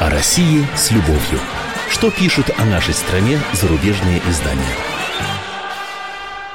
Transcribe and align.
О 0.00 0.08
России 0.08 0.66
с 0.74 0.90
любовью. 0.92 1.38
Что 1.90 2.10
пишут 2.10 2.46
о 2.58 2.64
нашей 2.64 2.94
стране 2.94 3.38
зарубежные 3.52 4.18
издания? 4.28 4.62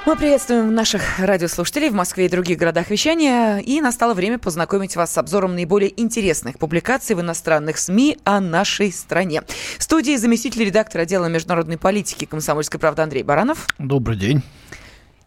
Мы 0.08 0.16
приветствуем 0.16 0.74
наших 0.74 1.20
радиослушателей 1.20 1.90
в 1.90 1.94
Москве 1.94 2.26
и 2.26 2.30
других 2.30 2.58
городах 2.58 2.90
вещания. 2.90 3.60
И 3.60 3.82
настало 3.82 4.16
время 4.16 4.40
познакомить 4.40 4.96
вас 4.96 5.14
с 5.14 5.18
обзором 5.20 5.54
наиболее 5.54 6.02
интересных 6.02 6.58
публикаций 6.58 7.16
в 7.16 7.22
иностранных 7.22 7.78
СМИ 7.78 8.18
о 8.24 8.40
нашей 8.40 8.92
стране. 8.92 9.44
В 9.78 9.84
студии 9.84 10.16
заместитель 10.16 10.66
редактора 10.66 11.04
отдела 11.04 11.28
международной 11.28 11.78
политики 11.78 12.26
«Комсомольской 12.26 12.80
правды» 12.80 13.04
Андрей 13.04 13.22
Баранов. 13.22 13.68
Добрый 13.78 14.18
день. 14.18 14.42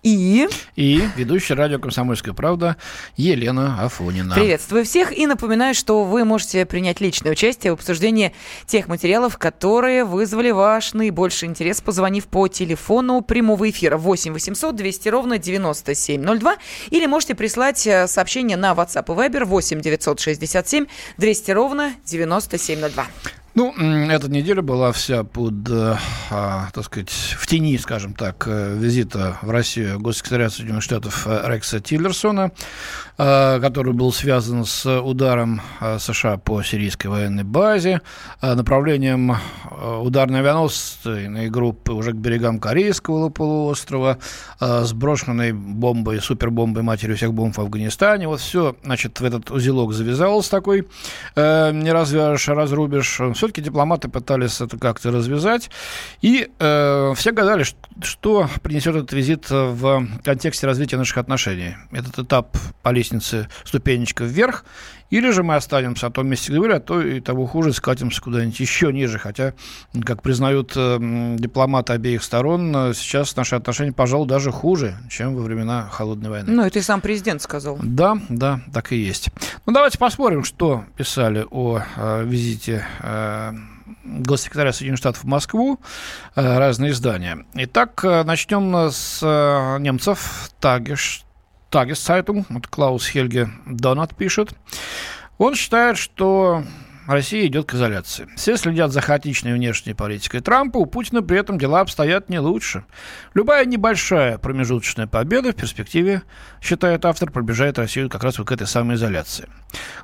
И... 0.03 0.49
И 0.77 1.03
ведущая 1.17 1.55
радио 1.55 1.79
«Комсомольская 1.79 2.33
правда» 2.33 2.77
Елена 3.17 3.85
Афонина. 3.85 4.35
Приветствую 4.35 4.85
всех 4.85 5.17
и 5.17 5.27
напоминаю, 5.27 5.75
что 5.75 6.05
вы 6.05 6.25
можете 6.25 6.65
принять 6.65 7.01
личное 7.01 7.33
участие 7.33 7.73
в 7.73 7.75
обсуждении 7.75 8.33
тех 8.67 8.89
материалов, 8.89 9.37
которые 9.37 10.05
вызвали 10.05 10.51
ваш 10.51 10.95
наибольший 10.95 11.49
интерес, 11.49 11.81
позвонив 11.81 12.27
по 12.27 12.49
телефону 12.49 13.21
прямого 13.21 13.69
эфира 13.69 13.99
8 13.99 14.33
800 14.33 14.75
200 14.75 15.09
ровно 15.09 15.39
9702 15.39 16.57
или 16.91 17.07
можете 17.07 17.35
прислать 17.35 17.87
э, 17.87 18.07
сообщение 18.07 18.57
на 18.57 18.73
WhatsApp 18.73 19.05
и 19.05 19.29
Viber 19.29 19.45
8 19.45 19.81
967 19.81 20.87
200 21.19 21.51
ровно 21.51 21.95
9702. 22.07 23.07
Ну, 23.55 23.75
эта 23.75 24.31
неделя 24.31 24.63
была 24.63 24.93
вся 24.93 25.25
под, 25.25 25.69
э, 25.69 25.97
а, 26.31 26.69
так 26.73 26.85
сказать, 26.85 27.11
в 27.11 27.47
тени, 27.49 27.77
скажем 27.79 28.15
так, 28.15 28.45
э, 28.47 28.77
визита 28.79 29.39
в 29.43 29.51
Россию 29.51 29.99
госсекретаря 29.99 30.51
Соединенных 30.51 30.85
Штатов 30.85 31.27
э, 31.27 31.43
Рекса 31.47 31.81
Тиллерсона, 31.81 32.53
который 33.21 33.93
был 33.93 34.13
связан 34.13 34.65
с 34.65 34.87
ударом 35.01 35.61
США 35.99 36.39
по 36.39 36.63
сирийской 36.63 37.09
военной 37.09 37.45
базе, 37.45 38.01
направлением 38.41 39.37
ударной 40.01 40.41
авианосной 40.41 41.51
группы 41.51 41.93
уже 41.93 42.13
к 42.13 42.17
берегам 42.17 42.59
Корейского 42.59 43.29
полуострова, 43.29 44.17
сброшенной 44.59 45.53
бомбой, 45.53 46.23
супербомбой 46.23 46.83
матерью 46.83 47.17
всех 47.17 47.35
бомб 47.35 47.59
в 47.59 47.61
Афганистане. 47.61 48.27
Вот 48.27 48.41
все, 48.41 48.75
значит, 48.85 49.21
в 49.21 49.25
этот 49.25 49.51
узелок 49.51 49.93
завязалось 49.93 50.49
такой, 50.49 50.89
не 51.37 51.93
развяжешь, 51.93 52.49
а 52.49 52.55
разрубишь 52.55 53.21
все-таки 53.35 53.61
дипломаты 53.61 54.09
пытались 54.09 54.63
это 54.63 54.79
как-то 54.79 55.11
развязать. 55.11 55.71
И 56.23 56.49
э, 56.59 57.13
все 57.17 57.33
гадали, 57.33 57.67
что 58.03 58.49
принесет 58.63 58.97
этот 58.97 59.13
визит 59.13 59.51
в 59.51 60.07
контексте 60.25 60.67
развития 60.67 60.97
наших 60.97 61.19
отношений. 61.19 61.77
Этот 61.93 62.19
этап 62.19 62.57
по 62.83 62.93
ступенечка 63.65 64.25
вверх. 64.25 64.65
Или 65.11 65.31
же 65.31 65.43
мы 65.43 65.57
останемся 65.57 66.07
на 66.07 66.13
том 66.13 66.29
месте, 66.29 66.53
где 66.53 66.61
были, 66.61 66.73
а 66.73 66.81
то 66.81 67.03
и 67.03 67.21
того 67.21 67.47
хуже 67.47 67.73
скатимся 67.73 68.23
куда-нибудь 68.23 68.61
еще 68.61 68.93
ниже. 68.93 69.19
Хотя, 69.19 69.55
как 70.05 70.23
признают 70.23 70.73
э, 70.77 70.99
дипломаты 71.37 71.93
обеих 71.95 72.23
сторон, 72.23 72.75
э, 72.75 72.95
сейчас 72.95 73.35
наши 73.35 73.57
отношения, 73.57 73.93
пожалуй, 73.93 74.29
даже 74.29 74.53
хуже, 74.53 74.97
чем 75.11 75.35
во 75.35 75.43
времена 75.43 75.89
Холодной 75.91 76.31
войны. 76.31 76.53
Ну, 76.53 76.63
это 76.63 76.79
и 76.79 76.83
сам 76.83 77.01
президент 77.01 77.43
сказал. 77.43 77.79
Да, 77.83 78.19
да, 78.29 78.61
так 78.73 78.93
и 78.93 78.97
есть. 78.97 79.31
Ну, 79.67 79.73
давайте 79.73 79.99
посмотрим, 79.99 80.45
что 80.45 80.85
писали 80.97 81.45
о 81.51 81.81
э, 81.97 82.25
визите 82.25 82.87
э, 83.01 83.53
госсекретаря 84.05 84.73
Соединенных 84.73 84.99
Штатов 84.99 85.25
в 85.25 85.27
Москву, 85.27 85.81
э, 86.37 86.59
разные 86.59 86.93
издания. 86.93 87.45
Итак, 87.55 88.05
э, 88.05 88.23
начнем 88.23 88.91
с 88.93 89.23
немцев. 89.81 90.51
Тагеш 90.61 91.25
Тагесцайтунг, 91.71 92.47
вот 92.49 92.67
Клаус 92.67 93.07
Хельге 93.07 93.51
Донат 93.67 94.15
пишет, 94.17 94.55
он 95.39 95.55
считает, 95.55 95.97
что 95.97 96.65
Россия 97.07 97.47
идет 97.47 97.67
к 97.67 97.75
изоляции. 97.75 98.29
Все 98.37 98.57
следят 98.57 98.93
за 98.93 99.01
хаотичной 99.01 99.55
внешней 99.55 99.95
политикой 99.95 100.41
Трампа, 100.41 100.79
у 100.79 100.87
Путина 100.87 101.23
при 101.23 101.39
этом 101.39 101.59
дела 101.59 101.81
обстоят 101.81 102.29
не 102.29 102.39
лучше. 102.39 102.85
Любая 103.35 103.65
небольшая 103.65 104.39
промежуточная 104.39 105.07
победа 105.07 105.53
в 105.53 105.57
перспективе, 105.57 106.23
считает 106.61 107.05
автор, 107.05 107.31
приближает 107.31 107.79
Россию 107.79 108.11
как 108.11 108.23
раз 108.23 108.39
вот 108.39 108.49
к 108.49 108.53
этой 108.53 108.67
самой 108.67 108.97
изоляции. 108.97 109.49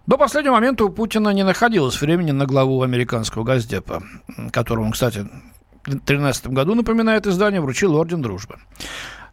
До 0.07 0.17
последнего 0.17 0.55
момента 0.55 0.85
у 0.85 0.89
Путина 0.89 1.29
не 1.29 1.45
находилось 1.45 2.01
времени 2.01 2.33
на 2.33 2.47
главу 2.47 2.83
американского 2.83 3.45
Госдепа, 3.45 4.03
которому, 4.51 4.91
кстати, 4.91 5.29
в 5.85 5.91
2013 5.91 6.49
году, 6.49 6.75
напоминает 6.75 7.29
издание, 7.29 7.61
вручил 7.61 7.95
Орден 7.95 8.21
Дружбы. 8.21 8.57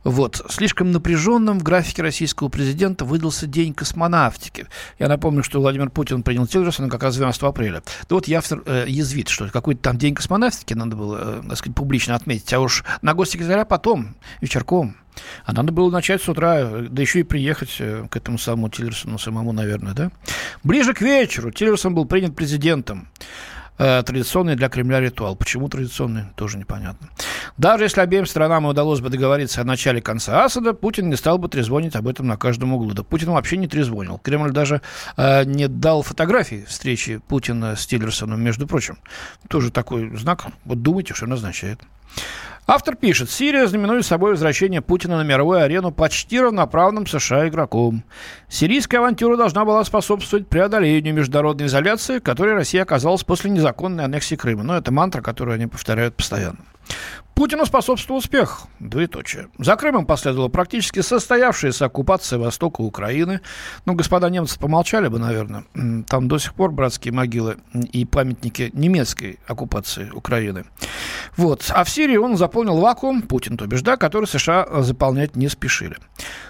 Вот. 0.03 0.45
Слишком 0.49 0.91
напряженным 0.91 1.59
в 1.59 1.63
графике 1.63 2.01
российского 2.01 2.49
президента 2.49 3.05
выдался 3.05 3.47
День 3.47 3.73
космонавтики. 3.73 4.67
Я 4.99 5.07
напомню, 5.07 5.43
что 5.43 5.59
Владимир 5.59 5.89
Путин 5.89 6.23
принял 6.23 6.45
Тиллерсона 6.45 6.89
как 6.89 7.03
раз 7.03 7.15
12 7.15 7.41
апреля. 7.43 7.83
Да 8.09 8.15
вот 8.15 8.29
автор 8.29 8.63
э, 8.65 8.85
язвит, 8.87 9.29
что 9.29 9.49
какой-то 9.49 9.81
там 9.81 9.97
День 9.97 10.15
космонавтики 10.15 10.73
надо 10.73 10.95
было, 10.95 11.39
э, 11.39 11.43
так 11.47 11.57
сказать, 11.57 11.75
публично 11.75 12.15
отметить. 12.15 12.53
А 12.53 12.59
уж 12.59 12.83
на 13.01 13.13
госсекретаря 13.13 13.65
потом, 13.65 14.15
вечерком. 14.41 14.97
А 15.45 15.53
надо 15.53 15.71
было 15.71 15.91
начать 15.91 16.21
с 16.21 16.29
утра, 16.29 16.69
да 16.89 17.01
еще 17.01 17.19
и 17.19 17.23
приехать 17.23 17.75
э, 17.79 18.07
к 18.09 18.17
этому 18.17 18.37
самому 18.37 18.69
Тиллерсону 18.69 19.17
самому, 19.17 19.51
наверное, 19.51 19.93
да? 19.93 20.11
Ближе 20.63 20.93
к 20.93 21.01
вечеру 21.01 21.51
Тиллерсон 21.51 21.93
был 21.93 22.05
принят 22.05 22.35
президентом. 22.35 23.09
Э, 23.77 24.03
традиционный 24.03 24.55
для 24.55 24.69
Кремля 24.69 24.99
ритуал. 24.99 25.35
Почему 25.35 25.67
традиционный, 25.67 26.25
тоже 26.35 26.57
непонятно. 26.57 27.09
Даже 27.57 27.85
если 27.85 28.01
обеим 28.01 28.25
сторонам 28.25 28.65
удалось 28.65 28.99
бы 28.99 29.09
договориться 29.09 29.61
о 29.61 29.63
начале 29.63 30.01
конца 30.01 30.43
Асада, 30.43 30.73
Путин 30.73 31.09
не 31.09 31.15
стал 31.15 31.39
бы 31.39 31.49
трезвонить 31.49 31.95
об 31.95 32.07
этом 32.07 32.27
на 32.27 32.37
каждом 32.37 32.73
углу. 32.73 32.93
Да 32.93 33.03
Путин 33.03 33.31
вообще 33.31 33.57
не 33.57 33.67
трезвонил. 33.67 34.19
Кремль 34.19 34.51
даже 34.51 34.81
э, 35.17 35.43
не 35.45 35.67
дал 35.67 36.03
фотографии 36.03 36.65
встречи 36.67 37.17
Путина 37.27 37.75
с 37.75 37.87
Тиллерсоном, 37.87 38.41
между 38.41 38.67
прочим. 38.67 38.97
Тоже 39.47 39.71
такой 39.71 40.15
знак. 40.17 40.45
Вот 40.65 40.81
думайте, 40.81 41.13
что 41.15 41.25
он 41.25 41.33
означает. 41.33 41.79
Автор 42.65 42.95
пишет, 42.95 43.29
Сирия 43.29 43.67
знаменует 43.67 44.05
собой 44.05 44.31
возвращение 44.31 44.81
Путина 44.81 45.17
на 45.17 45.23
мировую 45.23 45.59
арену 45.59 45.91
почти 45.91 46.39
равноправным 46.39 47.05
США 47.05 47.49
игроком. 47.49 48.05
Сирийская 48.47 49.01
авантюра 49.01 49.35
должна 49.35 49.65
была 49.65 49.83
способствовать 49.83 50.47
преодолению 50.47 51.13
международной 51.13 51.65
изоляции, 51.65 52.19
которой 52.19 52.53
Россия 52.53 52.83
оказалась 52.83 53.25
после 53.25 53.51
незаконной 53.51 54.05
аннексии 54.05 54.35
Крыма. 54.35 54.63
Но 54.63 54.77
это 54.77 54.93
мантра, 54.93 55.21
которую 55.21 55.55
они 55.55 55.67
повторяют 55.67 56.15
постоянно. 56.15 56.59
Путину 57.35 57.65
способствовал 57.65 58.19
успех. 58.19 58.63
Двоеточие. 58.79 59.47
За 59.57 59.75
Крымом 59.75 60.05
последовала 60.05 60.49
практически 60.49 61.01
состоявшаяся 61.01 61.85
оккупация 61.85 62.37
востока 62.37 62.81
Украины. 62.81 63.41
Ну, 63.85 63.93
господа 63.95 64.29
немцы 64.29 64.59
помолчали 64.59 65.07
бы, 65.07 65.19
наверное. 65.19 65.65
Там 66.07 66.27
до 66.27 66.37
сих 66.37 66.53
пор 66.53 66.71
братские 66.71 67.13
могилы 67.13 67.57
и 67.73 68.05
памятники 68.05 68.69
немецкой 68.73 69.39
оккупации 69.47 70.09
Украины. 70.11 70.65
Вот. 71.35 71.71
А 71.73 71.83
в 71.83 71.89
Сирии 71.89 72.17
он 72.17 72.37
заполнил 72.37 72.77
вакуум, 72.79 73.23
Путин, 73.23 73.57
то 73.57 73.65
бишь, 73.65 73.81
да, 73.81 73.97
который 73.97 74.25
США 74.25 74.67
заполнять 74.81 75.35
не 75.35 75.49
спешили. 75.49 75.97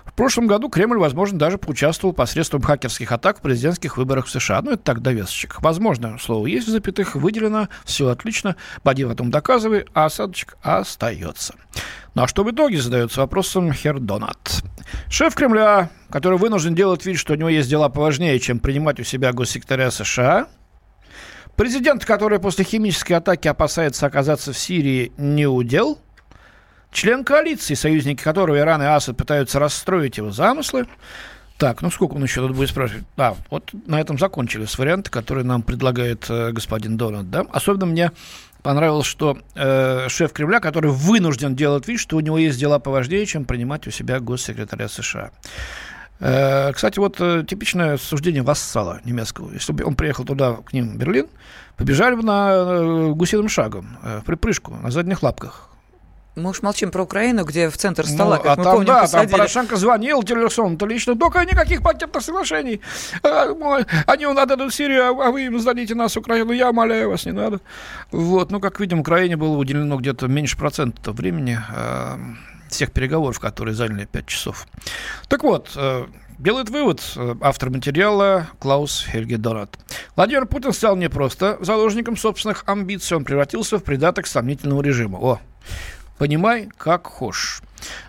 В 0.06 0.16
прошлом 0.16 0.46
году 0.46 0.70
Кремль, 0.70 1.00
возможно, 1.00 1.40
даже 1.40 1.58
поучаствовал 1.58 2.14
посредством 2.14 2.62
хакерских 2.62 3.12
атак 3.12 3.40
в 3.40 3.42
президентских 3.42 3.98
выборах 3.98 4.28
в 4.28 4.30
США. 4.30 4.62
Ну, 4.62 4.72
это 4.72 4.84
так, 4.84 5.02
довесочек. 5.02 5.60
Возможно, 5.62 6.20
слово 6.20 6.46
есть 6.46 6.68
в 6.68 6.72
запятых, 6.72 7.16
выделено, 7.16 7.68
все 7.84 8.10
отлично, 8.10 8.56
поди 8.84 9.06
потом 9.06 9.32
доказывай, 9.32 9.86
а 9.94 10.06
осадочек 10.06 10.58
остается. 10.78 11.56
Ну 12.16 12.24
а 12.24 12.28
что 12.28 12.44
в 12.44 12.52
итоге, 12.52 12.80
задается 12.80 13.22
вопросом 13.22 13.74
Хер 13.74 14.00
Донат. 14.00 14.64
Шеф 15.10 15.36
Кремля, 15.36 15.90
который 16.10 16.38
вынужден 16.38 16.76
делать 16.76 17.06
вид, 17.06 17.18
что 17.18 17.34
у 17.34 17.36
него 17.36 17.50
есть 17.50 17.70
дела 17.70 17.90
поважнее, 17.90 18.40
чем 18.40 18.60
принимать 18.60 19.00
у 19.00 19.04
себя 19.04 19.34
госсекретаря 19.34 19.90
США, 19.90 20.48
президент, 21.56 22.06
который 22.06 22.40
после 22.40 22.64
химической 22.66 23.14
атаки 23.14 23.48
опасается 23.48 24.06
оказаться 24.06 24.54
в 24.54 24.58
Сирии, 24.58 25.12
не 25.18 25.48
удел– 25.48 26.00
Член 26.94 27.24
коалиции, 27.24 27.74
союзники 27.74 28.22
которого 28.22 28.58
Иран 28.58 28.82
и 28.82 28.86
Асад 28.86 29.18
пытаются 29.18 29.60
расстроить 29.60 30.18
его 30.18 30.30
замыслы. 30.30 30.86
Так, 31.58 31.82
ну 31.82 31.90
сколько 31.90 32.14
он 32.14 32.24
еще 32.24 32.42
тут 32.42 32.56
будет 32.56 32.70
спрашивать? 32.70 33.04
А, 33.18 33.36
вот 33.50 33.72
на 33.88 34.00
этом 34.00 34.20
закончились 34.20 34.78
варианты, 34.78 35.10
которые 35.10 35.44
нам 35.44 35.64
предлагает 35.64 36.26
э, 36.30 36.52
господин 36.52 36.98
Дональд. 36.98 37.30
Да? 37.32 37.46
Особенно 37.52 37.88
мне 37.88 38.12
понравилось, 38.64 39.06
что 39.06 39.38
э, 39.56 40.08
шеф 40.10 40.34
Кремля, 40.34 40.60
который 40.60 40.92
вынужден 40.92 41.56
делать 41.56 41.88
вид, 41.88 42.00
что 42.00 42.18
у 42.18 42.22
него 42.22 42.38
есть 42.38 42.60
дела 42.60 42.80
поважнее, 42.80 43.26
чем 43.26 43.46
принимать 43.46 43.86
у 43.86 43.92
себя 43.92 44.20
госсекретаря 44.20 44.88
США. 44.88 45.32
Э, 46.20 46.72
кстати, 46.72 46.98
вот 47.00 47.18
э, 47.20 47.44
типичное 47.48 47.98
суждение 47.98 48.42
вассала 48.42 49.02
немецкого. 49.04 49.52
Если 49.52 49.74
бы 49.74 49.84
он 49.84 49.96
приехал 49.96 50.24
туда, 50.24 50.54
к 50.54 50.74
ним, 50.74 50.94
в 50.94 50.98
Берлин, 50.98 51.28
побежали 51.76 52.16
бы 52.16 52.24
на 52.24 52.54
э, 52.54 53.10
гусиным 53.12 53.50
шагом, 53.50 53.98
э, 54.02 54.20
в 54.22 54.26
припрыжку, 54.26 54.74
на 54.76 54.90
задних 54.90 55.22
лапках 55.22 55.73
мы 56.36 56.50
уж 56.50 56.62
молчим 56.62 56.92
про 56.92 57.04
Украину, 57.04 57.46
где 57.46 57.70
в 57.70 57.78
центр 57.78 58.08
стола, 58.08 58.38
ну, 58.38 58.44
как 58.44 58.52
а 58.52 58.56
мы 58.56 58.64
там, 58.64 58.74
помним, 58.74 58.88
да, 58.88 59.02
посадили. 59.02 59.30
там 59.30 59.40
Порошенко 59.40 59.76
звонил 59.76 60.24
Тиллерсону-то 60.24 60.86
лично, 60.86 61.16
только 61.16 61.44
никаких 61.46 61.82
пакетных 61.82 62.24
соглашений. 62.24 62.82
А, 63.24 63.54
они 64.08 64.26
отдадут 64.26 64.74
Сирию, 64.74 65.20
а 65.22 65.32
вы 65.32 65.46
им 65.46 65.60
сдадите 65.60 65.96
нас, 65.96 66.18
Украину, 66.18 66.52
я 66.52 66.70
умоляю 66.70 67.10
вас, 67.10 67.26
не 67.26 67.34
надо. 67.34 67.60
Вот, 68.12 68.52
ну, 68.52 68.60
как 68.60 68.80
видим, 68.80 69.00
Украине 69.00 69.38
было 69.38 69.58
уделено 69.58 69.98
где-то 69.98 70.28
меньше 70.28 70.58
процента 70.58 71.12
времени 71.12 71.60
э, 71.76 72.18
всех 72.70 72.92
переговоров, 72.92 73.40
которые 73.40 73.76
заняли 73.76 74.06
5 74.06 74.26
часов. 74.26 74.68
Так 75.28 75.44
вот, 75.44 75.72
э, 75.76 76.06
Делает 76.40 76.70
вывод 76.70 77.02
э, 77.16 77.36
автор 77.42 77.70
материала 77.70 78.48
Клаус 78.60 79.06
Хельги 79.10 79.36
Донат. 79.36 79.78
Владимир 80.16 80.46
Путин 80.46 80.74
стал 80.74 80.96
не 80.96 81.10
просто 81.10 81.58
заложником 81.62 82.18
собственных 82.18 82.64
амбиций, 82.66 83.16
он 83.16 83.24
превратился 83.24 83.78
в 83.78 83.84
придаток 83.84 84.28
сомнительного 84.28 84.82
режима. 84.82 85.20
О, 85.20 85.40
понимай, 86.18 86.70
как 86.78 87.08
хочешь. 87.08 87.62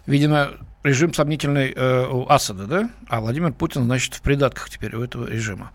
Видимо, 0.07 0.53
режим 0.85 1.15
сомнительный 1.15 1.73
э, 1.75 2.07
у 2.07 2.29
Асада, 2.29 2.67
да? 2.67 2.91
А 3.09 3.21
Владимир 3.21 3.53
Путин, 3.53 3.85
значит, 3.85 4.15
в 4.15 4.21
придатках 4.21 4.69
теперь 4.71 4.95
у 4.95 5.03
этого 5.03 5.27
режима. 5.27 5.73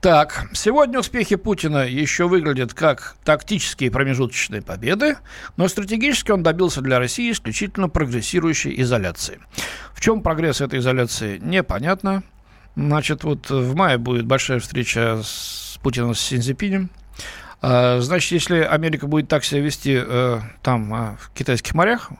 Так, 0.00 0.48
сегодня 0.52 0.98
успехи 0.98 1.36
Путина 1.36 1.86
еще 1.86 2.28
выглядят 2.28 2.74
как 2.74 3.16
тактические 3.24 3.90
промежуточные 3.90 4.60
победы, 4.60 5.16
но 5.56 5.68
стратегически 5.68 6.32
он 6.32 6.42
добился 6.42 6.80
для 6.80 6.98
России 6.98 7.30
исключительно 7.30 7.88
прогрессирующей 7.88 8.80
изоляции. 8.82 9.40
В 9.94 10.00
чем 10.00 10.22
прогресс 10.22 10.60
этой 10.60 10.80
изоляции, 10.80 11.38
непонятно. 11.38 12.24
Значит, 12.74 13.22
вот 13.22 13.48
в 13.50 13.74
мае 13.76 13.98
будет 13.98 14.26
большая 14.26 14.58
встреча 14.58 15.20
с 15.22 15.78
Путиным 15.82 16.14
с 16.14 16.20
Синзипинем. 16.20 16.90
А, 17.62 18.00
значит, 18.00 18.32
если 18.32 18.58
Америка 18.58 19.06
будет 19.06 19.28
так 19.28 19.44
себя 19.44 19.60
вести 19.60 19.96
э, 19.96 20.40
там, 20.62 20.92
а, 20.92 21.16
в 21.20 21.30
китайских 21.30 21.74
морях, 21.74 22.10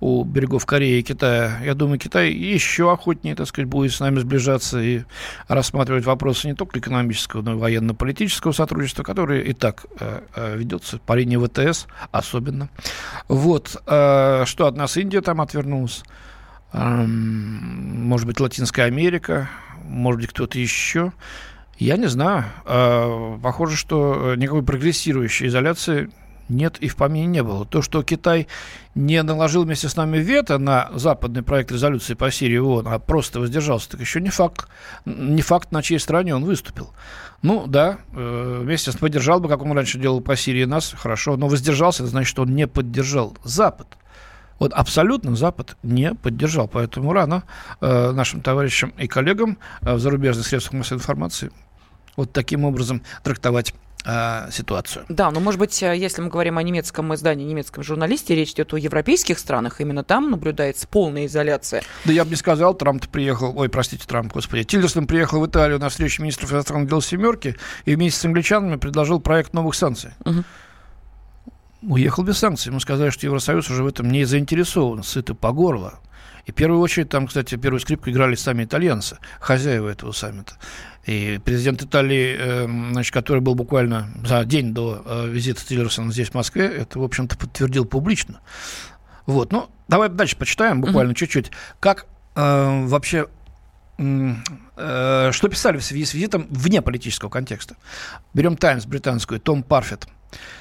у 0.00 0.24
берегов 0.24 0.66
Кореи 0.66 0.98
и 0.98 1.02
Китая, 1.02 1.60
я 1.64 1.74
думаю, 1.74 2.00
Китай 2.00 2.32
еще 2.32 2.92
охотнее, 2.92 3.36
так 3.36 3.46
сказать, 3.46 3.68
будет 3.68 3.92
с 3.92 4.00
нами 4.00 4.18
сближаться 4.18 4.80
и 4.80 5.04
рассматривать 5.46 6.04
вопросы 6.04 6.48
не 6.48 6.54
только 6.54 6.80
экономического, 6.80 7.42
но 7.42 7.52
и 7.52 7.56
военно-политического 7.56 8.50
сотрудничества, 8.50 9.04
которое 9.04 9.42
и 9.42 9.52
так 9.52 9.86
э, 10.00 10.22
э, 10.34 10.56
ведется 10.56 10.98
по 10.98 11.12
линии 11.12 11.36
ВТС 11.36 11.86
особенно. 12.10 12.68
Вот. 13.28 13.68
Что 13.68 14.44
от 14.66 14.76
нас 14.76 14.96
Индия 14.96 15.20
там 15.20 15.40
отвернулась? 15.40 16.02
Может 16.72 18.26
быть, 18.26 18.40
Латинская 18.40 18.84
Америка, 18.84 19.48
может 19.84 20.20
быть, 20.20 20.30
кто-то 20.30 20.58
еще. 20.58 21.12
Я 21.78 21.96
не 21.96 22.08
знаю. 22.08 22.44
А, 22.64 23.38
похоже, 23.38 23.76
что 23.76 24.34
никакой 24.36 24.62
прогрессирующей 24.62 25.46
изоляции 25.46 26.10
нет 26.48 26.78
и 26.78 26.88
в 26.88 26.96
помине 26.96 27.26
не 27.26 27.42
было. 27.42 27.64
То, 27.64 27.82
что 27.82 28.02
Китай 28.02 28.48
не 28.94 29.22
наложил 29.22 29.64
вместе 29.64 29.88
с 29.88 29.96
нами 29.96 30.18
вето 30.18 30.58
на 30.58 30.90
западный 30.94 31.42
проект 31.42 31.70
резолюции 31.70 32.14
по 32.14 32.30
Сирии 32.30 32.58
ООН, 32.58 32.88
а 32.88 32.98
просто 32.98 33.38
воздержался, 33.38 33.90
так 33.90 34.00
еще 34.00 34.20
не 34.20 34.30
факт, 34.30 34.68
не 35.04 35.42
факт, 35.42 35.70
на 35.72 35.82
чьей 35.82 35.98
стороне 35.98 36.34
он 36.34 36.44
выступил. 36.44 36.90
Ну, 37.42 37.66
да, 37.66 37.98
э, 38.12 38.60
вместе 38.62 38.90
с 38.90 38.96
поддержал 38.96 39.40
бы, 39.40 39.48
как 39.48 39.62
он 39.62 39.72
раньше 39.72 39.98
делал 39.98 40.20
по 40.20 40.36
Сирии 40.36 40.64
нас, 40.64 40.94
хорошо, 40.96 41.36
но 41.36 41.48
воздержался, 41.48 42.02
это 42.02 42.10
значит, 42.10 42.30
что 42.30 42.42
он 42.42 42.54
не 42.54 42.66
поддержал 42.66 43.36
Запад. 43.44 43.86
Вот 44.58 44.72
абсолютно 44.72 45.36
Запад 45.36 45.76
не 45.84 46.14
поддержал. 46.14 46.66
Поэтому 46.66 47.12
рано 47.12 47.44
э, 47.80 48.10
нашим 48.10 48.40
товарищам 48.40 48.92
и 48.98 49.06
коллегам 49.06 49.58
э, 49.82 49.94
в 49.94 50.00
зарубежных 50.00 50.46
средствах 50.46 50.78
массовой 50.78 50.98
информации 50.98 51.52
вот 52.18 52.32
таким 52.32 52.64
образом 52.64 53.02
трактовать 53.22 53.74
а, 54.04 54.48
ситуацию. 54.50 55.04
Да, 55.08 55.30
но, 55.30 55.38
может 55.38 55.60
быть, 55.60 55.82
э, 55.82 55.96
если 55.96 56.20
мы 56.20 56.28
говорим 56.28 56.58
о 56.58 56.62
немецком 56.62 57.14
издании, 57.14 57.44
немецком 57.44 57.84
журналисте, 57.84 58.34
речь 58.34 58.52
идет 58.52 58.72
о 58.74 58.76
европейских 58.76 59.38
странах, 59.38 59.80
именно 59.80 60.02
там 60.02 60.30
наблюдается 60.30 60.88
полная 60.88 61.26
изоляция. 61.26 61.82
Да 62.04 62.12
я 62.12 62.24
бы 62.24 62.30
не 62.30 62.36
сказал, 62.36 62.74
Трамп 62.74 63.06
приехал, 63.08 63.52
ой, 63.56 63.68
простите, 63.68 64.04
Трамп, 64.06 64.32
господи, 64.32 64.64
Тиллерсон 64.64 65.06
приехал 65.06 65.40
в 65.40 65.46
Италию 65.46 65.78
на 65.78 65.88
встречу 65.90 66.22
министров 66.22 66.52
иностранных 66.52 66.88
дел 66.88 67.00
«семерки» 67.00 67.56
и 67.84 67.94
вместе 67.94 68.20
с 68.20 68.24
англичанами 68.24 68.76
предложил 68.76 69.20
проект 69.20 69.52
новых 69.52 69.74
санкций. 69.74 70.10
Угу. 70.24 70.44
Уехал 71.82 72.24
без 72.24 72.38
санкций. 72.38 72.70
Ему 72.70 72.80
сказали, 72.80 73.10
что 73.10 73.26
Евросоюз 73.26 73.70
уже 73.70 73.84
в 73.84 73.86
этом 73.86 74.10
не 74.10 74.24
заинтересован, 74.24 75.04
сыты 75.04 75.34
по 75.34 75.52
горло. 75.52 76.00
И 76.48 76.50
в 76.50 76.54
первую 76.54 76.80
очередь 76.80 77.10
там, 77.10 77.26
кстати, 77.26 77.56
первую 77.56 77.78
скрипку 77.78 78.08
играли 78.08 78.34
сами 78.34 78.64
итальянцы, 78.64 79.18
хозяева 79.38 79.90
этого 79.90 80.12
саммита. 80.12 80.54
И 81.08 81.40
президент 81.42 81.82
Италии, 81.82 82.36
э, 82.38 82.64
значит, 82.92 83.14
который 83.14 83.40
был 83.40 83.54
буквально 83.54 84.10
за 84.26 84.44
день 84.44 84.74
до 84.74 85.02
э, 85.06 85.28
визита 85.28 85.64
Тиллерсона 85.66 86.12
здесь, 86.12 86.28
в 86.28 86.34
Москве, 86.34 86.66
это, 86.66 86.98
в 86.98 87.02
общем-то, 87.02 87.38
подтвердил 87.38 87.86
публично. 87.86 88.40
Вот, 89.24 89.50
ну, 89.50 89.70
давай 89.88 90.10
дальше 90.10 90.36
почитаем 90.36 90.82
буквально 90.82 91.12
mm-hmm. 91.12 91.14
чуть-чуть. 91.14 91.50
Как 91.80 92.04
э, 92.34 92.86
вообще 92.86 93.26
э, 93.96 95.30
что 95.32 95.48
писали 95.48 95.78
в 95.78 95.84
связи 95.84 96.04
с 96.04 96.12
визитом 96.12 96.46
вне 96.50 96.82
политического 96.82 97.30
контекста. 97.30 97.76
Берем 98.34 98.58
«Таймс» 98.58 98.84
британскую, 98.84 99.40
Том 99.40 99.62
Парфет– 99.62 100.08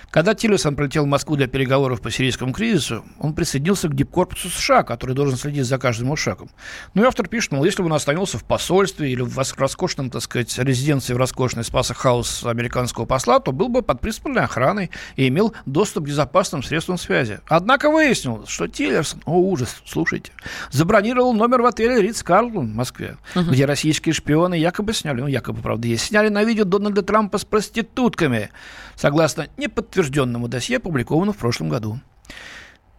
когда 0.10 0.34
Тиллерсон 0.34 0.76
прилетел 0.76 1.04
в 1.04 1.08
Москву 1.08 1.36
для 1.36 1.48
переговоров 1.48 2.02
по 2.02 2.10
сирийскому 2.10 2.54
кризису, 2.54 3.04
он 3.20 3.34
присоединился 3.34 3.90
к 3.90 3.96
дипкорпусу 3.96 4.50
США, 4.50 4.84
который 4.84 5.14
должен 5.14 5.38
следить 5.38 5.66
за 5.66 5.78
каждым 5.78 6.08
его 6.08 6.16
шагом. 6.16 6.50
Ну 6.94 7.04
и 7.04 7.06
автор 7.06 7.28
пишет, 7.28 7.52
мол, 7.52 7.66
если 7.66 7.82
бы 7.82 7.88
он 7.88 7.94
остановился 7.94 8.38
в 8.38 8.46
посольстве 8.46 9.12
или 9.12 9.22
в 9.22 9.38
роскошном, 9.38 10.10
так 10.10 10.22
сказать, 10.22 10.58
резиденции 10.58 11.14
в 11.14 11.18
роскошной 11.18 11.66
Спаса 11.66 11.94
Хаус 11.94 12.46
американского 12.46 13.06
посла, 13.06 13.40
то 13.40 13.52
был 13.52 13.68
бы 13.68 13.82
под 13.82 14.00
пристальной 14.00 14.44
охраной 14.44 14.92
и 15.18 15.28
имел 15.28 15.54
доступ 15.66 16.06
к 16.06 16.08
безопасным 16.08 16.64
средствам 16.64 16.98
связи. 16.98 17.42
Однако 17.48 17.92
выяснилось, 17.92 18.50
что 18.50 18.68
Тиллерсон, 18.68 19.22
о 19.26 19.38
ужас, 19.38 19.82
слушайте, 19.86 20.32
забронировал 20.72 21.34
номер 21.34 21.62
в 21.62 21.66
отеле 21.66 22.02
Ридс 22.02 22.24
Карлтон 22.24 22.72
в 22.72 22.76
Москве, 22.76 23.18
uh-huh. 23.36 23.52
где 23.52 23.66
российские 23.66 24.14
шпионы 24.14 24.56
якобы 24.56 24.94
сняли, 24.94 25.22
ну 25.22 25.28
якобы, 25.28 25.62
правда, 25.62 25.88
есть, 25.88 26.06
сняли 26.06 26.30
на 26.30 26.44
видео 26.46 26.64
Дональда 26.64 27.02
Трампа 27.02 27.38
с 27.38 27.46
проститутками, 27.46 28.50
согласно 28.96 29.48
неподтвержденному 29.58 29.88
подтвержденному 30.08 30.48
досье, 30.48 30.78
опубликованному 30.78 31.34
в 31.34 31.38
прошлом 31.38 31.70
году. 31.70 32.00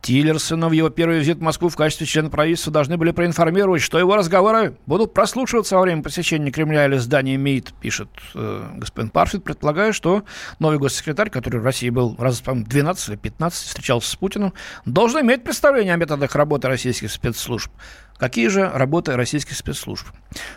Тиллерсона 0.01 0.69
в 0.69 0.73
его 0.73 0.91
первый 0.91 1.19
визит 1.19 1.39
в 1.39 1.43
Москву 1.43 1.69
в 1.69 1.77
качестве 1.77 2.07
члена 2.07 2.31
правительства 2.31 2.73
должны 2.73 2.97
были 2.97 3.11
проинформировать, 3.11 3.83
что 3.83 3.99
его 3.99 4.17
разговоры 4.17 4.77
будут 4.87 5.13
прослушиваться 5.13 5.75
во 5.75 5.83
время 5.83 6.03
посещения 6.03 6.53
Кремля 6.53 6.87
или 6.87 6.97
здания 6.99 7.37
МИД, 7.37 7.75
пишет 7.81 8.09
э, 8.35 8.71
господин 8.77 9.11
Парфит, 9.11 9.43
предполагая, 9.43 9.93
что 9.93 10.23
новый 10.61 10.79
госсекретарь, 10.79 11.31
который 11.31 11.61
в 11.61 11.65
России 11.65 11.91
был 11.91 12.15
раз, 12.19 12.41
по 12.41 12.55
12 12.55 13.09
или 13.09 13.17
15, 13.17 13.67
встречался 13.67 14.11
с 14.11 14.17
Путиным, 14.17 14.55
должен 14.85 15.21
иметь 15.23 15.43
представление 15.43 15.95
о 15.95 15.97
методах 15.97 16.35
работы 16.37 16.69
российских 16.69 17.11
спецслужб. 17.11 17.71
Какие 18.19 18.49
же 18.49 18.69
работы 18.69 19.17
российских 19.17 19.57
спецслужб? 19.57 20.09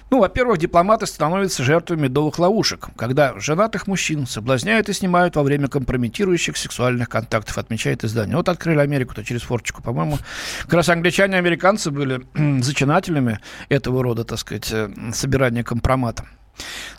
Ну, 0.10 0.20
во-первых, 0.20 0.58
дипломаты 0.58 1.06
становятся 1.06 1.64
жертвами 1.64 2.02
медовых 2.02 2.40
ловушек, 2.40 2.90
когда 2.96 3.40
женатых 3.40 3.86
мужчин 3.86 4.26
соблазняют 4.26 4.90
и 4.90 4.94
снимают 4.94 5.36
во 5.36 5.44
время 5.44 5.68
компрометирующих 5.68 6.58
сексуальных 6.58 7.08
контактов, 7.08 7.60
отмечает 7.60 8.04
издание. 8.04 8.36
Вот 8.36 8.50
открыли 8.50 8.80
Америку-то 8.80 9.24
через 9.24 9.44
форчику, 9.44 9.84
по-моему. 9.84 10.18
Как 10.64 10.74
раз 10.74 10.90
англичане 10.90 11.36
и 11.36 11.40
американцы 11.40 11.92
были 11.92 12.26
зачинателями 12.64 13.40
этого 13.70 14.02
рода, 14.02 14.24
так 14.24 14.40
сказать, 14.40 14.72
э, 14.72 14.90
собирания 15.14 15.64
компромата. 15.64 16.26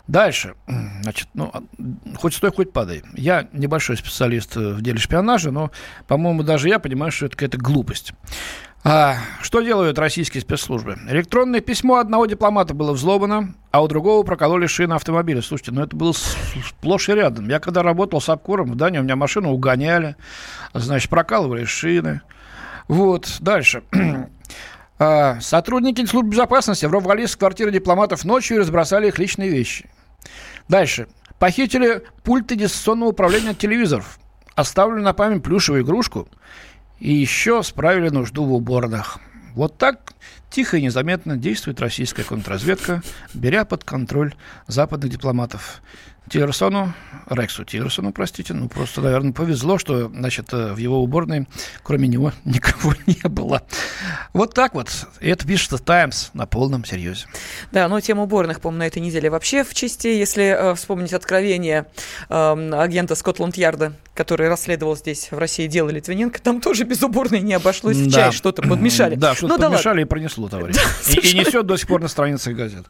Дальше. 0.07 0.55
Значит, 1.01 1.27
ну, 1.33 1.51
хоть 2.17 2.33
стой, 2.33 2.51
хоть 2.51 2.73
падай. 2.73 3.03
Я 3.13 3.47
небольшой 3.53 3.97
специалист 3.97 4.55
в 4.55 4.81
деле 4.81 4.97
шпионажа, 4.97 5.51
но, 5.51 5.71
по-моему, 6.07 6.43
даже 6.43 6.69
я 6.69 6.79
понимаю, 6.79 7.11
что 7.11 7.27
это 7.27 7.35
какая-то 7.35 7.57
глупость. 7.57 8.13
А, 8.85 9.15
что 9.41 9.61
делают 9.61 9.97
российские 9.97 10.41
спецслужбы? 10.41 10.97
Электронное 11.07 11.61
письмо 11.61 11.97
одного 11.97 12.25
дипломата 12.25 12.73
было 12.73 12.91
взломано, 12.91 13.55
а 13.71 13.81
у 13.81 13.87
другого 13.87 14.23
прокололи 14.23 14.67
шины 14.67 14.93
автомобиля. 14.93 15.41
Слушайте, 15.41 15.71
ну 15.71 15.83
это 15.83 15.95
было 15.95 16.11
сплошь 16.11 17.07
и 17.07 17.13
рядом. 17.13 17.47
Я 17.47 17.59
когда 17.59 17.81
работал 17.81 18.19
с 18.19 18.27
Апкором 18.27 18.71
в 18.71 18.75
Дании, 18.75 18.99
у 18.99 19.03
меня 19.03 19.15
машину 19.15 19.53
угоняли, 19.53 20.17
значит, 20.73 21.09
прокалывали 21.09 21.63
шины. 21.63 22.21
Вот, 22.87 23.37
дальше. 23.39 23.83
А, 24.99 25.41
сотрудники 25.41 26.05
службы 26.05 26.29
безопасности 26.29 26.85
ворвались 26.85 27.33
в 27.33 27.37
квартиры 27.39 27.71
дипломатов 27.71 28.23
ночью 28.23 28.57
и 28.57 28.59
разбросали 28.59 29.07
их 29.07 29.17
личные 29.17 29.49
вещи. 29.49 29.89
Дальше. 30.69 31.07
Похитили 31.39 32.03
пульты 32.23 32.55
дистанционного 32.55 33.09
управления 33.09 33.55
телевизоров. 33.55 34.19
Оставили 34.55 35.01
на 35.01 35.13
память 35.13 35.41
плюшевую 35.43 35.83
игрушку 35.83 36.29
и 36.99 37.11
еще 37.11 37.63
справили 37.63 38.09
нужду 38.09 38.45
в 38.45 38.53
уборных. 38.53 39.19
Вот 39.55 39.77
так 39.77 40.12
тихо 40.49 40.77
и 40.77 40.81
незаметно 40.81 41.37
действует 41.37 41.79
российская 41.79 42.23
контрразведка, 42.23 43.01
беря 43.33 43.65
под 43.65 43.83
контроль 43.83 44.33
западных 44.67 45.11
дипломатов. 45.11 45.81
Тиллерсону, 46.29 46.93
Рексу 47.29 47.65
Тиллерсону, 47.65 48.13
простите, 48.13 48.53
ну 48.53 48.69
просто, 48.69 49.01
наверное, 49.01 49.33
повезло, 49.33 49.77
что, 49.77 50.07
значит, 50.07 50.53
э, 50.53 50.73
в 50.73 50.77
его 50.77 51.03
уборной 51.03 51.47
кроме 51.83 52.07
него 52.07 52.31
никого 52.45 52.93
не 53.05 53.27
было. 53.27 53.63
Вот 54.31 54.53
так 54.53 54.73
вот. 54.73 54.89
И 55.19 55.29
это 55.29 55.45
пишет 55.45 55.83
Таймс 55.83 56.29
на 56.33 56.45
полном 56.45 56.85
серьезе. 56.85 57.25
Да, 57.71 57.87
но 57.89 57.99
тема 57.99 58.23
уборных, 58.23 58.61
по-моему, 58.61 58.79
на 58.79 58.87
этой 58.87 58.99
неделе 58.99 59.29
вообще 59.29 59.63
в 59.63 59.73
части, 59.73 60.07
если 60.07 60.43
э, 60.45 60.75
вспомнить 60.75 61.13
откровение 61.13 61.87
э, 62.29 62.71
агента 62.73 63.15
Скотланд-Ярда, 63.15 63.93
который 64.13 64.47
расследовал 64.47 64.95
здесь 64.95 65.29
в 65.31 65.37
России 65.37 65.67
дело 65.67 65.89
Литвиненко, 65.89 66.41
там 66.41 66.61
тоже 66.61 66.85
без 66.85 67.03
уборной 67.03 67.41
не 67.41 67.53
обошлось. 67.53 67.97
В 67.97 68.11
чай 68.11 68.31
что-то 68.31 68.61
подмешали. 68.61 69.15
Да, 69.15 69.35
что-то 69.35 69.57
ну, 69.57 69.63
подмешали 69.63 69.97
да 69.97 70.01
и 70.01 70.05
пронесло, 70.13 70.47
товарищ. 70.49 70.75
Да, 70.75 71.11
и, 71.11 71.31
и 71.31 71.39
несет 71.39 71.65
до 71.65 71.75
сих 71.75 71.87
пор 71.87 72.01
на 72.01 72.07
страницах 72.07 72.53
газет. 72.53 72.85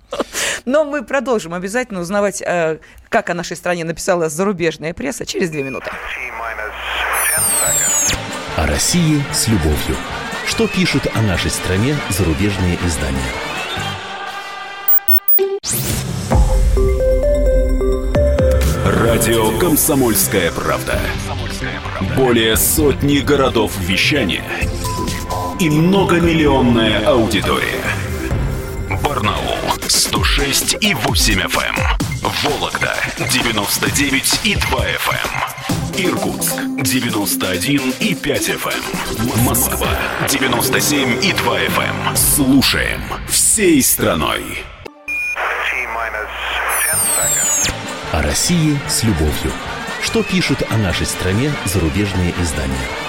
Но 0.66 0.84
мы 0.84 1.04
продолжим 1.04 1.54
обязательно 1.54 2.02
узнавать, 2.02 2.42
э, 2.42 2.80
как 3.10 3.30
о 3.30 3.34
нашей 3.34 3.56
стране 3.56 3.86
написала 3.86 4.30
зарубежная 4.30 4.94
пресса 4.94 5.26
через 5.26 5.50
две 5.50 5.64
минуты. 5.64 5.90
О 8.58 8.68
России 8.68 9.24
с 9.32 9.48
любовью. 9.48 9.96
Что 10.46 10.68
пишут 10.68 11.08
о 11.16 11.22
нашей 11.22 11.50
стране 11.50 11.96
зарубежные 12.10 12.78
издания? 12.86 13.20
Радио 18.86 19.58
«Комсомольская 19.60 20.52
правда». 20.52 21.00
Более 22.18 22.58
сотни 22.58 23.20
городов 23.20 23.72
вещания– 23.80 24.44
и 25.60 25.70
многомиллионная 25.70 27.06
аудитория. 27.06 27.84
Барнаул 29.04 29.58
106 29.88 30.78
и 30.82 30.94
8 30.94 31.42
FM. 31.42 31.76
Эм. 31.78 32.32
Вологда 32.44 32.96
99 33.32 34.42
и 34.44 34.56
2 34.56 34.80
FM. 34.80 35.34
Эм. 35.98 36.06
Иркутск 36.06 36.56
91 36.82 37.94
и 38.00 38.16
5 38.16 38.50
FM. 38.50 38.84
Эм. 39.20 39.46
Москва 39.46 39.90
97 40.30 41.24
и 41.24 41.34
2 41.34 41.60
FM. 41.60 42.16
Слушаем 42.16 43.02
всей 43.28 43.82
страной. 43.82 44.64
О 48.12 48.22
России 48.22 48.78
с 48.88 49.04
любовью. 49.04 49.52
Что 50.04 50.22
пишут 50.22 50.64
о 50.70 50.78
нашей 50.78 51.06
стране 51.06 51.52
зарубежные 51.66 52.34
издания? 52.40 53.03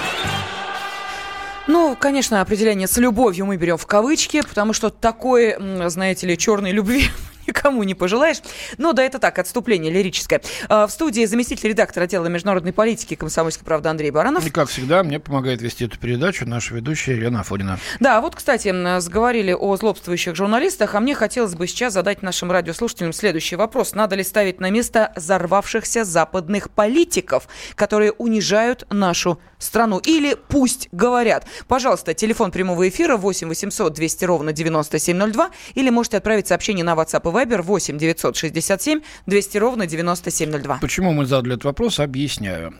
Ну, 1.67 1.97
конечно, 1.99 2.41
определение 2.41 2.87
с 2.87 2.97
любовью 2.97 3.47
мы 3.47 3.57
берем 3.57 3.77
в 3.77 3.87
кавычки, 3.87 4.41
потому 4.47 4.73
что 4.73 4.91
такой, 4.91 5.55
знаете 5.89 6.27
ли, 6.27 6.37
черной 6.37 6.71
любви 6.71 7.09
никому 7.47 7.83
не 7.83 7.95
пожелаешь. 7.95 8.41
Но 8.77 8.93
да, 8.93 9.03
это 9.03 9.19
так, 9.19 9.39
отступление 9.39 9.91
лирическое. 9.91 10.41
А, 10.69 10.87
в 10.87 10.91
студии 10.91 11.25
заместитель 11.25 11.69
редактора 11.69 12.05
отдела 12.05 12.27
международной 12.27 12.73
политики 12.73 13.15
комсомольской 13.15 13.65
правды 13.65 13.89
Андрей 13.89 14.11
Баранов. 14.11 14.45
И, 14.45 14.49
как 14.49 14.69
всегда, 14.69 15.03
мне 15.03 15.19
помогает 15.19 15.61
вести 15.61 15.85
эту 15.85 15.99
передачу 15.99 16.45
наша 16.45 16.75
ведущая 16.75 17.15
Елена 17.15 17.41
Афонина. 17.41 17.79
Да, 17.99 18.21
вот, 18.21 18.35
кстати, 18.35 18.99
заговорили 18.99 19.53
о 19.53 19.75
злобствующих 19.75 20.35
журналистах, 20.35 20.95
а 20.95 20.99
мне 20.99 21.15
хотелось 21.15 21.55
бы 21.55 21.67
сейчас 21.67 21.93
задать 21.93 22.21
нашим 22.21 22.51
радиослушателям 22.51 23.13
следующий 23.13 23.55
вопрос. 23.55 23.93
Надо 23.93 24.15
ли 24.15 24.23
ставить 24.23 24.59
на 24.59 24.69
место 24.69 25.11
взорвавшихся 25.15 26.03
западных 26.03 26.69
политиков, 26.69 27.47
которые 27.75 28.11
унижают 28.11 28.85
нашу 28.89 29.39
страну? 29.57 29.99
Или 29.99 30.35
пусть 30.47 30.89
говорят. 30.91 31.45
Пожалуйста, 31.67 32.13
телефон 32.13 32.51
прямого 32.51 32.87
эфира 32.87 33.17
8 33.17 33.47
800 33.47 33.93
200 33.93 34.25
ровно 34.25 34.51
9702 34.53 35.51
или 35.75 35.89
можете 35.89 36.17
отправить 36.17 36.47
сообщение 36.47 36.83
на 36.83 36.93
WhatsApp 36.93 37.27
и 37.27 37.31
Viber 37.35 37.61
8 37.61 37.97
967 37.97 39.01
200 39.25 39.57
ровно 39.57 39.87
9702. 39.87 40.77
Почему 40.81 41.11
мы 41.11 41.25
задали 41.25 41.55
этот 41.55 41.65
вопрос, 41.65 41.99
объясняю. 41.99 42.73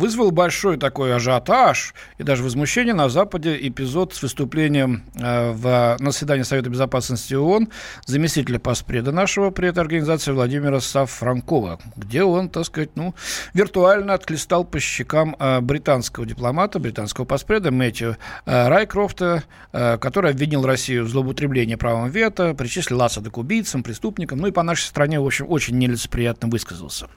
Э, 0.00 0.10
вызвал 0.10 0.30
большой 0.30 0.76
такой 0.76 1.14
ажиотаж 1.14 1.94
и 2.18 2.22
даже 2.22 2.42
возмущение 2.42 2.94
на 2.94 3.08
Западе 3.08 3.56
эпизод 3.68 4.14
с 4.14 4.22
выступлением 4.22 5.04
э, 5.14 5.52
в, 5.52 5.96
на 5.98 6.10
заседании 6.10 6.42
Совета 6.42 6.70
Безопасности 6.70 7.34
ООН 7.34 7.68
заместителя 8.06 8.58
паспреда 8.58 9.12
нашего 9.12 9.50
при 9.50 9.68
этой 9.68 9.80
организации 9.80 10.32
Владимира 10.32 10.80
Сафранкова, 10.80 11.78
где 11.96 12.22
он, 12.22 12.48
так 12.48 12.64
сказать, 12.64 12.90
ну, 12.94 13.14
виртуально 13.54 14.14
отклистал 14.14 14.64
по 14.64 14.80
щекам 14.80 15.36
э, 15.38 15.60
британского 15.60 16.26
дипломата, 16.26 16.78
британского 16.78 17.24
паспреда 17.24 17.70
Мэтью 17.70 18.16
Райкрофта, 18.44 19.44
который 19.72 20.30
обвинил 20.30 20.64
Россию 20.64 21.04
в 21.04 21.08
злоупотреблении 21.08 21.74
правом 21.74 22.08
вето, 22.08 22.54
причислил 22.54 23.02
Асада 23.02 23.30
к 23.30 23.38
убийцам, 23.38 23.82
преступникам, 23.82 24.38
ну 24.38 24.48
и 24.48 24.50
по 24.50 24.62
нашей 24.62 24.84
стране, 24.84 25.20
в 25.20 25.26
общем, 25.26 25.46
очень 25.48 25.78
нелицеприятно 25.78 26.48
высказался. 26.48 27.08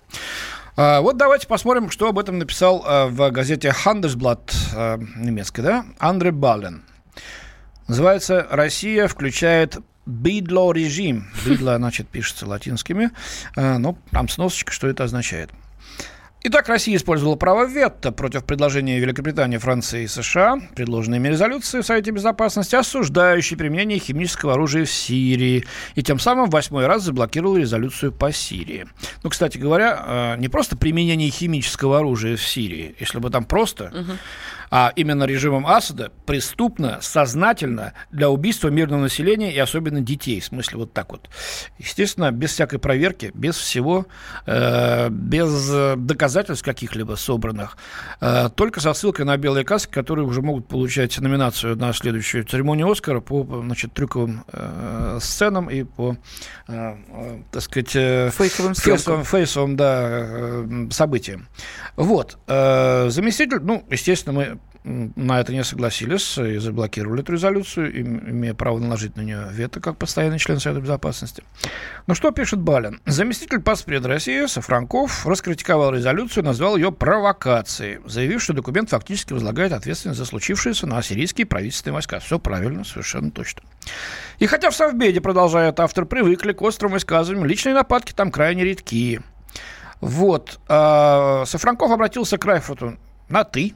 А, 0.75 1.01
вот 1.01 1.17
давайте 1.17 1.47
посмотрим, 1.47 1.91
что 1.91 2.07
об 2.07 2.17
этом 2.17 2.39
написал 2.39 2.83
а, 2.85 3.07
в 3.07 3.29
газете 3.29 3.73
Handelsblatt 3.85 4.51
а, 4.75 4.97
немецкой, 5.15 5.61
да, 5.61 5.85
Андре 5.99 6.31
Бален. 6.31 6.83
Называется 7.87 8.47
«Россия 8.49 9.07
включает 9.07 9.77
бидло 10.05 10.71
режим». 10.71 11.27
Бидло, 11.45 11.75
значит, 11.77 12.07
пишется 12.07 12.47
латинскими, 12.47 13.11
но 13.55 13.97
там 14.11 14.29
сносочка, 14.29 14.71
что 14.71 14.87
это 14.87 15.03
означает– 15.03 15.51
Итак, 16.45 16.67
Россия 16.67 16.97
использовала 16.97 17.37
право 17.37 17.65
вето 17.65 18.11
против 18.11 18.43
предложения 18.43 18.99
Великобритании, 18.99 19.57
Франции 19.57 20.03
и 20.03 20.07
США, 20.07 20.59
предложенной 20.75 21.17
ими 21.17 21.29
резолюции 21.29 21.79
в 21.79 21.85
Совете 21.85 22.11
Безопасности, 22.11 22.75
осуждающей 22.75 23.55
применение 23.55 23.97
химического 23.97 24.55
оружия 24.55 24.83
в 24.83 24.91
Сирии, 24.91 25.63
и 25.95 26.03
тем 26.03 26.19
самым 26.19 26.49
восьмой 26.49 26.85
раз 26.85 27.03
заблокировала 27.03 27.55
резолюцию 27.55 28.11
по 28.11 28.33
Сирии. 28.33 28.87
Ну, 29.23 29.29
кстати 29.29 29.57
говоря, 29.57 30.35
э, 30.35 30.35
не 30.37 30.49
просто 30.49 30.75
применение 30.75 31.29
химического 31.29 31.99
оружия 31.99 32.35
в 32.35 32.45
Сирии, 32.45 32.93
если 32.99 33.19
бы 33.19 33.29
там 33.29 33.45
просто, 33.45 33.85
угу 33.85 34.17
а 34.75 34.91
именно 34.95 35.25
режимом 35.25 35.67
Асада, 35.67 36.11
преступно, 36.25 36.97
сознательно 36.99 37.93
для 38.11 38.31
убийства 38.31 38.69
мирного 38.69 39.01
населения 39.01 39.53
и 39.53 39.59
особенно 39.59 40.01
детей. 40.01 40.39
В 40.39 40.45
смысле 40.45 40.79
вот 40.79 40.93
так 40.93 41.11
вот. 41.11 41.29
Естественно, 41.77 42.31
без 42.31 42.53
всякой 42.53 42.79
проверки, 42.79 43.29
без 43.35 43.55
всего, 43.55 44.07
э, 44.47 45.09
без 45.11 45.69
доказательств 45.97 46.65
каких-либо 46.65 47.13
собранных, 47.13 47.77
э, 48.19 48.49
только 48.55 48.79
со 48.79 48.95
ссылкой 48.95 49.25
на 49.25 49.37
белые 49.37 49.63
каски, 49.63 49.91
которые 49.91 50.25
уже 50.25 50.41
могут 50.41 50.67
получать 50.67 51.19
номинацию 51.19 51.75
на 51.77 51.93
следующую 51.93 52.43
церемонию 52.43 52.89
Оскара 52.89 53.19
по 53.19 53.45
значит, 53.63 53.93
трюковым 53.93 54.43
э, 54.51 55.19
сценам 55.21 55.69
и 55.69 55.83
по, 55.83 56.17
э, 56.67 56.95
э, 57.09 57.41
так 57.51 57.61
сказать, 57.61 57.95
э, 57.95 58.31
фейковым, 58.31 58.73
фейсовым, 58.73 59.23
фейсовым 59.23 59.75
да, 59.75 59.99
э, 60.01 60.87
событиям. 60.89 61.47
Вот. 61.95 62.39
Э, 62.47 63.09
заместитель, 63.11 63.59
ну, 63.61 63.85
естественно, 63.91 64.33
мы 64.33 64.59
на 64.83 65.39
это 65.39 65.53
не 65.53 65.63
согласились 65.63 66.37
и 66.37 66.57
заблокировали 66.57 67.21
эту 67.21 67.33
резолюцию, 67.33 68.01
имея 68.01 68.53
право 68.53 68.79
наложить 68.79 69.15
на 69.15 69.21
нее 69.21 69.47
вето 69.51 69.79
как 69.79 69.97
постоянный 69.97 70.39
член 70.39 70.59
Совета 70.59 70.81
Безопасности. 70.81 71.43
Но 72.07 72.13
что 72.15 72.31
пишет 72.31 72.59
Балин? 72.59 72.99
Заместитель 73.05 73.59
паспреда 73.59 74.09
России 74.09 74.45
Сафранков 74.45 75.25
раскритиковал 75.25 75.93
резолюцию, 75.93 76.43
назвал 76.43 76.75
ее 76.75 76.91
провокацией, 76.91 77.99
заявив, 78.05 78.43
что 78.43 78.53
документ 78.53 78.89
фактически 78.89 79.33
возлагает 79.33 79.71
ответственность 79.71 80.19
за 80.19 80.25
случившееся 80.25 80.85
на 80.85 81.01
сирийские 81.01 81.47
правительственные 81.47 81.93
войска. 81.93 82.19
Все 82.19 82.37
правильно, 82.37 82.83
совершенно 82.83 83.31
точно. 83.31 83.63
И 84.39 84.47
хотя 84.47 84.69
в 84.69 84.75
Совбеде, 84.75 85.21
продолжает 85.21 85.79
автор, 85.79 86.05
привыкли 86.05 86.51
к 86.51 86.61
острым 86.61 86.91
высказываниям, 86.91 87.47
личные 87.47 87.73
нападки 87.73 88.11
там 88.11 88.31
крайне 88.31 88.65
редкие. 88.65 89.21
Вот. 90.01 90.59
А 90.67 91.45
Сафранков 91.45 91.91
обратился 91.91 92.37
к 92.37 92.43
Райфуту 92.43 92.97
на 93.29 93.45
«ты», 93.45 93.73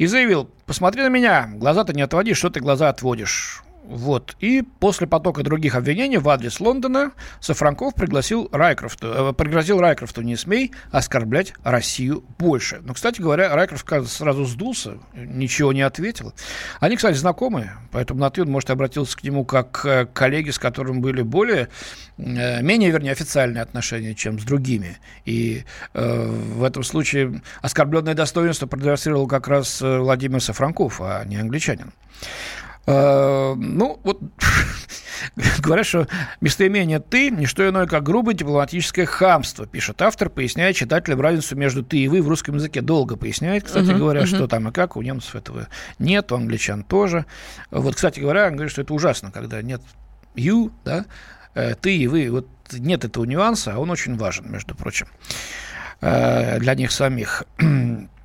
и 0.00 0.06
заявил, 0.06 0.48
посмотри 0.64 1.02
на 1.02 1.10
меня, 1.10 1.50
глаза-то 1.56 1.92
не 1.92 2.00
отводи, 2.00 2.32
что 2.32 2.48
ты 2.48 2.60
глаза 2.60 2.88
отводишь. 2.88 3.62
Вот. 3.84 4.36
И 4.40 4.62
после 4.62 5.06
потока 5.06 5.42
других 5.42 5.74
обвинений 5.74 6.18
в 6.18 6.28
адрес 6.28 6.60
Лондона 6.60 7.12
Сафранков 7.40 7.94
пригласил 7.94 8.48
Райкрофту, 8.52 9.30
э, 9.30 9.32
пригрозил 9.32 9.80
Райкрофту 9.80 10.22
не 10.22 10.36
смей 10.36 10.72
оскорблять 10.90 11.54
Россию 11.64 12.24
больше. 12.38 12.80
Но, 12.82 12.94
кстати 12.94 13.20
говоря, 13.20 13.54
Райкрофт 13.54 13.86
сразу 14.08 14.44
сдулся, 14.44 14.98
ничего 15.14 15.72
не 15.72 15.82
ответил. 15.82 16.34
Они, 16.78 16.96
кстати, 16.96 17.16
знакомые, 17.16 17.72
поэтому 17.90 18.20
на 18.20 18.30
ты 18.30 18.42
он, 18.42 18.50
может, 18.50 18.70
обратился 18.70 19.16
к 19.16 19.22
нему 19.24 19.44
как 19.44 19.70
к 19.72 20.06
коллеге, 20.12 20.52
с 20.52 20.58
которым 20.58 21.00
были 21.00 21.22
более, 21.22 21.68
э, 22.18 22.62
менее, 22.62 22.90
вернее, 22.90 23.12
официальные 23.12 23.62
отношения, 23.62 24.14
чем 24.14 24.38
с 24.38 24.44
другими. 24.44 24.98
И 25.24 25.64
э, 25.94 26.26
в 26.26 26.62
этом 26.62 26.82
случае 26.82 27.42
оскорбленное 27.62 28.14
достоинство 28.14 28.66
продемонстрировал 28.66 29.26
как 29.26 29.48
раз 29.48 29.80
э, 29.82 29.98
Владимир 29.98 30.40
Сафранков, 30.40 31.00
а 31.00 31.24
не 31.24 31.36
англичанин. 31.36 31.92
Э, 32.86 33.54
ну, 33.56 34.00
вот 34.02 34.20
говорят, 35.58 35.86
что 35.86 36.06
местоимение 36.40 36.98
«ты»– 36.98 37.30
не 37.30 37.46
что 37.46 37.68
иное, 37.68 37.86
как 37.86 38.02
грубое 38.02 38.34
дипломатическое 38.34 39.06
хамство, 39.06 39.66
пишет 39.66 40.00
автор, 40.02 40.30
поясняя 40.30 40.72
читателям 40.72 41.20
разницу 41.20 41.56
между 41.56 41.82
«ты» 41.82 41.98
и 41.98 42.08
«вы» 42.08 42.22
в 42.22 42.28
русском 42.28 42.56
языке. 42.56 42.80
Долго 42.80 43.16
поясняет, 43.16 43.64
кстати 43.64 43.90
uh-huh, 43.90 43.98
говоря, 43.98 44.22
uh-huh. 44.22 44.26
что 44.26 44.46
там 44.46 44.68
и 44.68 44.72
как, 44.72 44.96
у 44.96 45.02
немцев 45.02 45.34
этого 45.34 45.68
нет, 45.98 46.32
у 46.32 46.36
англичан 46.36 46.84
тоже. 46.84 47.26
Вот, 47.70 47.96
кстати 47.96 48.20
говоря, 48.20 48.46
он 48.46 48.54
говорит, 48.54 48.72
что 48.72 48.82
это 48.82 48.94
ужасно, 48.94 49.30
когда 49.30 49.60
нет 49.62 49.82
«you», 50.34 50.72
да, 50.84 51.04
э, 51.54 51.74
«ты» 51.74 51.96
и 51.96 52.06
«вы». 52.06 52.30
Вот 52.30 52.48
нет 52.72 53.04
этого 53.04 53.24
нюанса, 53.24 53.74
а 53.74 53.78
он 53.78 53.90
очень 53.90 54.16
важен, 54.16 54.50
между 54.50 54.74
прочим, 54.74 55.08
э, 56.00 56.58
для 56.60 56.74
них 56.74 56.92
самих. 56.92 57.44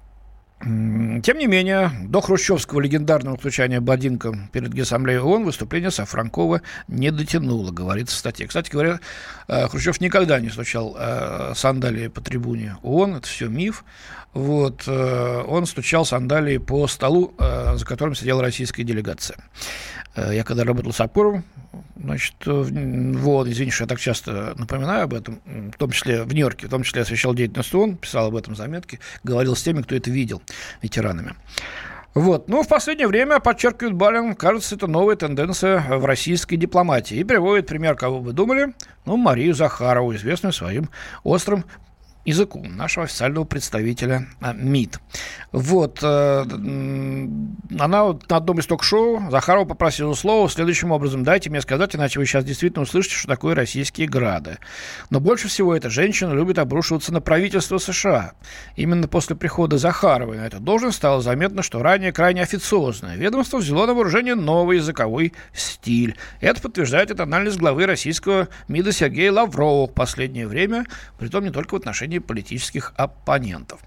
Тем 0.65 1.38
не 1.38 1.45
менее, 1.45 1.91
до 2.05 2.22
хрущевского 2.22 2.79
легендарного 2.79 3.38
случайния 3.39 3.81
Бладинка 3.81 4.36
перед 4.51 4.74
Гессамблеей 4.74 5.19
ООН 5.19 5.45
выступление 5.45 5.91
Сафранкова 5.91 6.63
не 6.88 7.12
дотянуло, 7.12 7.72
говорится 7.72 8.15
в 8.15 8.19
статье. 8.19 8.48
Кстати 8.48 8.72
говоря, 8.72 9.00
э, 9.48 9.67
Хрущев 9.67 10.01
никогда 10.01 10.39
не 10.39 10.50
стучал 10.50 10.95
э, 10.98 11.53
сандалии 11.55 12.07
по 12.07 12.19
трибуне 12.19 12.77
ООН, 12.81 13.17
это 13.17 13.27
все 13.27 13.48
миф. 13.48 13.86
Вот, 14.34 14.86
э, 14.88 15.43
он 15.48 15.67
стучал 15.67 16.03
сандалии 16.03 16.57
по 16.57 16.88
столу, 16.88 17.36
за 17.38 17.86
которым 17.86 18.15
сидела 18.15 18.41
российская 18.41 18.84
делегация. 18.84 19.38
Я 20.15 20.43
когда 20.43 20.63
работал 20.63 20.93
с 20.93 21.01
Апуровым, 21.01 21.43
значит, 22.01 22.36
вот, 22.45 23.48
извините, 23.48 23.75
что 23.75 23.84
я 23.84 23.88
так 23.88 24.00
часто 24.00 24.53
напоминаю 24.57 25.03
об 25.03 25.13
этом, 25.13 25.41
в 25.45 25.77
том 25.77 25.91
числе 25.91 26.24
в 26.24 26.34
Нью-Йорке, 26.34 26.67
в 26.67 26.69
том 26.69 26.84
числе 26.84 27.01
освещал 27.01 27.34
деятельность 27.34 27.74
ООН, 27.75 27.98
писал 27.98 28.27
об 28.27 28.36
этом 28.36 28.55
заметки, 28.55 29.00
говорил 29.24 29.55
с 29.55 29.63
теми, 29.63 29.81
кто 29.81 29.95
это 29.95 30.10
видел, 30.10 30.41
ветеранами. 30.81 31.34
Вот. 32.13 32.48
Ну, 32.48 32.63
в 32.63 32.67
последнее 32.69 33.10
время, 33.10 33.41
подчеркивает 33.41 33.93
Балин, 33.93 34.36
кажется, 34.36 34.75
это 34.75 34.88
новая 34.88 35.17
тенденция 35.17 35.81
в 35.81 36.05
российской 36.05 36.55
дипломатии. 36.55 37.17
И 37.17 37.25
приводит 37.25 37.67
пример, 37.67 37.95
кого 37.95 38.19
вы 38.19 38.31
думали, 38.31 38.74
ну, 39.05 39.17
Марию 39.17 39.53
Захарову, 39.53 40.15
известную 40.15 40.53
своим 40.53 40.89
острым 41.24 41.65
языку 42.25 42.65
нашего 42.67 43.05
официального 43.05 43.46
представителя 43.46 44.27
а, 44.41 44.53
МИД. 44.53 45.00
Вот. 45.51 46.00
Э, 46.01 46.44
она 47.79 48.03
вот 48.03 48.29
на 48.29 48.38
одном 48.38 48.60
из 48.60 48.65
ток-шоу 48.65 49.29
Захарова 49.29 49.65
попросила 49.65 50.13
слово 50.15 50.50
следующим 50.50 50.91
образом. 50.91 51.24
Дайте 51.24 51.50
мне 51.50 51.62
сказать, 51.62 51.96
иначе 51.96 52.20
вы 52.20 52.25
сейчас 52.25 52.44
действительно 52.44 52.84
услышите, 52.84 53.15
что 53.15 53.27
такое 53.27 53.55
российские 53.55 54.08
грады. 54.08 54.58
Но 55.10 55.20
больше 55.20 55.48
всего 55.48 55.75
эта 55.75 55.89
женщина 55.89 56.34
любит 56.34 56.58
обрушиваться 56.58 57.13
на 57.13 57.22
правительство 57.22 57.77
США. 57.77 58.34
Именно 58.75 59.08
после 59.08 59.36
прихода 59.36 59.77
Захаровой 59.77 60.38
на 60.38 60.48
эту 60.48 60.60
должность 60.60 60.98
стало 60.98 61.22
заметно, 61.22 61.62
что 61.62 61.82
ранее 61.82 62.12
крайне 62.12 62.41
официозное 62.41 63.15
ведомство 63.15 63.58
взяло 63.58 63.86
на 63.86 63.94
вооружение 63.94 64.36
новый 64.36 64.77
языковой 64.77 65.34
стиль. 65.53 66.17
Это 66.41 66.62
подтверждает 66.62 67.12
этот 67.12 67.22
анализ 67.22 67.55
главы 67.58 67.86
российского 67.86 68.48
МИДа 68.67 68.91
Сергея 68.91 69.32
Лаврова 69.32 69.88
в 69.88 69.94
последнее 69.94 70.48
время, 70.48 70.86
притом 71.20 71.44
не 71.44 71.51
только 71.51 71.75
в 71.75 71.77
отношении 71.77 72.14
отношении 72.15 72.19
политических 72.19 72.93
оппонентов. 72.98 73.79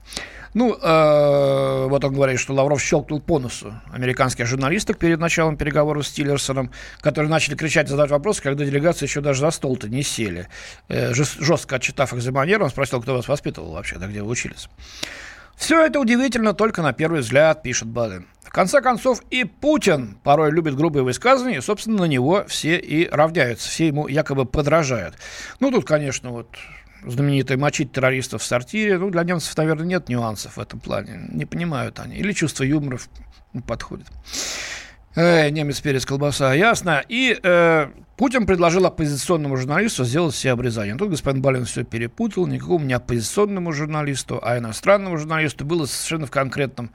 Ну, 0.54 0.75
э, 0.75 1.87
вот 1.88 2.04
он 2.04 2.14
говорит, 2.14 2.40
что 2.40 2.54
Лавров 2.54 2.80
щелкнул 2.80 3.20
по 3.20 3.38
носу 3.38 3.75
американских 3.92 4.47
журналисток 4.47 4.99
перед 4.99 5.20
началом 5.20 5.56
переговоров 5.56 6.06
с 6.06 6.11
Тиллерсоном, 6.11 6.70
которые 7.00 7.30
начали 7.30 7.54
кричать, 7.54 7.88
задавать 7.88 8.11
вопросы, 8.11 8.42
когда 8.42 8.64
делегации 8.64 9.06
еще 9.06 9.20
даже 9.20 9.40
за 9.40 9.50
стол-то 9.50 9.88
не 9.88 10.02
сели. 10.02 10.49
Э, 10.88 11.12
жестко 11.14 11.76
отчитав 11.76 12.14
их 12.14 12.23
за 12.23 12.32
манеру, 12.32 12.64
он 12.64 12.70
спросил, 12.70 13.02
кто 13.02 13.14
вас 13.14 13.28
воспитывал 13.28 13.73
вообще, 13.73 13.99
да 13.99 14.06
где 14.06 14.23
вы 14.23 14.30
учились. 14.30 14.68
Все 15.56 15.85
это 15.85 16.00
удивительно 16.00 16.54
только 16.54 16.82
на 16.82 16.92
первый 16.92 17.20
взгляд, 17.20 17.62
пишет 17.62 17.88
Баден. 17.88 18.26
В 18.42 18.50
конце 18.50 18.80
концов, 18.80 19.23
и 19.30 19.44
Путин 19.44 20.16
порой 20.25 20.50
любит 20.50 20.75
грубые 20.75 21.02
высказывания, 21.02 21.58
и, 21.58 21.61
собственно, 21.61 21.99
на 21.99 22.04
него 22.04 22.44
все 22.49 22.78
и 22.78 23.06
равняются, 23.11 23.68
все 23.68 23.88
ему 23.88 24.08
якобы 24.08 24.47
подражают. 24.47 25.14
Ну, 25.61 25.70
тут, 25.70 25.85
конечно, 25.85 26.30
вот 26.30 26.49
знаменитое 27.05 27.57
«мочить 27.59 27.93
террористов 27.93 28.43
в 28.43 28.45
сортире». 28.45 28.99
Ну, 28.99 29.11
для 29.11 29.25
немцев, 29.25 29.57
наверное, 29.57 29.87
нет 29.87 30.09
нюансов 30.09 30.57
в 30.57 30.61
этом 30.61 30.81
плане. 30.81 31.28
Не 31.28 31.47
понимают 31.47 31.99
они. 32.00 32.17
Или 32.17 32.33
чувство 32.33 32.64
юмора 32.64 32.99
подходит. 33.67 34.07
Э, 35.18 35.50
немец, 35.50 35.80
перец, 35.80 36.06
колбаса, 36.06 36.54
ясно. 36.54 37.02
И 37.08 37.37
э, 37.42 37.88
Путин 38.18 38.46
предложил 38.46 38.84
оппозиционному 38.84 39.56
журналисту 39.56 40.04
сделать 40.04 40.34
все 40.34 40.50
обрезания. 40.50 40.96
Тут 40.96 41.10
господин 41.10 41.40
Балин 41.40 41.64
все 41.64 41.84
перепутал. 41.84 42.48
Никакому 42.48 42.84
не 42.84 42.92
оппозиционному 42.92 43.72
журналисту, 43.72 44.40
а 44.42 44.58
иностранному 44.58 45.18
журналисту 45.18 45.64
было 45.64 45.87
совершенно 45.87 46.26
в 46.26 46.30
конкретном, 46.32 46.90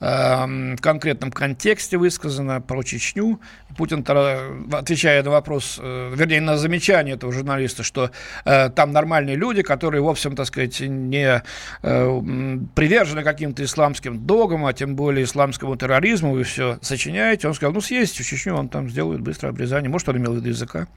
э, 0.00 0.74
в 0.76 0.80
конкретном 0.82 1.30
контексте 1.30 1.96
высказано 1.96 2.60
про 2.60 2.82
Чечню. 2.82 3.40
Путин, 3.78 4.04
отвечая 4.72 5.22
на 5.22 5.30
вопрос, 5.30 5.78
э, 5.82 6.12
вернее, 6.14 6.42
на 6.42 6.58
замечание 6.58 7.14
этого 7.14 7.32
журналиста, 7.32 7.82
что 7.82 8.10
э, 8.44 8.68
там 8.68 8.92
нормальные 8.92 9.36
люди, 9.36 9.62
которые, 9.62 10.02
в 10.02 10.08
общем, 10.08 10.36
так 10.36 10.44
сказать, 10.46 10.80
не 10.80 11.42
э, 11.82 12.20
привержены 12.74 13.22
каким-то 13.22 13.64
исламским 13.64 14.26
догмам, 14.26 14.66
а 14.66 14.74
тем 14.74 14.96
более 14.96 15.24
исламскому 15.24 15.76
терроризму, 15.76 16.32
вы 16.32 16.44
все 16.44 16.78
сочиняете. 16.82 17.48
Он 17.48 17.54
сказал, 17.58 17.74
ну, 17.74 17.80
съездите 17.80 18.22
в 18.22 18.26
Чечню, 18.26 18.54
он 18.54 18.68
там 18.68 18.88
сделает 18.88 19.20
быстрое 19.20 19.52
обрезание. 19.52 19.90
Может, 19.90 20.08
он 20.08 20.16
имел 20.16 20.32
в 20.32 20.36
виду 20.36 20.48
языка. 20.48 20.88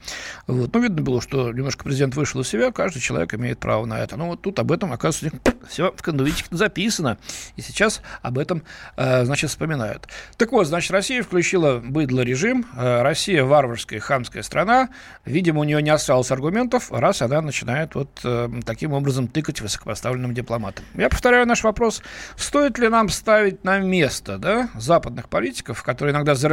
Вот. 0.46 0.72
Ну, 0.72 0.80
видно 0.80 1.02
было, 1.02 1.20
что 1.20 1.52
немножко 1.52 1.84
президент 1.84 2.14
вышел 2.14 2.40
из 2.40 2.48
себя, 2.48 2.72
каждый 2.72 3.00
человек 3.00 3.34
имеет 3.34 3.58
право 3.58 3.84
на 3.84 3.98
это. 3.98 4.16
Ну, 4.16 4.28
вот 4.28 4.42
тут 4.42 4.58
об 4.58 4.72
этом, 4.72 4.92
оказывается, 4.92 5.40
все 5.68 5.92
в 5.92 6.02
конвите 6.02 6.44
записано. 6.50 7.18
И 7.56 7.62
сейчас 7.62 8.00
об 8.22 8.38
этом, 8.38 8.62
э, 8.96 9.24
значит, 9.24 9.50
вспоминают. 9.50 10.08
Так 10.36 10.52
вот, 10.52 10.66
значит, 10.66 10.90
Россия 10.92 11.22
включила 11.22 11.78
быдло 11.78 12.20
режим. 12.20 12.64
Э, 12.76 13.02
Россия 13.02 13.44
варварская, 13.44 14.00
хамская 14.00 14.42
страна. 14.42 14.90
Видимо, 15.24 15.60
у 15.60 15.64
нее 15.64 15.82
не 15.82 15.90
осталось 15.90 16.30
аргументов, 16.30 16.92
раз 16.92 17.22
она 17.22 17.40
начинает 17.40 17.94
вот 17.94 18.20
э, 18.24 18.48
таким 18.64 18.92
образом 18.92 19.26
тыкать 19.26 19.60
высокопоставленным 19.60 20.32
дипломатам. 20.32 20.84
Я 20.94 21.08
повторяю 21.08 21.46
наш 21.46 21.64
вопрос. 21.64 22.02
Стоит 22.36 22.78
ли 22.78 22.88
нам 22.88 23.08
ставить 23.08 23.64
на 23.64 23.78
место 23.80 24.38
да, 24.38 24.70
западных 24.74 25.28
политиков, 25.28 25.82
которые 25.82 26.12
иногда 26.12 26.34
зарываются 26.34 26.51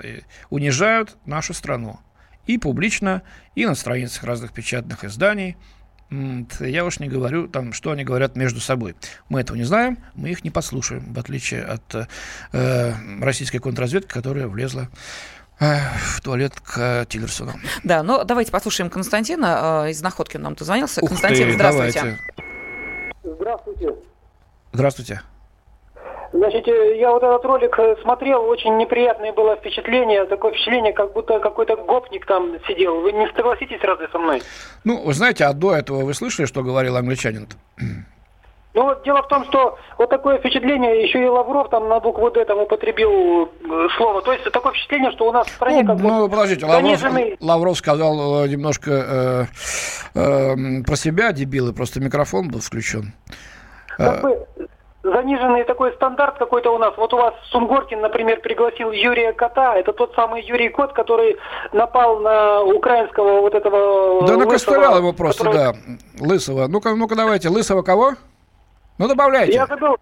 и 0.00 0.24
унижают 0.50 1.16
нашу 1.26 1.54
страну? 1.54 2.00
и 2.46 2.58
публично, 2.58 3.22
и 3.54 3.64
на 3.64 3.74
страницах 3.74 4.24
разных 4.24 4.52
печатных 4.52 5.04
изданий. 5.04 5.56
Я 6.58 6.84
уж 6.84 6.98
не 6.98 7.08
говорю, 7.08 7.46
там, 7.46 7.72
что 7.72 7.92
они 7.92 8.02
говорят 8.02 8.34
между 8.34 8.58
собой. 8.60 8.96
Мы 9.28 9.40
этого 9.40 9.56
не 9.56 9.62
знаем, 9.62 9.98
мы 10.14 10.30
их 10.30 10.42
не 10.42 10.50
послушаем, 10.50 11.12
в 11.12 11.18
отличие 11.18 11.62
от 11.62 12.08
э, 12.52 12.92
российской 13.20 13.58
контрразведки, 13.58 14.12
которая 14.12 14.48
влезла 14.48 14.88
э, 15.60 15.76
в 16.16 16.20
туалет 16.20 16.54
к 16.58 17.06
Тиллерсону. 17.08 17.52
Да, 17.84 18.02
ну 18.02 18.24
давайте 18.24 18.50
послушаем 18.50 18.90
Константина 18.90 19.84
э, 19.86 19.90
из 19.92 20.02
Находки 20.02 20.36
нам 20.36 20.54
дозвонился. 20.56 21.00
Ух 21.00 21.10
Константин, 21.10 21.46
ты, 21.46 21.54
здравствуйте. 21.54 22.00
Давайте. 22.00 22.20
Здравствуйте. 23.22 23.94
Здравствуйте. 24.72 25.22
Значит, 26.32 26.68
э, 26.68 26.98
я 26.98 27.10
вот 27.10 27.22
этот 27.22 27.44
ролик 27.44 27.76
э, 27.78 27.96
смотрел, 28.02 28.44
очень 28.44 28.76
неприятное 28.76 29.32
было 29.32 29.56
впечатление, 29.56 30.24
такое 30.26 30.52
впечатление, 30.52 30.92
как 30.92 31.12
будто 31.12 31.40
какой-то 31.40 31.76
гопник 31.76 32.24
там 32.26 32.56
сидел. 32.68 33.00
Вы 33.00 33.12
не 33.12 33.26
согласитесь 33.34 33.80
разве 33.82 34.08
со 34.12 34.18
мной? 34.18 34.40
Ну, 34.84 35.02
вы 35.02 35.12
знаете, 35.12 35.44
а 35.44 35.52
до 35.52 35.74
этого 35.74 36.04
вы 36.04 36.14
слышали, 36.14 36.46
что 36.46 36.62
говорил 36.62 36.96
англичанин? 36.96 37.48
-то? 37.48 37.84
Ну 38.72 38.84
вот 38.84 39.02
дело 39.02 39.20
в 39.22 39.26
том, 39.26 39.44
что 39.46 39.76
вот 39.98 40.10
такое 40.10 40.38
впечатление, 40.38 41.02
еще 41.02 41.20
и 41.20 41.26
Лавров 41.26 41.70
там 41.70 41.88
на 41.88 41.98
букву 41.98 42.30
Д 42.30 42.44
там 42.44 42.58
употребил 42.60 43.46
э, 43.46 43.88
слово. 43.96 44.22
То 44.22 44.32
есть 44.32 44.44
такое 44.52 44.72
впечатление, 44.72 45.10
что 45.10 45.28
у 45.28 45.32
нас 45.32 45.48
в 45.48 45.50
стране 45.50 45.82
ну, 45.82 45.88
как 45.88 46.00
ну, 46.00 46.22
бы 46.22 46.28
подождите, 46.30 46.66
Лавров, 46.66 47.40
Лавров 47.40 47.76
сказал 47.76 48.46
немножко 48.46 48.90
э, 48.92 49.44
э, 50.14 50.82
про 50.86 50.94
себя, 50.96 51.32
дебилы, 51.32 51.72
просто 51.72 51.98
микрофон 51.98 52.48
был 52.48 52.60
включен. 52.60 53.12
Как 53.96 54.22
бы 54.22 54.46
заниженный 55.02 55.64
такой 55.64 55.92
стандарт 55.94 56.38
какой-то 56.38 56.74
у 56.74 56.78
нас. 56.78 56.94
Вот 56.96 57.12
у 57.14 57.16
вас 57.16 57.34
Сунгоркин, 57.50 58.00
например, 58.00 58.40
пригласил 58.40 58.92
Юрия 58.92 59.32
Кота. 59.32 59.76
Это 59.76 59.92
тот 59.92 60.14
самый 60.14 60.42
Юрий 60.42 60.68
Кот, 60.68 60.92
который 60.92 61.36
напал 61.72 62.20
на 62.20 62.62
украинского 62.62 63.40
вот 63.40 63.54
этого... 63.54 64.26
Да 64.26 64.36
накостылял 64.36 64.98
его 64.98 65.12
просто, 65.12 65.44
который... 65.44 65.58
да, 65.58 65.74
Лысого. 66.20 66.66
Ну-ка, 66.66 66.94
ну-ка 66.94 67.16
давайте, 67.16 67.48
Лысого 67.48 67.82
кого? 67.82 68.14
Ну 68.98 69.08
добавляйте. 69.08 69.54
Я 69.54 69.66
забыл, 69.66 69.96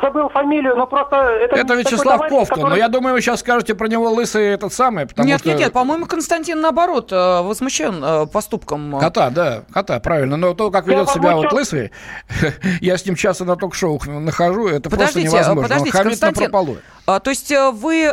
забыл 0.00 0.28
фамилию, 0.28 0.76
но 0.76 0.86
просто... 0.86 1.16
Это, 1.16 1.56
это 1.56 1.74
Вячеслав 1.74 2.20
Ковтун, 2.20 2.46
который... 2.46 2.70
но 2.70 2.76
я 2.76 2.88
думаю, 2.88 3.14
вы 3.14 3.20
сейчас 3.20 3.40
скажете 3.40 3.74
про 3.74 3.88
него 3.88 4.10
лысый 4.10 4.46
этот 4.46 4.72
самый, 4.72 5.06
потому 5.06 5.28
нет, 5.28 5.40
что... 5.40 5.48
Нет, 5.48 5.58
нет, 5.58 5.72
по-моему, 5.72 6.06
Константин, 6.06 6.60
наоборот, 6.60 7.12
э, 7.12 7.42
возмущен 7.42 8.02
э, 8.02 8.26
поступком. 8.26 8.98
Кота, 8.98 9.30
да, 9.30 9.62
кота, 9.72 10.00
правильно, 10.00 10.36
но 10.36 10.54
то, 10.54 10.70
как 10.70 10.86
ведет 10.86 11.08
я 11.08 11.12
себя 11.12 11.36
вот 11.36 11.52
лысый, 11.52 11.92
я 12.80 12.96
с 12.96 13.04
ним 13.06 13.14
часто 13.14 13.44
на 13.44 13.56
ток-шоу 13.56 14.00
нахожу, 14.06 14.68
это 14.68 14.90
подождите, 14.90 15.28
просто 15.28 15.36
невозможно. 15.36 15.62
Подождите, 15.62 15.98
Он 15.98 16.04
Константин, 16.04 16.78
а, 17.06 17.20
то 17.20 17.30
есть 17.30 17.52
э, 17.52 17.70
вы, 17.70 18.10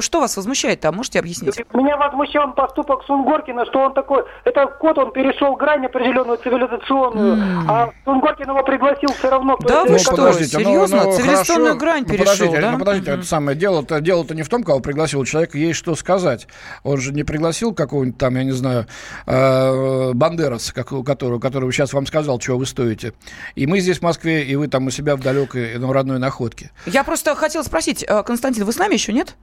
что 0.00 0.20
вас 0.20 0.36
возмущает-то, 0.36 0.90
можете 0.90 1.20
объяснить? 1.20 1.60
Меня 1.72 1.96
возмущен 1.96 2.52
поступок 2.52 3.04
Сунгоркина, 3.06 3.66
что 3.66 3.80
он 3.80 3.94
такой, 3.94 4.24
это 4.44 4.66
кот, 4.66 4.98
он 4.98 5.12
перешел 5.12 5.54
грань 5.54 5.86
определенную 5.86 6.38
цивилизационную, 6.38 7.36
mm. 7.36 7.64
а 7.68 7.90
Сунгоркин 8.04 8.50
его 8.50 8.62
пригласил 8.64 9.10
все 9.10 9.30
равно. 9.30 9.56
Да 9.60 9.84
вы 9.84 9.98
что, 9.98 10.32
серьезно? 10.74 11.04
Ну, 11.04 11.16
Цивилизационную 11.16 11.76
грань 11.76 12.04
ну, 12.06 12.08
перешел, 12.08 12.32
подождите, 12.32 12.60
да? 12.60 12.72
Ну, 12.72 12.78
подождите, 12.78 13.10
mm-hmm. 13.10 13.18
это 13.18 13.26
самое 13.26 13.56
дело-то, 13.56 14.00
дело-то 14.00 14.34
не 14.34 14.42
в 14.42 14.48
том, 14.48 14.62
кого 14.62 14.80
пригласил 14.80 15.24
человек, 15.24 15.54
есть 15.54 15.78
что 15.78 15.94
сказать. 15.94 16.46
Он 16.82 16.98
же 16.98 17.12
не 17.12 17.24
пригласил 17.24 17.74
какого-нибудь 17.74 18.18
там, 18.18 18.36
я 18.36 18.44
не 18.44 18.52
знаю, 18.52 18.86
э, 19.26 20.12
Бандераса, 20.14 20.74
как, 20.74 20.88
которого, 21.04 21.38
которого 21.38 21.72
сейчас 21.72 21.92
вам 21.92 22.06
сказал, 22.06 22.38
чего 22.38 22.58
вы 22.58 22.66
стоите. 22.66 23.14
И 23.54 23.66
мы 23.66 23.80
здесь 23.80 23.98
в 23.98 24.02
Москве, 24.02 24.44
и 24.44 24.56
вы 24.56 24.68
там 24.68 24.86
у 24.86 24.90
себя 24.90 25.16
в 25.16 25.20
далекой, 25.20 25.78
ну, 25.78 25.92
родной 25.92 26.18
находке. 26.18 26.70
Я 26.86 27.04
просто 27.04 27.34
хотела 27.34 27.62
спросить, 27.62 28.04
э, 28.06 28.22
Константин, 28.22 28.64
вы 28.64 28.72
с 28.72 28.78
нами 28.78 28.94
еще 28.94 29.12
нет? 29.12 29.34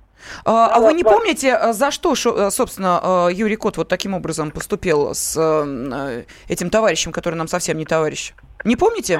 А, 0.45 0.67
а 0.67 0.79
вы 0.79 0.93
не 0.93 1.03
помните, 1.03 1.57
э, 1.59 1.73
за 1.73 1.91
что, 1.91 2.15
собственно, 2.15 3.29
Юрий 3.31 3.55
Кот 3.55 3.77
вот 3.77 3.87
таким 3.87 4.13
образом 4.13 4.51
поступил 4.51 5.13
с 5.15 5.35
этим 6.47 6.69
товарищем, 6.69 7.11
который 7.11 7.35
нам 7.35 7.47
совсем 7.47 7.77
не 7.77 7.85
товарищ? 7.85 8.33
Не 8.63 8.75
помните? 8.75 9.19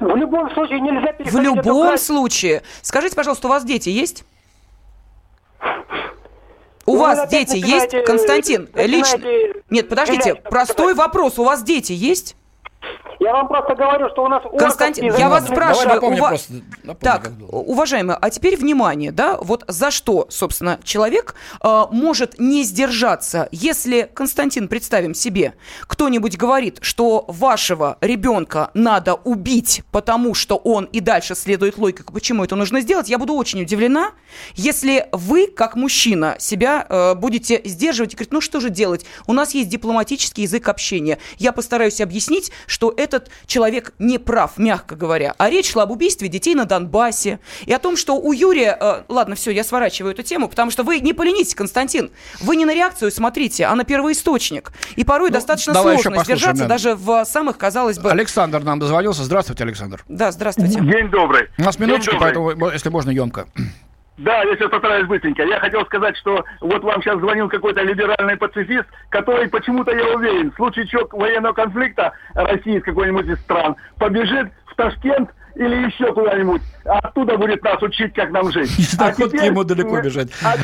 В 0.00 0.16
любом 0.16 0.50
случае 0.52 0.80
нельзя 0.80 1.12
переходить 1.12 1.32
В 1.32 1.40
любом 1.40 1.98
случае. 1.98 2.62
Скажите, 2.82 3.16
пожалуйста, 3.16 3.48
у 3.48 3.50
вас 3.50 3.64
дети 3.64 3.88
есть? 3.88 4.24
У 6.86 6.94
ну, 6.94 7.00
вас 7.00 7.28
дети 7.28 7.56
есть, 7.56 8.04
Константин? 8.06 8.68
Лично? 8.74 9.20
Нет, 9.68 9.88
подождите, 9.88 10.36
простой 10.36 10.94
вопрос. 10.94 11.38
У 11.38 11.44
вас 11.44 11.62
дети 11.62 11.92
есть? 11.92 12.34
Я 13.20 13.32
вам 13.32 13.48
просто 13.48 13.74
говорю, 13.74 14.08
что 14.10 14.24
у 14.24 14.28
нас... 14.28 14.42
Константин, 14.56 15.12
я 15.16 15.28
вас 15.28 15.46
спрашиваю... 15.46 15.94
Напомню, 15.94 16.18
ува... 16.18 16.28
просто, 16.28 16.52
напомню, 16.84 16.98
так, 17.00 17.32
уважаемый, 17.48 18.16
а 18.16 18.30
теперь 18.30 18.56
внимание, 18.56 19.10
да, 19.10 19.36
вот 19.40 19.64
за 19.66 19.90
что, 19.90 20.26
собственно, 20.30 20.78
человек 20.84 21.34
э, 21.60 21.84
может 21.90 22.38
не 22.38 22.62
сдержаться, 22.62 23.48
если, 23.50 24.08
Константин, 24.14 24.68
представим 24.68 25.14
себе, 25.14 25.54
кто-нибудь 25.88 26.36
говорит, 26.36 26.78
что 26.80 27.24
вашего 27.26 27.98
ребенка 28.00 28.70
надо 28.74 29.14
убить, 29.14 29.82
потому 29.90 30.34
что 30.34 30.56
он 30.56 30.84
и 30.84 31.00
дальше 31.00 31.34
следует 31.34 31.76
логике, 31.76 32.04
почему 32.04 32.44
это 32.44 32.54
нужно 32.54 32.80
сделать, 32.80 33.08
я 33.08 33.18
буду 33.18 33.34
очень 33.34 33.62
удивлена, 33.62 34.12
если 34.54 35.08
вы, 35.10 35.48
как 35.48 35.74
мужчина, 35.74 36.36
себя 36.38 36.86
э, 36.88 37.14
будете 37.14 37.60
сдерживать 37.64 38.12
и 38.12 38.16
говорить, 38.16 38.32
ну 38.32 38.40
что 38.40 38.60
же 38.60 38.70
делать, 38.70 39.04
у 39.26 39.32
нас 39.32 39.54
есть 39.54 39.68
дипломатический 39.68 40.42
язык 40.42 40.68
общения. 40.68 41.18
Я 41.38 41.52
постараюсь 41.52 42.00
объяснить, 42.00 42.52
что 42.68 42.94
этот 42.96 43.30
человек 43.46 43.92
не 43.98 44.18
прав, 44.18 44.58
мягко 44.58 44.94
говоря. 44.94 45.34
А 45.38 45.50
речь 45.50 45.72
шла 45.72 45.82
об 45.82 45.90
убийстве 45.90 46.28
детей 46.28 46.54
на 46.54 46.66
Донбассе 46.66 47.40
и 47.66 47.72
о 47.72 47.78
том, 47.80 47.96
что 47.96 48.14
у 48.14 48.32
Юрия... 48.32 48.76
Э, 48.80 49.02
ладно, 49.08 49.34
все, 49.34 49.50
я 49.50 49.64
сворачиваю 49.64 50.12
эту 50.12 50.22
тему, 50.22 50.48
потому 50.48 50.70
что 50.70 50.84
вы 50.84 51.00
не 51.00 51.12
поленитесь, 51.12 51.54
Константин. 51.54 52.10
Вы 52.40 52.56
не 52.56 52.64
на 52.64 52.74
реакцию 52.74 53.10
смотрите, 53.10 53.64
а 53.64 53.74
на 53.74 53.84
первоисточник. 53.84 54.70
И 54.96 55.04
порой 55.04 55.30
ну, 55.30 55.34
достаточно 55.34 55.74
сложно 55.74 56.22
сдержаться 56.22 56.66
даже 56.66 56.94
в 56.94 57.24
самых, 57.24 57.58
казалось 57.58 57.98
бы... 57.98 58.10
Александр 58.10 58.62
нам 58.62 58.78
дозвонился. 58.78 59.24
Здравствуйте, 59.24 59.64
Александр. 59.64 60.04
Да, 60.08 60.30
здравствуйте. 60.30 60.80
День 60.80 61.08
добрый. 61.10 61.48
У 61.58 61.62
нас 61.62 61.78
минуточка, 61.78 62.16
поэтому, 62.20 62.70
если 62.70 62.90
можно, 62.90 63.10
емко. 63.10 63.46
Да, 64.18 64.42
я 64.42 64.56
сейчас 64.56 64.70
постараюсь 64.70 65.06
быстренько. 65.06 65.44
Я 65.44 65.60
хотел 65.60 65.84
сказать, 65.86 66.16
что 66.16 66.44
вот 66.60 66.82
вам 66.82 67.00
сейчас 67.02 67.18
звонил 67.20 67.48
какой-то 67.48 67.82
либеральный 67.82 68.36
пацифист, 68.36 68.86
который 69.10 69.48
почему-то, 69.48 69.92
я 69.94 70.16
уверен, 70.16 70.50
в 70.50 70.56
случае 70.56 70.88
чего 70.88 71.08
военного 71.12 71.52
конфликта 71.52 72.12
России 72.34 72.80
с 72.80 72.82
какой-нибудь 72.82 73.26
из 73.26 73.38
стран 73.40 73.76
побежит 73.96 74.50
в 74.66 74.74
Ташкент 74.74 75.30
или 75.54 75.86
еще 75.86 76.12
куда-нибудь, 76.12 76.62
оттуда 76.84 77.36
будет 77.36 77.62
нас 77.62 77.80
учить, 77.80 78.12
как 78.14 78.30
нам 78.30 78.50
жить. 78.50 78.70
Не 78.78 79.06
а 79.06 79.12
теперь, 79.12 79.46
ему 79.46 79.62
далеко 79.62 80.00
бежать. 80.00 80.30
А, 80.44 80.54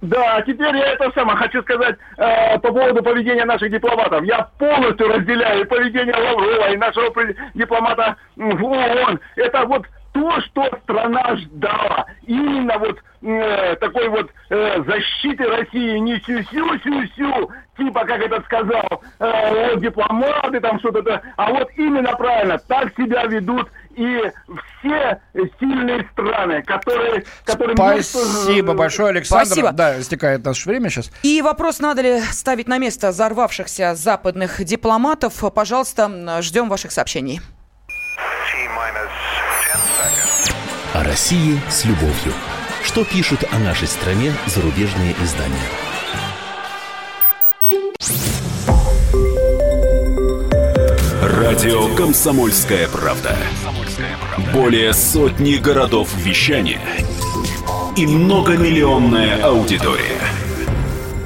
да, 0.00 0.36
а 0.36 0.42
теперь 0.42 0.76
я 0.76 0.92
это 0.92 1.10
самое 1.14 1.36
хочу 1.36 1.62
сказать 1.62 1.96
э, 2.18 2.58
по 2.58 2.72
поводу 2.72 3.02
поведения 3.02 3.44
наших 3.44 3.70
дипломатов. 3.70 4.24
Я 4.24 4.48
полностью 4.58 5.08
разделяю 5.08 5.66
поведение 5.68 6.14
Лаврова 6.14 6.72
и 6.72 6.76
нашего 6.76 7.12
дипломата 7.54 8.16
в 8.34 8.64
ООН. 8.64 9.20
Это 9.36 9.64
вот 9.66 9.86
то, 10.12 10.40
что 10.42 10.68
страна 10.84 11.36
ждала. 11.36 12.06
Именно 12.26 12.78
вот 12.78 12.98
э, 13.22 13.76
такой 13.76 14.08
вот 14.08 14.30
э, 14.50 14.82
защиты 14.84 15.44
России, 15.44 15.98
не 15.98 16.18
сю-сю-сю-сю, 16.20 17.50
типа, 17.76 18.04
как 18.04 18.20
этот 18.20 18.44
сказал, 18.44 19.02
э, 19.18 19.70
вот 19.70 19.80
дипломаты 19.80 20.60
там 20.60 20.78
что-то, 20.78 21.22
а 21.36 21.50
вот 21.50 21.68
именно 21.76 22.14
правильно, 22.16 22.58
так 22.58 22.94
себя 22.96 23.24
ведут 23.24 23.68
и 23.96 24.18
все 24.78 25.20
сильные 25.60 26.08
страны, 26.12 26.62
которые... 26.62 27.24
которые 27.44 27.76
Спасибо 27.76 28.66
может... 28.68 28.78
большое, 28.78 29.08
Александр. 29.10 29.46
Спасибо. 29.46 29.72
Да, 29.72 30.00
истекает 30.00 30.44
наше 30.44 30.68
время 30.68 30.88
сейчас. 30.88 31.10
И 31.22 31.42
вопрос, 31.42 31.78
надо 31.78 32.02
ли 32.02 32.20
ставить 32.20 32.68
на 32.68 32.78
место 32.78 33.10
взорвавшихся 33.10 33.94
западных 33.94 34.64
дипломатов. 34.64 35.42
Пожалуйста, 35.54 36.40
ждем 36.40 36.68
ваших 36.68 36.92
сообщений. 36.92 37.40
России 41.12 41.60
с 41.68 41.84
любовью. 41.84 42.32
Что 42.82 43.04
пишут 43.04 43.44
о 43.50 43.58
нашей 43.58 43.86
стране 43.86 44.32
зарубежные 44.46 45.14
издания? 45.22 45.68
Радио 51.20 51.94
«Комсомольская 51.96 52.88
правда». 52.88 53.36
Более 54.54 54.94
сотни 54.94 55.56
городов 55.56 56.08
вещания 56.16 56.80
и 57.94 58.06
многомиллионная 58.06 59.44
аудитория. 59.44 60.18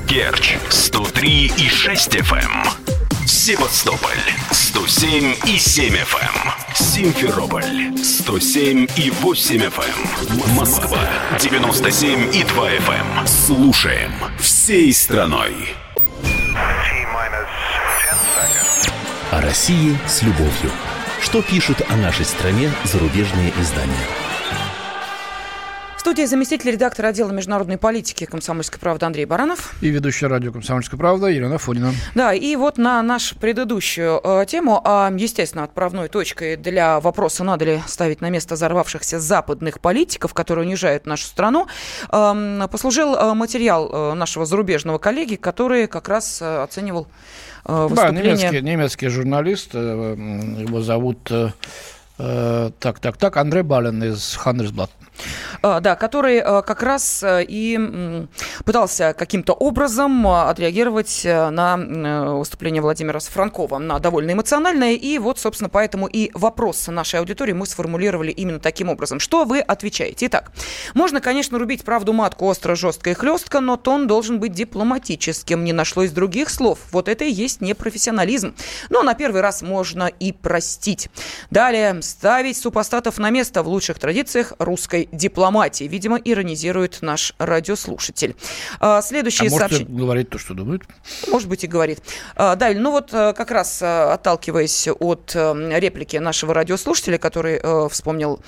Керчь 0.09 0.57
103 0.69 1.53
и 1.59 1.69
6 1.69 2.17
FM. 2.17 2.69
Севастополь 3.25 4.19
107 4.51 5.37
и 5.47 5.57
7 5.57 5.95
FM. 5.95 6.66
Симферополь 6.79 7.97
107 7.97 8.87
и 8.99 9.11
8 9.11 9.57
FM. 9.63 9.71
Эм. 10.29 10.55
Москва 10.57 10.99
97 11.41 12.35
и 12.35 12.45
2 12.45 12.71
FM. 12.71 13.21
Эм. 13.21 13.27
Слушаем 13.27 14.13
всей 14.39 14.93
страной. 14.93 15.55
О 19.31 19.41
России 19.41 19.97
с 20.07 20.21
любовью. 20.21 20.71
Что 21.23 21.41
пишут 21.41 21.81
о 21.89 21.97
нашей 21.97 22.27
стране 22.27 22.71
зарубежные 22.85 23.55
издания? 23.59 24.26
Студии 26.07 26.25
заместитель 26.25 26.71
редактора 26.71 27.09
отдела 27.09 27.33
международной 27.33 27.79
политики 27.79 28.27
«Комсомольской 28.27 28.79
правды» 28.79 29.05
Андрей 29.07 29.25
Баранов. 29.25 29.75
И 29.81 29.89
ведущая 29.89 30.29
радио 30.29 30.53
«Комсомольская 30.53 30.97
правда» 30.97 31.27
Елена 31.27 31.59
Фонина. 31.59 31.93
Да, 32.15 32.33
и 32.33 32.55
вот 32.55 32.79
на 32.79 33.03
нашу 33.03 33.35
предыдущую 33.35 34.21
э, 34.23 34.47
тему, 34.47 34.81
э, 34.85 35.11
естественно, 35.19 35.65
отправной 35.65 36.07
точкой 36.07 36.55
для 36.55 37.01
вопроса, 37.01 37.43
надо 37.43 37.65
ли 37.65 37.83
ставить 37.89 38.21
на 38.21 38.31
место 38.31 38.55
взорвавшихся 38.55 39.19
западных 39.19 39.81
политиков, 39.81 40.33
которые 40.33 40.65
унижают 40.65 41.07
нашу 41.07 41.27
страну, 41.27 41.67
э, 42.13 42.69
послужил 42.71 43.35
материал 43.35 43.91
э, 43.93 44.15
нашего 44.15 44.47
зарубежного 44.47 44.99
коллеги, 44.99 45.35
который 45.35 45.89
как 45.89 46.09
раз 46.09 46.41
э, 46.41 46.63
оценивал 46.63 47.09
э, 47.65 47.87
выступление... 47.89 48.23
Да, 48.23 48.43
немецкий, 48.43 48.61
немецкий 48.61 49.09
журналист, 49.09 49.75
его 49.75 50.83
зовут... 50.83 51.29
Так, 52.19 52.99
так, 52.99 53.19
так, 53.19 53.37
Андрей 53.37 53.63
Бален 53.63 54.03
из 54.03 54.37
Хандерсблат. 54.37 54.91
А, 55.63 55.81
да, 55.81 55.97
который 55.97 56.37
э, 56.37 56.63
как 56.63 56.83
раз 56.83 57.23
э, 57.23 57.45
и 57.47 58.27
пытался 58.65 59.15
каким-то 59.15 59.53
образом 59.53 60.27
э, 60.27 60.43
отреагировать 60.49 61.23
на 61.25 61.77
выступление 62.37 62.83
Владимира 62.83 63.21
Сафранкова, 63.21 63.79
на 63.79 63.99
довольно 63.99 64.33
эмоциональное. 64.33 64.93
И 64.93 65.19
вот, 65.19 65.39
собственно, 65.39 65.69
поэтому 65.69 66.07
и 66.07 66.31
вопрос 66.35 66.87
нашей 66.89 67.21
аудитории 67.21 67.53
мы 67.53 67.67
сформулировали 67.67 68.31
именно 68.31 68.61
таким 68.61 68.89
образом. 68.89 69.21
Что 69.21 69.45
вы 69.45 69.61
отвечаете? 69.61 70.27
Итак, 70.27 70.53
можно, 70.95 71.21
конечно, 71.21 71.59
рубить 71.59 71.85
правду 71.85 72.13
матку 72.13 72.47
остро, 72.47 72.75
жестко 72.75 73.11
и 73.11 73.15
хлестко, 73.15 73.61
но 73.61 73.77
тон 73.77 74.07
должен 74.07 74.39
быть 74.39 74.53
дипломатическим. 74.53 75.65
Не 75.65 75.73
нашлось 75.73 76.11
других 76.11 76.51
слов. 76.51 76.79
Вот 76.93 77.09
это 77.09 77.25
и 77.25 77.31
есть 77.31 77.61
непрофессионализм. 77.61 78.55
Но 78.91 79.03
на 79.03 79.15
первый 79.15 79.41
раз 79.41 79.63
можно 79.63 80.05
и 80.07 80.33
простить. 80.33 81.09
Далее, 81.51 82.03
ставить 82.03 82.57
супостатов 82.57 83.19
на 83.19 83.31
место 83.31 83.63
в 83.63 83.69
лучших 83.69 83.99
традициях 83.99 84.53
русской 84.59 85.06
дипломатии. 85.13 85.85
Видимо, 85.85 86.17
иронизирует 86.17 86.99
наш 87.03 87.35
радиослушатель. 87.39 88.37
А, 88.81 89.03
следующее 89.03 89.49
а 89.49 89.51
может, 89.51 89.71
сообщение. 89.71 89.99
говорит 89.99 90.31
то, 90.31 90.39
что 90.39 90.55
думает? 90.55 90.83
Может 91.29 91.49
быть, 91.49 91.65
и 91.65 91.67
говорит. 91.67 92.01
А, 92.35 92.57
Далее, 92.57 92.81
ну 92.81 92.91
вот 92.91 93.13
э, 93.13 93.33
как 93.35 93.51
раз 93.51 93.83
э, 93.83 93.87
отталкиваясь 93.87 94.89
от 94.99 95.33
э, 95.35 95.79
реплики 95.79 96.17
нашего 96.17 96.55
радиослушателя, 96.55 97.19
который 97.19 97.61
вспомнил 97.89 98.41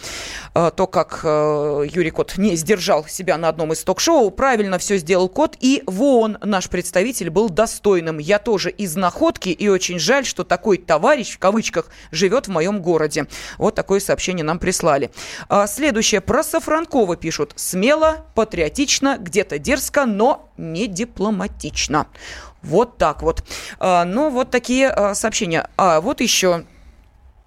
то, 0.54 0.86
как 0.86 1.20
Юрий 1.24 2.10
Кот 2.10 2.36
не 2.36 2.56
сдержал 2.56 3.06
себя 3.06 3.36
на 3.38 3.48
одном 3.48 3.72
из 3.72 3.82
ток-шоу, 3.82 4.30
правильно 4.30 4.78
все 4.78 4.96
сделал 4.96 5.28
Кот, 5.28 5.56
и 5.60 5.82
в 5.86 6.02
ООН 6.02 6.38
наш 6.42 6.68
представитель 6.68 7.30
был 7.30 7.48
достойным. 7.48 8.18
Я 8.18 8.38
тоже 8.38 8.70
из 8.70 8.96
находки, 8.96 9.48
и 9.48 9.68
очень 9.68 9.98
жаль, 9.98 10.24
что 10.24 10.44
такой 10.44 10.78
товарищ, 10.78 11.34
в 11.34 11.38
кавычках, 11.38 11.90
живет 12.10 12.48
в 12.48 12.50
моем 12.50 12.82
городе. 12.82 13.26
Вот 13.58 13.74
такое 13.74 14.00
сообщение 14.00 14.44
нам 14.44 14.58
прислали. 14.58 15.10
А, 15.48 15.66
следующее. 15.66 16.20
Про 16.20 16.42
Сафранкова 16.48 17.16
пишут. 17.16 17.52
Смело, 17.56 18.26
патриотично, 18.34 19.16
где-то 19.18 19.58
дерзко, 19.58 20.06
но 20.06 20.48
не 20.56 20.88
дипломатично. 20.88 22.06
Вот 22.62 22.98
так 22.98 23.22
вот. 23.22 23.44
А, 23.78 24.04
ну, 24.04 24.30
вот 24.30 24.50
такие 24.50 24.88
а, 24.88 25.14
сообщения. 25.14 25.70
А 25.76 26.00
вот 26.00 26.20
еще. 26.20 26.64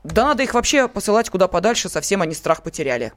Да 0.03 0.25
надо 0.25 0.43
их 0.43 0.53
вообще 0.53 0.87
посылать 0.87 1.29
куда 1.29 1.47
подальше, 1.47 1.89
совсем 1.89 2.21
они 2.21 2.33
страх 2.33 2.63
потеряли. 2.63 3.13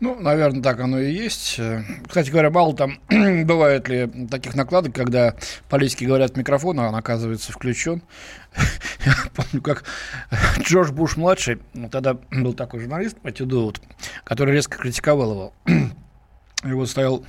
Ну, 0.00 0.14
наверное, 0.14 0.62
так 0.62 0.78
оно 0.78 1.00
и 1.00 1.12
есть. 1.12 1.56
Э, 1.58 1.82
кстати 2.06 2.30
говоря, 2.30 2.50
мало 2.50 2.74
там 2.74 3.00
бывает 3.08 3.88
ли 3.88 4.06
таких 4.30 4.54
накладок, 4.54 4.94
когда 4.94 5.34
политики 5.68 6.04
говорят 6.04 6.34
в 6.34 6.36
микрофон, 6.36 6.78
а 6.78 6.88
он 6.88 6.94
оказывается 6.94 7.50
включен. 7.50 8.02
Я 9.04 9.14
помню, 9.34 9.60
как 9.60 9.84
Джордж 10.60 10.92
Буш-младший, 10.92 11.58
ну, 11.74 11.88
тогда 11.88 12.16
был 12.30 12.54
такой 12.54 12.80
журналист, 12.80 13.18
Патти 13.18 13.44
Доут, 13.44 13.80
который 14.22 14.54
резко 14.54 14.78
критиковал 14.78 15.30
его 15.32 15.52
И 16.64 16.72
вот 16.72 16.90
стоял, 16.90 17.24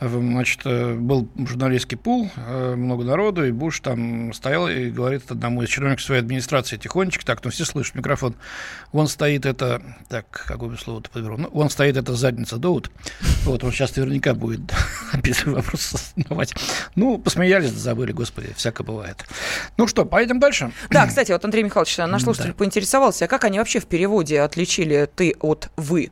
значит, 0.00 0.62
э, 0.64 0.94
был 0.94 1.28
журналистский 1.36 1.98
пул, 1.98 2.30
э, 2.34 2.74
много 2.76 3.04
народу, 3.04 3.44
и 3.44 3.52
Буш 3.52 3.80
там 3.80 4.32
стоял 4.32 4.68
и 4.68 4.88
говорит 4.88 5.30
одному 5.30 5.62
из 5.62 5.68
чиновников 5.68 6.02
своей 6.02 6.22
администрации 6.22 6.78
тихонечко, 6.78 7.26
так, 7.26 7.44
ну 7.44 7.50
все 7.50 7.66
слышат 7.66 7.94
микрофон, 7.94 8.34
вон 8.90 9.06
стоит 9.08 9.44
это, 9.44 9.82
так, 10.08 10.30
какое 10.30 10.70
бы 10.70 10.78
слово-то 10.78 11.10
подберу, 11.10 11.36
ну, 11.36 11.50
вон 11.50 11.68
стоит 11.68 11.98
эта 11.98 12.14
задница 12.14 12.56
Доут, 12.56 12.90
вот, 13.44 13.62
он 13.64 13.70
сейчас 13.70 13.94
наверняка 13.96 14.32
будет 14.32 14.62
описывать 15.12 15.56
вопрос 15.62 16.12
задавать. 16.16 16.54
Ну, 16.94 17.18
посмеялись, 17.18 17.70
забыли, 17.70 18.12
господи, 18.12 18.54
всякое 18.56 18.84
бывает. 18.84 19.26
Ну 19.76 19.86
что, 19.86 20.06
поедем 20.06 20.40
дальше? 20.40 20.72
Да, 20.88 21.06
кстати, 21.06 21.32
вот 21.32 21.44
Андрей 21.44 21.64
Михайлович, 21.64 21.98
наш 21.98 22.22
слушатель 22.22 22.52
да. 22.52 22.54
поинтересовался, 22.54 23.26
а 23.26 23.28
как 23.28 23.44
они 23.44 23.58
вообще 23.58 23.78
в 23.78 23.86
переводе 23.86 24.40
отличили 24.40 25.06
«ты» 25.14 25.34
от 25.38 25.68
«вы»? 25.76 26.10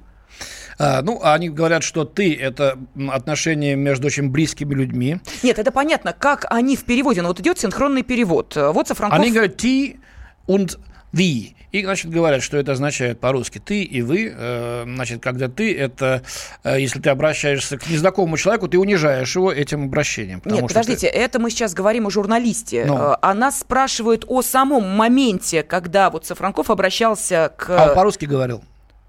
А, 0.83 1.01
ну, 1.03 1.21
они 1.23 1.49
говорят, 1.49 1.85
что 1.85 2.05
ты– 2.05 2.35
это 2.41 2.77
отношение 3.11 3.77
между 3.77 4.09
очень 4.09 4.31
близкими 4.31 4.75
людьми. 4.75 5.19
Нет, 5.45 5.61
это 5.61 5.71
понятно. 5.71 6.13
Как 6.13 6.45
они 6.51 6.77
в 6.77 6.85
переводе? 6.85 7.23
Ну, 7.23 7.29
вот 7.29 7.39
идет 7.39 7.59
синхронный 7.59 8.03
перевод. 8.03 8.57
Вот 8.57 8.89
Сафранков... 8.89 9.19
Они 9.19 9.31
говорят 9.31 9.57
«ти» 9.57 10.01
und 10.49 10.79
«ви». 11.13 11.55
И, 11.71 11.85
значит, 11.85 12.11
говорят, 12.11 12.43
что 12.43 12.59
это 12.59 12.73
означает 12.73 13.21
по-русски 13.21 13.59
«ты» 13.59 13.85
и 13.85 14.03
«вы». 14.03 14.31
Э, 14.37 14.83
значит, 14.85 15.23
когда 15.23 15.49
«ты»– 15.49 15.75
это 15.79 16.23
э, 16.65 16.81
если 16.81 17.01
ты 17.01 17.11
обращаешься 17.11 17.79
к 17.79 17.89
незнакомому 17.89 18.37
человеку, 18.37 18.67
ты 18.67 18.79
унижаешь 18.79 19.35
его 19.37 19.53
этим 19.53 19.85
обращением. 19.85 20.43
Нет, 20.45 20.67
подождите, 20.67 21.09
ты... 21.09 21.17
это 21.17 21.39
мы 21.39 21.51
сейчас 21.51 21.75
говорим 21.75 22.09
о 22.09 22.11
журналисте. 22.11 22.85
Но. 22.87 23.17
А 23.23 23.35
нас 23.35 23.61
спрашивают 23.61 24.25
о 24.29 24.43
самом 24.43 24.87
моменте, 24.97 25.63
когда 25.63 26.11
вот 26.11 26.27
Сафранков 26.27 26.71
обращался 26.71 27.53
к... 27.57 27.71
А 27.71 27.89
он 27.91 27.95
по-русски 27.95 28.25
говорил? 28.25 28.63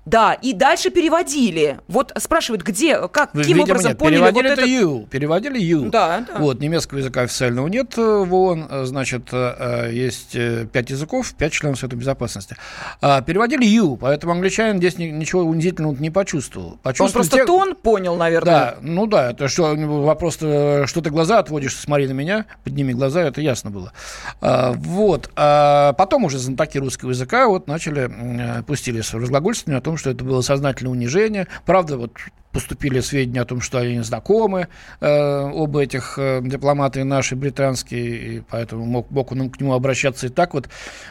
Да, 0.06 0.34
и 0.34 0.54
дальше 0.54 0.90
переводили. 0.90 1.80
Вот 1.88 2.12
спрашивают, 2.18 2.64
где, 2.64 3.08
как, 3.08 3.32
каким 3.32 3.58
Видимо, 3.58 3.64
образом 3.64 3.92
нет. 3.92 3.98
поняли 3.98 4.16
переводили 4.16 4.50
вот 4.50 4.60
это 4.60 4.68
you, 4.68 5.08
переводили 5.08 5.62
you. 5.62 5.90
Да, 5.90 6.26
да. 6.28 6.40
Вот, 6.40 6.60
немецкого 6.60 7.00
языка 7.00 7.22
официального 7.22 7.68
нет 7.68 7.96
в 7.96 8.34
ООН, 8.34 8.86
значит, 8.86 9.30
э, 9.32 9.90
есть 9.94 10.36
э, 10.36 10.68
пять 10.72 10.90
языков, 10.90 11.34
пять 11.38 11.54
членов 11.54 11.80
Совета 11.80 11.96
Безопасности. 11.96 12.58
А 13.02 13.22
переводили 13.22 13.66
you, 13.66 13.98
поэтому 13.98 14.34
англичанин 14.34 14.78
здесь 14.78 14.98
ничего 14.98 15.44
унизительного 15.44 15.96
не 15.96 16.10
почувствовал. 16.10 16.80
почувствовал 16.84 17.08
Он 17.08 17.30
просто 17.30 17.38
те... 17.38 17.46
тон 17.46 17.76
понял, 17.76 18.16
наверное. 18.18 18.54
Да, 18.54 18.76
ну 18.82 19.06
да, 19.06 19.32
это 19.32 19.48
что, 19.48 19.74
вопрос, 19.76 20.36
что 20.36 21.02
ты 21.02 21.10
глаза 21.10 21.40
отводишь, 21.40 21.78
смотри 21.78 22.08
на 22.08 22.14
меня, 22.14 22.46
подними 22.64 22.94
глаза, 22.94 23.22
это 23.22 23.40
ясно 23.40 23.72
было. 23.72 23.94
А, 24.42 24.74
вот, 24.74 25.32
а 25.36 25.94
потом 25.94 26.26
уже 26.26 26.40
знатоки 26.40 26.78
русского 26.78 27.12
языка 27.12 27.48
вот 27.48 27.68
начали, 27.68 28.60
э, 28.60 28.64
пустились 28.64 29.14
в 29.14 29.18
разглагольствование 29.18 29.78
о 29.80 29.82
том, 29.82 29.93
что 29.98 30.10
это 30.10 30.24
было 30.24 30.42
сознательно 30.42 30.64
сознательное 30.64 30.92
унижение. 30.92 31.48
Правда, 31.66 31.98
вот 31.98 32.12
поступили 32.52 33.00
сведения 33.02 33.42
о 33.42 33.46
том, 33.46 33.62
что 33.62 33.80
они 33.80 34.00
знакомы, 34.02 34.68
э, 35.02 35.52
оба 35.54 35.82
этих 35.82 36.18
э, 36.18 36.42
дипломаты 36.44 37.04
наши 37.04 37.36
британские, 37.36 38.18
и 38.18 38.40
поэтому 38.42 38.86
мог, 38.86 39.10
мог 39.12 39.32
он 39.32 39.50
к 39.50 39.60
нему 39.60 39.74
обращаться 39.74 40.28
и 40.28 40.30
так 40.30 40.54
вот. 40.54 40.70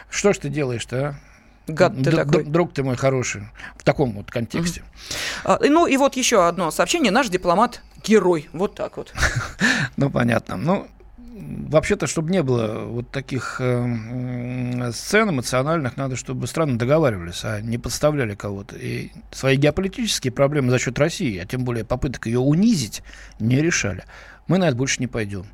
Что 0.09 0.33
ж 0.33 0.37
ты 0.37 0.49
делаешь-то, 0.49 0.97
а? 0.97 1.15
Гад 1.65 1.95
ты 1.95 2.11
Д- 2.11 2.11
такой. 2.11 2.43
Друг 2.43 2.73
ты 2.73 2.83
мой 2.83 2.97
хороший. 2.97 3.43
В 3.77 3.83
таком 3.83 4.11
вот 4.11 4.31
контексте. 4.31 4.83
А, 5.45 5.59
ну 5.61 5.85
и 5.85 5.95
вот 5.95 6.17
еще 6.17 6.45
одно 6.45 6.71
сообщение. 6.71 7.11
Наш 7.11 7.29
дипломат 7.29 7.81
герой. 8.03 8.49
Вот 8.51 8.75
так 8.75 8.97
вот. 8.97 9.13
ну, 9.95 10.09
понятно. 10.09 10.57
Ну, 10.57 10.87
вообще-то, 11.69 12.07
чтобы 12.07 12.31
не 12.31 12.43
было 12.43 12.85
вот 12.85 13.09
таких 13.11 13.57
э, 13.59 14.91
сцен 14.91 15.29
эмоциональных, 15.29 15.97
надо, 15.97 16.15
чтобы 16.15 16.47
страны 16.47 16.77
договаривались, 16.77 17.43
а 17.43 17.61
не 17.61 17.77
подставляли 17.77 18.35
кого-то. 18.35 18.75
И 18.75 19.11
свои 19.31 19.55
геополитические 19.55 20.31
проблемы 20.31 20.71
за 20.71 20.79
счет 20.79 20.97
России, 20.99 21.37
а 21.37 21.45
тем 21.45 21.63
более 21.63 21.85
попыток 21.85 22.25
ее 22.25 22.39
унизить, 22.39 23.03
не 23.39 23.61
решали. 23.61 24.03
Мы 24.47 24.57
на 24.57 24.65
это 24.65 24.75
больше 24.75 24.99
не 24.99 25.07
пойдем. 25.07 25.45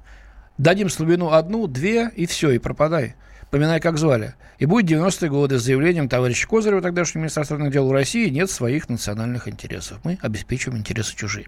Дадим 0.58 0.90
слабину 0.90 1.32
одну, 1.32 1.68
две, 1.68 2.10
и 2.16 2.26
все, 2.26 2.52
и 2.52 2.58
пропадай 2.60 3.16
поминай, 3.50 3.80
как 3.80 3.98
звали. 3.98 4.36
И 4.58 4.66
будет 4.66 4.90
90-е 4.90 5.30
годы 5.30 5.60
с 5.60 5.64
заявлением 5.64 6.10
товарища 6.10 6.48
Козырева, 6.48 6.82
тогдашнего 6.82 7.22
министра 7.22 7.42
иностранных 7.42 7.72
дел 7.72 7.88
у 7.88 7.92
России, 7.92 8.30
нет 8.30 8.50
своих 8.50 8.90
национальных 8.90 9.48
интересов. 9.48 10.00
Мы 10.04 10.18
обеспечиваем 10.22 10.80
интересы 10.80 11.16
чужие. 11.16 11.48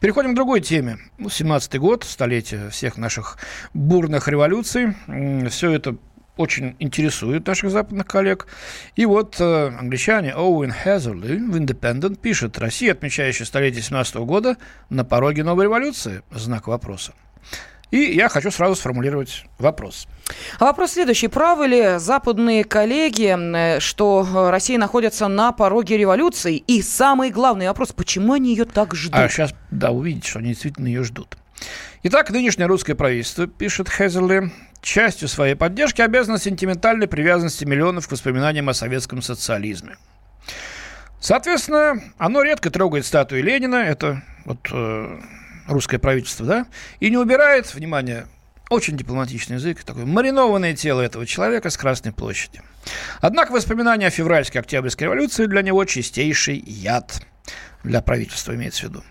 Переходим 0.00 0.32
к 0.32 0.36
другой 0.36 0.60
теме. 0.60 0.98
Ну, 1.18 1.28
17-й 1.28 1.78
год, 1.78 2.04
столетие 2.04 2.70
всех 2.70 2.96
наших 2.96 3.38
бурных 3.74 4.28
революций. 4.28 4.94
Все 5.48 5.70
это 5.72 5.96
очень 6.36 6.76
интересует 6.78 7.46
наших 7.46 7.70
западных 7.70 8.06
коллег. 8.06 8.46
И 8.94 9.06
вот 9.06 9.36
э, 9.40 9.68
англичане 9.68 10.34
Оуэн 10.34 10.72
Хезерли 10.72 11.38
в 11.38 11.56
Independent 11.56 12.18
пишет, 12.18 12.58
Россия, 12.58 12.92
отмечающая 12.92 13.46
столетие 13.46 13.82
17 13.82 14.16
года, 14.16 14.56
на 14.90 15.04
пороге 15.04 15.44
новой 15.44 15.64
революции? 15.64 16.22
Знак 16.30 16.66
вопроса. 16.66 17.14
И 17.96 18.14
я 18.14 18.28
хочу 18.28 18.50
сразу 18.50 18.74
сформулировать 18.74 19.46
вопрос. 19.58 20.06
А 20.58 20.66
вопрос 20.66 20.92
следующий. 20.92 21.28
Правы 21.28 21.66
ли 21.66 21.98
западные 21.98 22.62
коллеги, 22.62 23.34
э, 23.34 23.80
что 23.80 24.50
Россия 24.50 24.76
находится 24.76 25.28
на 25.28 25.50
пороге 25.52 25.96
революции? 25.96 26.58
И 26.58 26.82
самый 26.82 27.30
главный 27.30 27.68
вопрос, 27.68 27.92
почему 27.92 28.34
они 28.34 28.50
ее 28.50 28.66
так 28.66 28.94
ждут? 28.94 29.14
А 29.14 29.26
сейчас, 29.30 29.54
да, 29.70 29.92
увидите, 29.92 30.28
что 30.28 30.40
они 30.40 30.48
действительно 30.48 30.88
ее 30.88 31.04
ждут. 31.04 31.38
Итак, 32.02 32.28
нынешнее 32.30 32.66
русское 32.66 32.94
правительство, 32.94 33.46
пишет 33.46 33.88
Хезерли, 33.88 34.52
частью 34.82 35.28
своей 35.28 35.54
поддержки 35.54 36.02
обязано 36.02 36.38
сентиментальной 36.38 37.08
привязанности 37.08 37.64
миллионов 37.64 38.08
к 38.08 38.12
воспоминаниям 38.12 38.68
о 38.68 38.74
советском 38.74 39.22
социализме. 39.22 39.96
Соответственно, 41.18 42.02
оно 42.18 42.42
редко 42.42 42.68
трогает 42.68 43.06
статуи 43.06 43.40
Ленина, 43.40 43.76
это 43.76 44.22
вот 44.44 44.58
э, 44.70 45.18
русское 45.66 45.98
правительство, 45.98 46.46
да, 46.46 46.66
и 47.00 47.10
не 47.10 47.16
убирает, 47.16 47.74
внимание, 47.74 48.26
очень 48.68 48.96
дипломатичный 48.96 49.56
язык, 49.56 49.84
такое 49.84 50.06
маринованное 50.06 50.74
тело 50.74 51.00
этого 51.00 51.26
человека 51.26 51.70
с 51.70 51.76
Красной 51.76 52.12
площади. 52.12 52.62
Однако 53.20 53.52
воспоминания 53.52 54.08
о 54.08 54.10
февральской 54.10 54.60
октябрьской 54.60 55.06
революции 55.06 55.46
для 55.46 55.62
него 55.62 55.84
чистейший 55.84 56.62
яд. 56.66 57.22
Для 57.84 58.02
правительства 58.02 58.54
имеется 58.54 58.86
в 58.86 58.90
виду. 58.90 59.04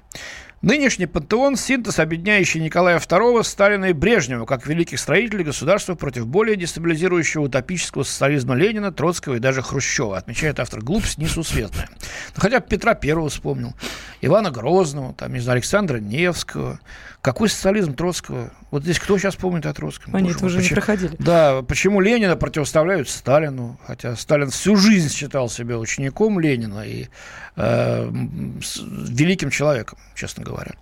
Нынешний 0.66 1.06
пантеон– 1.06 1.56
синтез, 1.58 2.00
объединяющий 2.00 2.60
Николая 2.60 2.98
II, 2.98 3.44
Сталина 3.44 3.86
и 3.86 3.94
Брежнева, 3.94 4.46
как 4.46 4.66
великих 4.66 5.00
строителей 5.00 5.44
государства 5.44 5.94
против 5.94 6.26
более 6.26 6.56
дестабилизирующего 6.56 7.44
утопического 7.44 8.02
социализма 8.02 8.56
Ленина, 8.56 8.92
Троцкого 8.92 9.36
и 9.36 9.40
даже 9.40 9.62
Хрущева, 9.62 10.18
отмечает 10.18 10.60
автор 10.60 10.82
«Глупость 10.82 11.20
несусветная». 11.20 11.88
Ну, 12.36 12.42
хотя 12.42 12.62
бы 12.62 12.66
Петра 12.68 12.96
Первого 12.96 13.30
вспомнил, 13.30 13.76
Ивана 14.22 14.52
Грозного, 14.52 15.14
там, 15.14 15.34
не 15.34 15.40
знаю, 15.40 15.58
Александра 15.58 15.98
Невского. 15.98 16.80
Какой 17.22 17.50
социализм 17.50 17.96
Троцкого? 17.96 18.52
Вот 18.72 18.84
здесь 18.84 19.00
кто 19.00 19.18
сейчас 19.18 19.36
помнит 19.36 19.66
о 19.66 19.74
Троцком? 19.74 20.16
Они 20.16 20.32
это 20.32 20.46
уже 20.46 20.58
почему, 20.58 20.70
не 20.70 20.76
проходили. 20.76 21.16
Да, 21.18 21.62
почему 21.64 22.02
Ленина 22.02 22.36
противоставляют 22.36 23.10
Сталину, 23.10 23.80
хотя 23.86 24.16
Сталин 24.16 24.52
всю 24.52 24.76
жизнь 24.76 25.12
считал 25.12 25.50
себя 25.50 25.80
учеником 25.80 26.40
Ленина 26.40 26.82
и 26.82 27.08
э, 27.56 28.10
великим 28.12 29.50
человеком, 29.50 29.98
честно 30.14 30.44
говоря. 30.44 30.74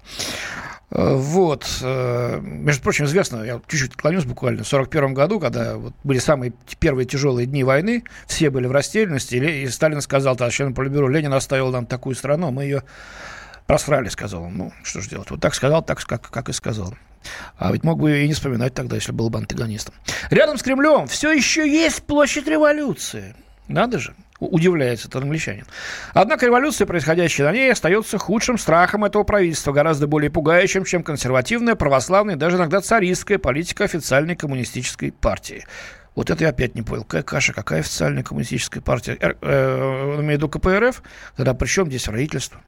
Э, 0.91 1.15
вот. 1.15 1.65
Э, 1.81 2.39
между 2.41 2.83
прочим, 2.83 3.05
известно, 3.05 3.43
я 3.43 3.59
чуть-чуть 3.67 3.93
отклонюсь 3.93 4.25
буквально, 4.25 4.63
в 4.63 4.67
1941 4.67 5.13
году, 5.13 5.39
когда 5.39 5.75
вот 5.77 5.93
были 6.03 6.19
самые 6.19 6.53
первые 6.79 7.05
тяжелые 7.05 7.47
дни 7.47 7.63
войны, 7.63 8.03
все 8.27 8.49
были 8.49 8.67
в 8.67 8.71
растерянности, 8.71 9.35
и 9.35 9.67
Сталин 9.67 10.01
сказал, 10.01 10.37
членам 10.49 10.73
Политбюро, 10.73 11.07
Ленин 11.07 11.33
оставил 11.33 11.71
нам 11.71 11.85
такую 11.85 12.15
страну, 12.15 12.51
мы 12.51 12.63
ее 12.63 12.83
просрали, 13.65 14.09
сказал 14.09 14.43
он. 14.43 14.57
Ну, 14.57 14.73
что 14.83 15.01
же 15.01 15.09
делать? 15.09 15.31
Вот 15.31 15.39
так 15.39 15.55
сказал, 15.55 15.83
так, 15.83 15.99
как, 15.99 16.29
как 16.29 16.49
и 16.49 16.53
сказал. 16.53 16.93
А 17.57 17.71
ведь 17.71 17.83
мог 17.83 17.99
бы 17.99 18.23
и 18.23 18.27
не 18.27 18.33
вспоминать 18.33 18.73
тогда, 18.73 18.95
если 18.95 19.13
был 19.13 19.29
бы 19.29 19.39
антагонистом. 19.39 19.95
Рядом 20.29 20.57
с 20.57 20.63
Кремлем 20.63 21.07
все 21.07 21.31
еще 21.31 21.69
есть 21.69 22.03
площадь 22.03 22.47
революции. 22.47 23.35
Надо 23.67 23.99
же 23.99 24.13
удивляется 24.45 25.07
этот 25.07 25.23
англичанин. 25.23 25.65
Однако 26.13 26.45
революция, 26.45 26.85
происходящая 26.85 27.47
на 27.47 27.53
ней, 27.53 27.71
остается 27.71 28.17
худшим 28.17 28.57
страхом 28.57 29.05
этого 29.05 29.23
правительства, 29.23 29.71
гораздо 29.71 30.07
более 30.07 30.29
пугающим, 30.29 30.85
чем 30.85 31.03
консервативная, 31.03 31.75
православная, 31.75 32.35
даже 32.35 32.57
иногда 32.57 32.81
царистская 32.81 33.37
политика 33.37 33.83
официальной 33.83 34.35
коммунистической 34.35 35.11
партии. 35.11 35.65
Вот 36.15 36.29
это 36.29 36.43
я 36.43 36.49
опять 36.51 36.75
не 36.75 36.83
понял. 36.83 37.03
Какая 37.03 37.23
каша, 37.23 37.53
какая 37.53 37.79
официальная 37.79 38.23
коммунистическая 38.23 38.81
партия? 38.81 39.17
Э, 39.19 39.33
э, 39.41 40.15
имею 40.19 40.39
в 40.39 40.43
виду 40.43 40.49
КПРФ? 40.49 41.01
Тогда 41.35 41.53
при 41.53 41.67
чем 41.67 41.87
здесь 41.87 42.03
правительство? 42.03 42.61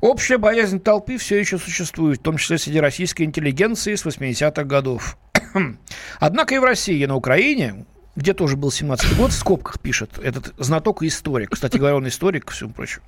Общая 0.00 0.38
боязнь 0.38 0.80
толпы 0.80 1.16
все 1.16 1.38
еще 1.38 1.58
существует, 1.58 2.20
в 2.20 2.22
том 2.22 2.36
числе 2.36 2.58
среди 2.58 2.78
российской 2.78 3.22
интеллигенции 3.22 3.94
с 3.94 4.04
80-х 4.04 4.64
годов. 4.64 5.16
Однако 6.20 6.54
и 6.54 6.58
в 6.58 6.64
России, 6.64 6.98
и 6.98 7.06
на 7.06 7.16
Украине, 7.16 7.86
где 8.16 8.32
тоже 8.32 8.56
был 8.56 8.70
17-й 8.70 9.14
год, 9.14 9.30
в 9.30 9.34
скобках 9.34 9.78
пишет 9.78 10.18
этот 10.22 10.54
знаток 10.58 11.02
и 11.02 11.08
историк. 11.08 11.50
Кстати 11.50 11.76
говоря, 11.76 11.96
он 11.96 12.08
историк, 12.08 12.46
ко 12.46 12.52
всему 12.52 12.70
прочему. 12.70 13.04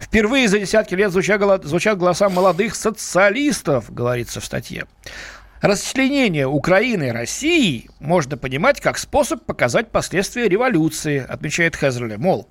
Впервые 0.00 0.48
за 0.48 0.60
десятки 0.60 0.94
лет 0.94 1.10
звучат, 1.10 1.64
звучат 1.64 1.98
голоса 1.98 2.28
молодых 2.28 2.76
социалистов, 2.76 3.92
говорится 3.92 4.40
в 4.40 4.44
статье. 4.44 4.86
Расчленение 5.60 6.46
Украины 6.46 7.08
и 7.08 7.10
России 7.10 7.90
можно 7.98 8.36
понимать 8.36 8.80
как 8.80 8.98
способ 8.98 9.44
показать 9.44 9.90
последствия 9.90 10.48
революции, 10.48 11.24
отмечает 11.26 11.74
Хезерли. 11.74 12.16
Мол, 12.16 12.48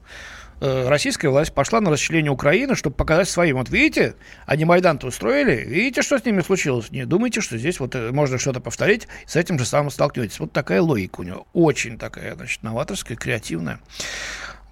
российская 0.64 1.30
власть 1.30 1.54
пошла 1.54 1.82
на 1.82 1.92
расчленение 1.92 2.32
Украины, 2.32 2.76
чтобы 2.76 2.96
показать 2.96 3.28
своим. 3.28 3.58
Вот 3.58 3.70
видите, 3.70 4.16
они 4.46 4.66
Майдан-то 4.66 5.08
устроили, 5.08 5.64
видите, 5.68 6.02
что 6.02 6.18
с 6.18 6.26
ними 6.26 6.42
случилось? 6.42 6.90
Не 6.92 7.06
думайте, 7.06 7.42
что 7.42 7.58
здесь 7.58 7.80
вот 7.80 7.96
э, 7.96 8.12
можно 8.12 8.38
что-то 8.38 8.62
повторить, 8.62 9.08
с 9.26 9.36
этим 9.36 9.60
же 9.60 9.66
самым 9.66 9.92
столкнетесь. 9.92 10.40
Вот 10.40 10.54
такая 10.54 10.82
логика 10.82 11.20
у 11.20 11.24
него. 11.24 11.48
Очень 11.54 11.98
такая, 11.98 12.36
значит, 12.36 12.64
новаторская, 12.64 13.18
креативная. 13.18 13.80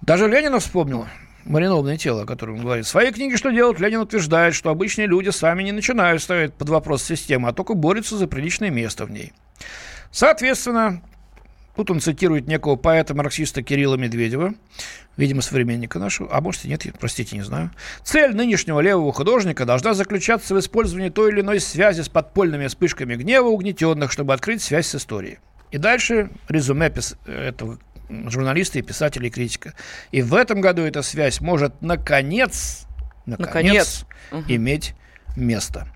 Даже 0.00 0.28
Ленина 0.28 0.60
вспомнила 0.60 1.08
мариновное 1.44 1.96
тело, 1.98 2.22
о 2.22 2.26
котором 2.26 2.56
он 2.56 2.62
говорит. 2.62 2.86
В 2.86 2.88
своей 2.88 3.12
книге 3.12 3.36
«Что 3.36 3.50
делать» 3.50 3.78
Ленин 3.78 4.00
утверждает, 4.00 4.54
что 4.54 4.70
обычные 4.70 5.06
люди 5.06 5.28
сами 5.28 5.62
не 5.62 5.72
начинают 5.72 6.22
ставить 6.22 6.54
под 6.54 6.68
вопрос 6.68 7.02
системы, 7.02 7.48
а 7.48 7.52
только 7.52 7.74
борются 7.74 8.16
за 8.16 8.26
приличное 8.26 8.70
место 8.70 9.04
в 9.04 9.10
ней. 9.10 9.32
Соответственно, 10.10 11.02
тут 11.76 11.90
он 11.90 12.00
цитирует 12.00 12.46
некого 12.46 12.76
поэта-марксиста 12.76 13.62
Кирилла 13.62 13.96
Медведева, 13.96 14.54
видимо, 15.16 15.42
современника 15.42 15.98
нашего, 15.98 16.34
а 16.34 16.40
может 16.40 16.64
и 16.64 16.68
нет, 16.68 16.86
простите, 16.98 17.36
не 17.36 17.42
знаю. 17.42 17.70
Цель 18.02 18.34
нынешнего 18.34 18.80
левого 18.80 19.12
художника 19.12 19.64
должна 19.64 19.94
заключаться 19.94 20.54
в 20.54 20.58
использовании 20.58 21.10
той 21.10 21.32
или 21.32 21.40
иной 21.40 21.60
связи 21.60 22.02
с 22.02 22.08
подпольными 22.08 22.66
вспышками 22.66 23.14
гнева 23.14 23.46
угнетенных, 23.46 24.12
чтобы 24.12 24.34
открыть 24.34 24.62
связь 24.62 24.86
с 24.86 24.94
историей. 24.94 25.38
И 25.70 25.78
дальше 25.78 26.30
резюме 26.48 26.92
этого 27.26 27.78
журналиста 28.28 28.78
и 28.78 28.82
писателя 28.82 29.26
и 29.28 29.30
критика. 29.30 29.74
И 30.10 30.22
в 30.22 30.34
этом 30.34 30.60
году 30.60 30.82
эта 30.82 31.02
связь 31.02 31.40
может 31.40 31.80
наконец, 31.80 32.86
наконец, 33.26 34.04
наконец. 34.30 34.50
иметь 34.50 34.94
место. 35.36 35.88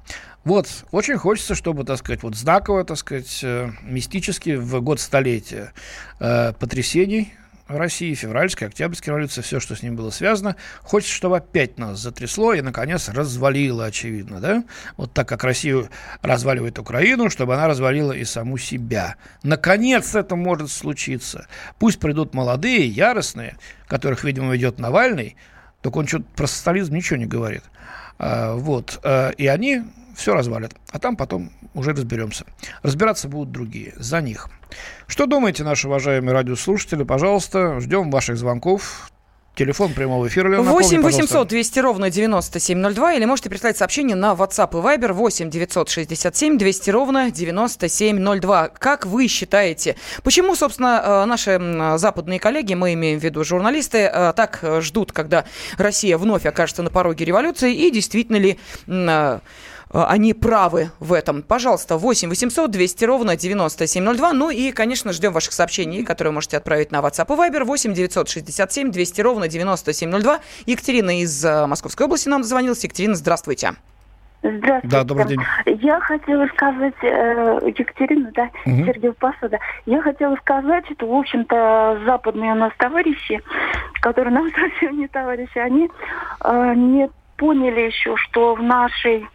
Вот, 0.46 0.68
очень 0.92 1.16
хочется, 1.16 1.56
чтобы, 1.56 1.82
так 1.82 1.98
сказать, 1.98 2.22
вот 2.22 2.36
знаково, 2.36 2.84
так 2.84 2.96
сказать, 2.98 3.40
э, 3.42 3.68
мистически 3.82 4.54
в 4.54 4.80
год 4.80 5.00
столетия 5.00 5.72
э, 6.20 6.52
потрясений 6.52 7.34
России, 7.66 8.14
февральская, 8.14 8.68
октябрьская 8.68 9.12
революция, 9.12 9.42
все, 9.42 9.58
что 9.58 9.74
с 9.74 9.82
ним 9.82 9.96
было 9.96 10.10
связано. 10.10 10.54
Хочется, 10.82 11.16
чтобы 11.16 11.38
опять 11.38 11.78
нас 11.80 11.98
затрясло 11.98 12.54
и, 12.54 12.60
наконец, 12.60 13.08
развалило, 13.08 13.86
очевидно, 13.86 14.38
да? 14.38 14.62
Вот 14.96 15.12
так 15.12 15.28
как 15.28 15.42
Россию 15.42 15.88
разваливает 16.22 16.78
Украину, 16.78 17.28
чтобы 17.28 17.56
она 17.56 17.66
развалила 17.66 18.12
и 18.12 18.22
саму 18.22 18.56
себя. 18.56 19.16
Наконец 19.42 20.14
это 20.14 20.36
может 20.36 20.70
случиться. 20.70 21.48
Пусть 21.80 21.98
придут 21.98 22.34
молодые, 22.34 22.86
яростные, 22.86 23.56
которых, 23.88 24.22
видимо, 24.22 24.54
ведет 24.54 24.78
Навальный, 24.78 25.34
только 25.82 25.98
он 25.98 26.06
что-то 26.06 26.26
про 26.36 26.46
социализм 26.46 26.94
ничего 26.94 27.16
не 27.16 27.26
говорит. 27.26 27.64
А, 28.20 28.54
вот. 28.54 29.00
А, 29.02 29.30
и 29.30 29.48
они 29.48 29.82
все 30.16 30.34
развалят. 30.34 30.74
А 30.90 30.98
там 30.98 31.16
потом 31.16 31.52
уже 31.74 31.92
разберемся. 31.92 32.46
Разбираться 32.82 33.28
будут 33.28 33.52
другие, 33.52 33.92
за 33.96 34.20
них. 34.20 34.48
Что 35.06 35.26
думаете, 35.26 35.62
наши 35.62 35.86
уважаемые 35.86 36.32
радиослушатели? 36.32 37.04
Пожалуйста, 37.04 37.78
ждем 37.80 38.10
ваших 38.10 38.38
звонков. 38.38 39.12
Телефон 39.54 39.94
прямого 39.94 40.28
эфира, 40.28 40.50
Лена, 40.50 40.62
8 40.64 41.00
800 41.00 41.48
200 41.48 41.78
ровно 41.78 42.10
9702 42.10 43.14
или 43.14 43.24
можете 43.24 43.48
прислать 43.48 43.78
сообщение 43.78 44.14
на 44.14 44.34
WhatsApp 44.34 44.68
и 44.72 44.82
Viber 44.82 45.14
8 45.14 45.48
967 45.48 46.58
200 46.58 46.90
ровно 46.90 47.30
9702. 47.30 48.68
Как 48.68 49.06
вы 49.06 49.28
считаете, 49.28 49.96
почему, 50.22 50.54
собственно, 50.56 51.02
э, 51.02 51.24
наши 51.24 51.58
западные 51.96 52.38
коллеги, 52.38 52.74
мы 52.74 52.92
имеем 52.92 53.18
в 53.18 53.24
виду 53.24 53.44
журналисты, 53.44 54.00
э, 54.00 54.34
так 54.36 54.62
ждут, 54.80 55.12
когда 55.12 55.46
Россия 55.78 56.18
вновь 56.18 56.44
окажется 56.44 56.82
на 56.82 56.90
пороге 56.90 57.24
революции 57.24 57.74
и 57.74 57.90
действительно 57.90 58.36
ли 58.36 58.58
э, 58.86 59.38
они 60.04 60.34
правы 60.34 60.90
в 61.00 61.12
этом. 61.12 61.42
Пожалуйста, 61.42 61.96
8 61.96 62.28
800 62.28 62.70
200 62.70 63.04
ровно 63.04 63.36
9702. 63.36 64.32
Ну 64.32 64.50
и, 64.50 64.72
конечно, 64.72 65.12
ждем 65.12 65.32
ваших 65.32 65.52
сообщений, 65.52 66.04
которые 66.04 66.32
можете 66.32 66.56
отправить 66.56 66.92
на 66.92 66.98
WhatsApp 66.98 67.26
и 67.28 67.50
Viber 67.50 67.64
8 67.64 67.94
967 67.94 68.90
200 68.90 69.20
ровно 69.20 69.48
9702. 69.48 70.40
Екатерина 70.66 71.20
из 71.20 71.44
э, 71.44 71.66
Московской 71.66 72.06
области 72.06 72.28
нам 72.28 72.42
дозвонилась. 72.42 72.82
Екатерина, 72.84 73.14
здравствуйте. 73.14 73.74
Здравствуйте. 74.42 74.88
Да, 74.88 75.04
добрый 75.04 75.26
день. 75.26 75.40
Я 75.66 75.98
хотела 76.00 76.46
сказать, 76.48 76.94
э, 77.02 77.58
Екатерина, 77.76 78.30
да, 78.34 78.50
угу. 78.64 78.84
Сергей 78.84 79.12
Пасада, 79.12 79.58
я 79.86 80.02
хотела 80.02 80.36
сказать, 80.36 80.84
что, 80.92 81.06
в 81.06 81.14
общем-то, 81.14 82.02
западные 82.04 82.52
у 82.52 82.56
нас 82.56 82.72
товарищи, 82.78 83.42
которые 84.00 84.32
нам 84.32 84.50
совсем 84.54 84.98
не 84.98 85.08
товарищи, 85.08 85.58
они 85.58 85.90
э, 86.44 86.74
не 86.76 87.08
поняли 87.36 87.80
еще, 87.80 88.16
что 88.16 88.54
в 88.54 88.62
нашей 88.62 89.26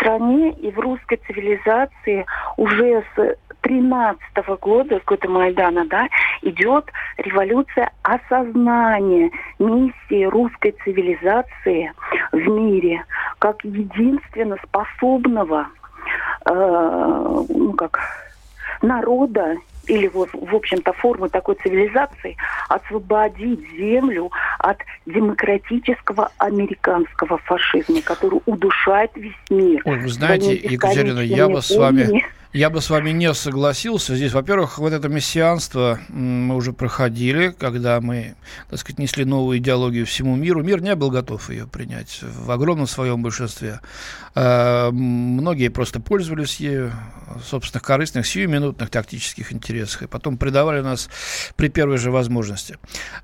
стране 0.00 0.52
и 0.52 0.70
в 0.70 0.78
русской 0.78 1.20
цивилизации 1.26 2.24
уже 2.56 3.04
с 3.14 3.36
13 3.60 4.20
года, 4.60 4.98
с 4.98 5.04
года 5.04 5.28
Майдана, 5.28 5.86
да, 5.86 6.08
идет 6.42 6.86
революция 7.18 7.92
осознания 8.02 9.30
миссии 9.58 10.24
русской 10.24 10.74
цивилизации 10.84 11.92
в 12.32 12.48
мире 12.48 13.04
как 13.38 13.62
единственно 13.64 14.56
способного 14.64 15.68
э, 16.46 17.44
ну, 17.48 17.72
как 17.74 18.00
народа 18.82 19.56
или 19.86 20.08
в 20.08 20.54
общем-то, 20.54 20.92
формы 20.92 21.28
такой 21.28 21.56
цивилизации 21.56 22.36
освободить 22.68 23.60
землю 23.76 24.30
от 24.58 24.78
демократического 25.06 26.30
американского 26.38 27.38
фашизма, 27.38 28.02
который 28.02 28.40
удушает 28.46 29.10
весь 29.14 29.34
мир. 29.50 29.82
Ой, 29.84 29.98
вы 29.98 30.08
знаете, 30.08 30.54
Екатерина, 30.54 31.20
я 31.20 31.48
бы 31.48 31.62
с 31.62 31.74
вами... 31.74 32.24
Я 32.52 32.68
бы 32.68 32.80
с 32.80 32.90
вами 32.90 33.10
не 33.10 33.32
согласился. 33.32 34.16
Здесь, 34.16 34.32
во-первых, 34.32 34.78
вот 34.78 34.92
это 34.92 35.08
мессианство 35.08 36.00
мы 36.08 36.56
уже 36.56 36.72
проходили, 36.72 37.54
когда 37.56 38.00
мы, 38.00 38.34
так 38.68 38.80
сказать, 38.80 38.98
несли 38.98 39.24
новую 39.24 39.58
идеологию 39.58 40.04
всему 40.04 40.34
миру. 40.34 40.60
Мир 40.64 40.82
не 40.82 40.96
был 40.96 41.12
готов 41.12 41.48
ее 41.48 41.68
принять 41.68 42.18
в 42.22 42.50
огромном 42.50 42.88
своем 42.88 43.22
большинстве. 43.22 43.78
А, 44.34 44.90
многие 44.90 45.68
просто 45.68 46.00
пользовались 46.00 46.56
ею 46.56 46.92
в 47.36 47.44
собственных 47.44 47.84
корыстных, 47.84 48.26
сиюминутных 48.26 48.90
тактических 48.90 49.52
интересах, 49.52 50.02
и 50.02 50.06
потом 50.08 50.36
предавали 50.36 50.80
нас 50.80 51.08
при 51.54 51.68
первой 51.68 51.98
же 51.98 52.10
возможности. 52.10 52.78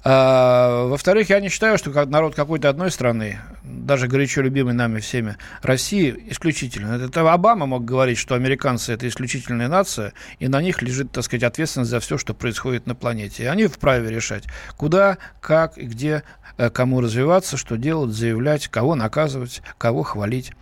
А, 0.04 0.86
во-вторых, 0.86 1.30
я 1.30 1.40
не 1.40 1.48
считаю, 1.48 1.78
что 1.78 1.90
народ 2.06 2.36
какой-то 2.36 2.68
одной 2.68 2.92
страны, 2.92 3.40
даже 3.64 4.06
горячо 4.06 4.42
любимый 4.42 4.74
нами 4.74 5.00
всеми, 5.00 5.36
России, 5.62 6.14
исключительно. 6.28 6.94
Это 6.94 7.32
Обама 7.32 7.66
мог 7.66 7.84
говорить, 7.84 8.18
что 8.18 8.36
американцы– 8.36 8.92
это 8.94 9.08
исключительная 9.16 9.68
нация, 9.68 10.12
и 10.38 10.48
на 10.48 10.61
них 10.61 10.83
лежит, 10.83 11.11
так 11.11 11.24
сказать, 11.24 11.42
ответственность 11.42 11.90
за 11.90 12.00
все, 12.00 12.18
что 12.18 12.35
происходит 12.35 12.87
на 12.87 12.94
планете. 12.94 13.44
И 13.44 13.46
они 13.46 13.66
вправе 13.66 14.11
решать, 14.11 14.44
куда, 14.76 15.18
как 15.40 15.79
и 15.79 15.87
где, 15.87 16.22
э, 16.59 16.70
кому 16.70 17.00
развиваться, 17.00 17.57
что 17.57 17.76
делать, 17.76 18.12
заявлять, 18.12 18.68
кого 18.68 18.94
наказывать, 18.94 19.62
кого 19.79 20.02
хвалить. 20.02 20.52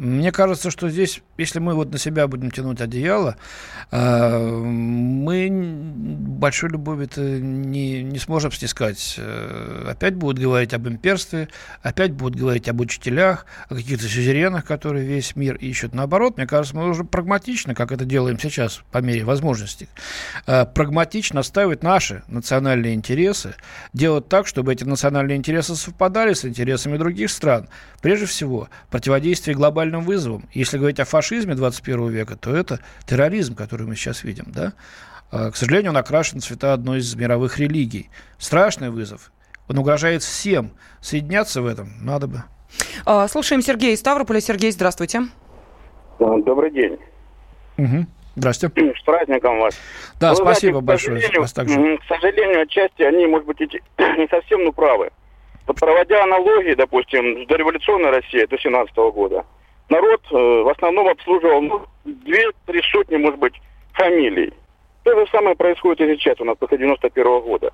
Мне 0.00 0.32
кажется, 0.32 0.70
что 0.70 0.88
здесь, 0.88 1.20
если 1.36 1.58
мы 1.58 1.74
вот 1.74 1.92
на 1.92 1.98
себя 1.98 2.26
будем 2.26 2.50
тянуть 2.50 2.80
одеяло, 2.80 3.36
э, 3.90 4.38
мы 4.38 5.50
большой 5.50 6.70
любови 6.70 7.06
не, 7.18 8.02
не 8.02 8.18
сможем 8.18 8.50
снискать. 8.50 9.16
Э, 9.18 9.88
опять 9.90 10.14
будут 10.14 10.42
говорить 10.42 10.72
об 10.72 10.88
имперстве, 10.88 11.48
опять 11.82 12.12
будут 12.12 12.40
говорить 12.40 12.66
об 12.70 12.80
учителях, 12.80 13.44
о 13.68 13.74
каких-то 13.74 14.04
сюзеренах, 14.04 14.64
которые 14.64 15.04
весь 15.04 15.36
мир 15.36 15.56
ищут. 15.56 15.92
Наоборот, 15.92 16.38
мне 16.38 16.46
кажется, 16.46 16.74
мы 16.74 16.88
уже 16.88 17.04
прагматично, 17.04 17.74
как 17.74 17.92
это 17.92 18.06
делаем 18.06 18.38
сейчас 18.38 18.80
по 18.92 18.98
мере 19.02 19.24
возможностей, 19.24 19.90
э, 20.46 20.64
прагматично 20.64 21.40
отстаивать 21.40 21.82
наши 21.82 22.22
национальные 22.26 22.94
интересы, 22.94 23.54
делать 23.92 24.30
так, 24.30 24.46
чтобы 24.46 24.72
эти 24.72 24.84
национальные 24.84 25.36
интересы 25.36 25.76
совпадали 25.76 26.32
с 26.32 26.46
интересами 26.46 26.96
других 26.96 27.30
стран. 27.30 27.68
Прежде 28.00 28.24
всего, 28.24 28.70
противодействие 28.88 29.54
глобальной 29.54 29.89
глобальным 29.90 30.02
вызовом. 30.02 30.48
Если 30.52 30.78
говорить 30.78 31.00
о 31.00 31.04
фашизме 31.04 31.54
21 31.54 32.08
века, 32.08 32.36
то 32.36 32.54
это 32.54 32.80
терроризм, 33.06 33.54
который 33.54 33.86
мы 33.86 33.96
сейчас 33.96 34.24
видим. 34.24 34.46
Да? 34.48 34.72
А, 35.30 35.50
к 35.50 35.56
сожалению, 35.56 35.90
он 35.90 35.96
окрашен 35.96 36.40
цвета 36.40 36.72
одной 36.72 36.98
из 36.98 37.14
мировых 37.14 37.58
религий. 37.58 38.10
Страшный 38.38 38.90
вызов. 38.90 39.32
Он 39.68 39.78
угрожает 39.78 40.22
всем. 40.22 40.70
Соединяться 41.00 41.62
в 41.62 41.66
этом 41.66 41.90
надо 42.02 42.26
бы. 42.26 42.42
А, 43.04 43.28
слушаем 43.28 43.62
Сергея 43.62 43.94
из 43.94 44.00
Ставрополя. 44.00 44.40
Сергей, 44.40 44.70
здравствуйте. 44.70 45.22
Добрый 46.18 46.70
день. 46.70 46.98
Угу. 47.78 48.06
Здравствуйте. 48.36 48.94
С 49.00 49.02
праздником 49.02 49.58
вас. 49.58 49.78
Да, 50.20 50.30
ну, 50.30 50.36
спасибо 50.36 50.80
знаете, 50.80 51.10
большое. 51.10 51.40
Вас 51.40 51.52
также. 51.52 51.98
К 51.98 52.04
сожалению, 52.04 52.62
отчасти 52.62 53.02
они, 53.02 53.26
может 53.26 53.46
быть, 53.46 53.60
не 53.98 54.28
совсем 54.28 54.64
ну, 54.64 54.72
правы. 54.72 55.10
Вот 55.66 55.78
проводя 55.78 56.24
аналогии, 56.24 56.74
допустим, 56.74 57.44
с 57.44 57.46
дореволюционной 57.46 58.10
Россией 58.10 58.46
до 58.46 58.58
17 58.58 58.96
года, 59.14 59.44
народ 59.90 60.20
э, 60.30 60.34
в 60.34 60.68
основном 60.68 61.08
обслуживал 61.08 61.60
ну, 61.60 61.82
две-три 62.04 62.82
сотни, 62.90 63.16
может 63.16 63.38
быть, 63.38 63.54
фамилий. 63.92 64.52
То 65.04 65.18
же 65.18 65.26
самое 65.30 65.56
происходит 65.56 66.08
и 66.08 66.16
сейчас 66.16 66.40
у 66.40 66.44
нас 66.44 66.56
после 66.58 66.78
91 66.78 67.24
-го 67.24 67.42
года. 67.42 67.72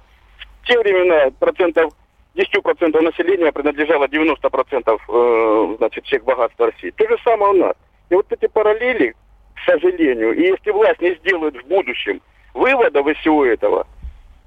В 0.63 0.67
те 0.67 0.79
времена 0.79 1.31
процентов 1.39 1.93
10% 2.35 3.01
населения 3.01 3.53
принадлежало 3.53 4.07
90% 4.07 5.01
э, 5.09 5.77
значит, 5.79 6.05
всех 6.05 6.25
богатств 6.25 6.61
России. 6.61 6.91
То 6.91 7.09
же 7.09 7.17
самое 7.25 7.53
у 7.53 7.57
нас. 7.57 7.75
И 8.11 8.15
вот 8.15 8.27
эти 8.31 8.47
параллели, 8.47 9.15
к 9.55 9.61
сожалению, 9.65 10.33
и 10.35 10.43
если 10.43 10.71
власть 10.71 11.01
не 11.01 11.15
сделает 11.17 11.57
в 11.57 11.67
будущем 11.67 12.21
выводов 12.55 13.07
из 13.09 13.17
всего 13.19 13.45
этого, 13.45 13.87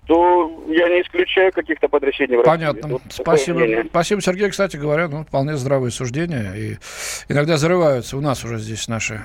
то 0.10 0.52
я 0.68 0.90
не 0.90 1.04
исключаю 1.04 1.52
каких-то 1.52 1.88
потрясений 1.88 2.36
в 2.36 2.40
России. 2.40 2.50
Понятно. 2.50 2.90
Вот 2.90 3.02
Спасибо. 3.10 3.86
Спасибо, 3.92 4.22
Сергей. 4.22 4.50
Кстати 4.50 4.76
говоря, 4.76 5.08
ну, 5.08 5.24
вполне 5.24 5.56
здравые 5.56 5.92
суждения. 5.92 6.52
И 6.56 6.78
иногда 7.32 7.58
зарываются 7.58 8.18
у 8.18 8.22
нас 8.22 8.44
уже 8.44 8.58
здесь 8.58 8.88
наши 8.88 9.22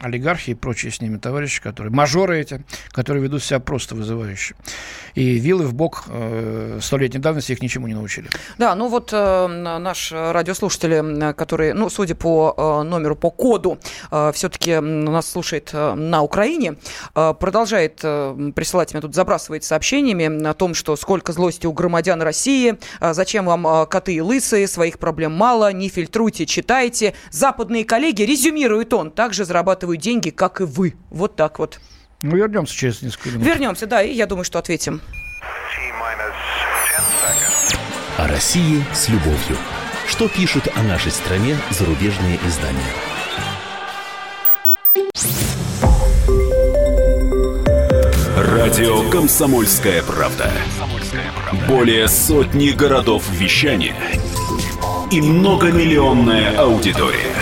олигархи 0.00 0.50
и 0.50 0.54
прочие 0.54 0.92
с 0.92 1.00
ними 1.00 1.18
товарищи, 1.18 1.62
которые, 1.62 1.92
мажоры 1.92 2.40
эти, 2.40 2.64
которые 2.90 3.22
ведут 3.22 3.42
себя 3.42 3.60
просто 3.60 3.94
вызывающе. 3.94 4.54
И 5.14 5.38
вилы 5.38 5.66
в 5.66 5.74
бок 5.74 6.04
э, 6.08 6.78
столетней 6.82 7.20
давности 7.20 7.52
их 7.52 7.62
ничему 7.62 7.86
не 7.86 7.94
научили. 7.94 8.28
Да, 8.58 8.74
ну 8.74 8.88
вот 8.88 9.10
э, 9.12 9.46
наш 9.46 10.12
радиослушатель, 10.12 11.32
который, 11.34 11.72
ну, 11.72 11.88
судя 11.88 12.14
по 12.14 12.54
э, 12.56 12.82
номеру, 12.88 13.16
по 13.16 13.30
коду, 13.30 13.78
э, 14.10 14.32
все-таки 14.34 14.80
нас 14.80 15.30
слушает 15.30 15.70
э, 15.72 15.94
на 15.94 16.22
Украине, 16.22 16.76
э, 17.14 17.34
продолжает 17.38 18.00
э, 18.02 18.52
присылать 18.54 18.92
мне 18.92 19.00
тут, 19.00 19.14
забрасывать 19.14 19.64
сообщениями 19.64 20.44
о 20.46 20.54
том, 20.54 20.74
что 20.74 20.96
сколько 20.96 21.32
злости 21.32 21.66
у 21.66 21.72
громадян 21.72 22.20
России, 22.20 22.78
э, 23.00 23.14
зачем 23.14 23.46
вам 23.46 23.66
э, 23.66 23.86
коты 23.86 24.14
и 24.14 24.20
лысые, 24.20 24.66
своих 24.66 24.98
проблем 24.98 25.32
мало, 25.32 25.72
не 25.72 25.88
фильтруйте, 25.88 26.46
читайте. 26.46 27.14
Западные 27.30 27.84
коллеги, 27.84 28.22
резюмирует 28.22 28.92
он, 28.92 29.10
также 29.10 29.44
зарабатывают 29.44 29.83
зарабатывают 29.84 30.00
деньги, 30.00 30.30
как 30.30 30.60
и 30.60 30.64
вы. 30.64 30.94
Вот 31.10 31.36
так 31.36 31.58
вот. 31.58 31.80
Ну, 32.22 32.36
вернемся 32.36 32.74
через 32.74 33.02
несколько 33.02 33.30
минут. 33.30 33.46
Вернемся, 33.46 33.86
да, 33.86 34.02
и 34.02 34.12
я 34.12 34.26
думаю, 34.26 34.44
что 34.44 34.58
ответим. 34.58 35.00
О 38.16 38.28
России 38.28 38.84
с 38.94 39.08
любовью. 39.08 39.56
Что 40.06 40.28
пишут 40.28 40.68
о 40.74 40.82
нашей 40.82 41.10
стране 41.10 41.56
зарубежные 41.70 42.38
издания? 42.46 42.80
Радио 48.36 49.10
«Комсомольская 49.10 50.02
правда». 50.02 50.50
Более 51.68 52.08
сотни 52.08 52.70
городов 52.70 53.24
вещания 53.30 53.96
и 55.10 55.20
многомиллионная 55.20 56.56
аудитория. 56.56 57.34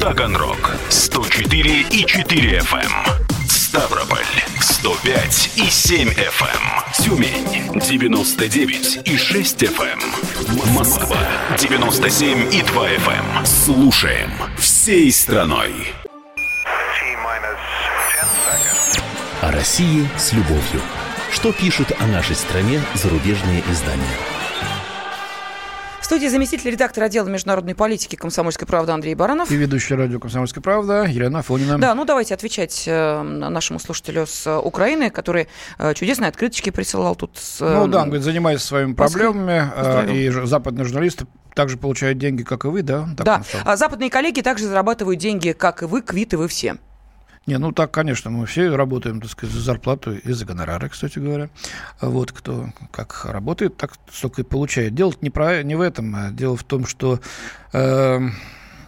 Таганрог 0.00 0.76
104 1.42 1.86
и 1.90 2.04
4 2.04 2.58
FM. 2.58 2.78
Эм. 2.78 3.48
Ставрополь 3.48 4.24
105 4.60 5.50
и 5.56 5.68
7 5.68 6.08
FM. 6.08 6.46
Эм. 6.46 6.92
Тюмень 7.04 7.80
99 7.80 9.00
и 9.04 9.16
6 9.16 9.62
FM. 9.64 10.00
Эм. 10.00 10.74
Москва 10.74 11.18
97 11.58 12.54
и 12.54 12.62
2 12.62 12.88
FM. 12.90 13.44
Слушаем 13.46 14.30
всей 14.56 15.10
страной. 15.10 15.92
О 19.40 19.50
России 19.50 20.08
с 20.16 20.32
любовью. 20.32 20.80
Что 21.32 21.52
пишут 21.52 21.92
о 21.98 22.06
нашей 22.06 22.36
стране 22.36 22.80
зарубежные 22.94 23.64
издания? 23.68 24.31
Студии 26.12 26.26
заместитель 26.26 26.70
редактора 26.70 27.06
отдела 27.06 27.26
международной 27.26 27.74
политики 27.74 28.16
«Комсомольской 28.16 28.68
правды» 28.68 28.92
Андрей 28.92 29.14
Баранов. 29.14 29.50
И 29.50 29.56
ведущий 29.56 29.94
радио 29.94 30.20
«Комсомольская 30.20 30.60
правда» 30.60 31.04
Елена 31.04 31.40
Фонина. 31.40 31.78
Да, 31.78 31.94
ну 31.94 32.04
давайте 32.04 32.34
отвечать 32.34 32.84
э, 32.86 33.22
нашему 33.22 33.78
слушателю 33.78 34.26
с 34.26 34.60
Украины, 34.60 35.08
который 35.08 35.48
э, 35.78 35.94
чудесные 35.94 36.28
открыточки 36.28 36.68
присылал 36.68 37.16
тут. 37.16 37.38
С, 37.38 37.62
э, 37.62 37.78
ну 37.78 37.86
да, 37.86 38.02
он 38.02 38.08
говорит, 38.08 38.26
занимаясь 38.26 38.60
своими 38.60 38.92
проблемами, 38.92 39.72
и 40.12 40.28
западные 40.44 40.84
журналисты 40.84 41.26
также 41.54 41.78
получают 41.78 42.18
деньги, 42.18 42.42
как 42.42 42.66
и 42.66 42.68
вы, 42.68 42.82
да? 42.82 43.08
Так 43.16 43.24
да, 43.24 43.42
а 43.64 43.78
западные 43.78 44.10
коллеги 44.10 44.42
также 44.42 44.66
зарабатывают 44.66 45.18
деньги, 45.18 45.52
как 45.52 45.82
и 45.82 45.86
вы, 45.86 46.02
квиты 46.02 46.36
вы 46.36 46.46
все. 46.46 46.76
Не, 47.46 47.58
ну 47.58 47.72
так, 47.72 47.90
конечно, 47.90 48.30
мы 48.30 48.46
все 48.46 48.74
работаем, 48.74 49.20
так 49.20 49.30
сказать, 49.30 49.54
за 49.54 49.60
зарплату 49.60 50.12
и 50.12 50.32
за 50.32 50.44
гонорары, 50.44 50.88
кстати 50.88 51.18
говоря. 51.18 51.50
Вот 52.00 52.30
кто 52.30 52.68
как 52.92 53.24
работает, 53.24 53.76
так 53.76 53.94
столько 54.12 54.42
и 54.42 54.44
получает. 54.44 54.94
Дело 54.94 55.12
не, 55.20 55.30
про, 55.30 55.62
не 55.64 55.74
в 55.74 55.80
этом, 55.80 56.14
а 56.14 56.30
дело 56.30 56.56
в 56.56 56.62
том, 56.62 56.86
что, 56.86 57.18
э, 57.72 58.20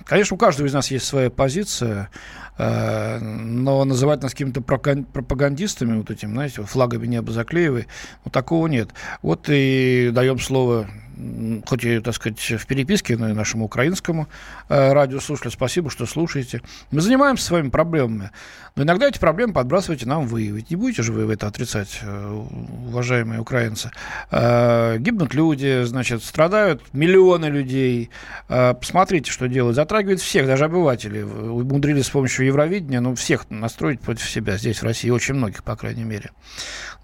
конечно, 0.04 0.34
у 0.36 0.38
каждого 0.38 0.68
из 0.68 0.72
нас 0.72 0.88
есть 0.92 1.04
своя 1.04 1.30
позиция, 1.30 2.10
э, 2.56 3.18
но 3.18 3.84
называть 3.84 4.22
нас 4.22 4.30
какими-то 4.30 4.60
пропагандистами, 4.60 5.98
вот 5.98 6.12
этим, 6.12 6.30
знаете, 6.30 6.62
флагами 6.62 7.08
неба 7.08 7.32
заклеивай, 7.32 7.88
ну, 8.24 8.30
такого 8.30 8.68
нет. 8.68 8.90
Вот 9.20 9.46
и 9.48 10.10
даем 10.12 10.38
слово 10.38 10.88
хоть 11.66 11.84
и, 11.84 12.00
так 12.00 12.14
сказать, 12.14 12.38
в 12.38 12.66
переписке, 12.66 13.16
но 13.16 13.28
и 13.28 13.32
нашему 13.32 13.66
украинскому 13.66 14.28
э, 14.68 14.92
радиослушателю. 14.92 15.52
Спасибо, 15.52 15.90
что 15.90 16.06
слушаете. 16.06 16.62
Мы 16.90 17.00
занимаемся 17.00 17.44
своими 17.44 17.68
проблемами, 17.68 18.30
но 18.76 18.82
иногда 18.82 19.08
эти 19.08 19.18
проблемы 19.18 19.52
подбрасываете 19.52 20.06
нам 20.06 20.26
вы. 20.26 20.46
Ведь 20.48 20.70
не 20.70 20.76
будете 20.76 21.02
же 21.02 21.12
вы 21.12 21.32
это 21.32 21.46
отрицать, 21.46 22.00
э, 22.02 22.44
уважаемые 22.88 23.40
украинцы. 23.40 23.90
Э, 24.30 24.96
гибнут 24.98 25.34
люди, 25.34 25.82
значит, 25.84 26.22
страдают 26.22 26.82
миллионы 26.92 27.46
людей. 27.46 28.10
Посмотрите, 28.48 29.30
что 29.30 29.48
делают. 29.48 29.76
Затрагивает 29.76 30.20
всех, 30.20 30.46
даже 30.46 30.64
обывателей. 30.64 31.22
Умудрились 31.22 32.06
с 32.06 32.10
помощью 32.10 32.46
Евровидения, 32.46 33.00
ну, 33.00 33.14
всех 33.14 33.50
настроить 33.50 34.00
против 34.00 34.28
себя 34.28 34.56
здесь, 34.56 34.80
в 34.80 34.84
России, 34.84 35.10
очень 35.10 35.34
многих, 35.34 35.62
по 35.62 35.76
крайней 35.76 36.04
мере. 36.04 36.30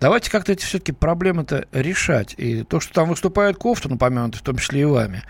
Давайте 0.01 0.31
как-то 0.31 0.53
эти 0.53 0.65
все-таки 0.65 0.93
проблемы-то 0.93 1.67
решать. 1.73 2.35
И 2.39 2.63
то, 2.63 2.81
что 2.81 2.95
там 2.95 3.11
выступает 3.11 3.59
Кофтон, 3.59 3.99
упомянутый, 4.01 4.39
в 4.39 4.43
том 4.43 4.57
числе 4.57 4.81
и 4.81 4.85
вами, 4.85 5.23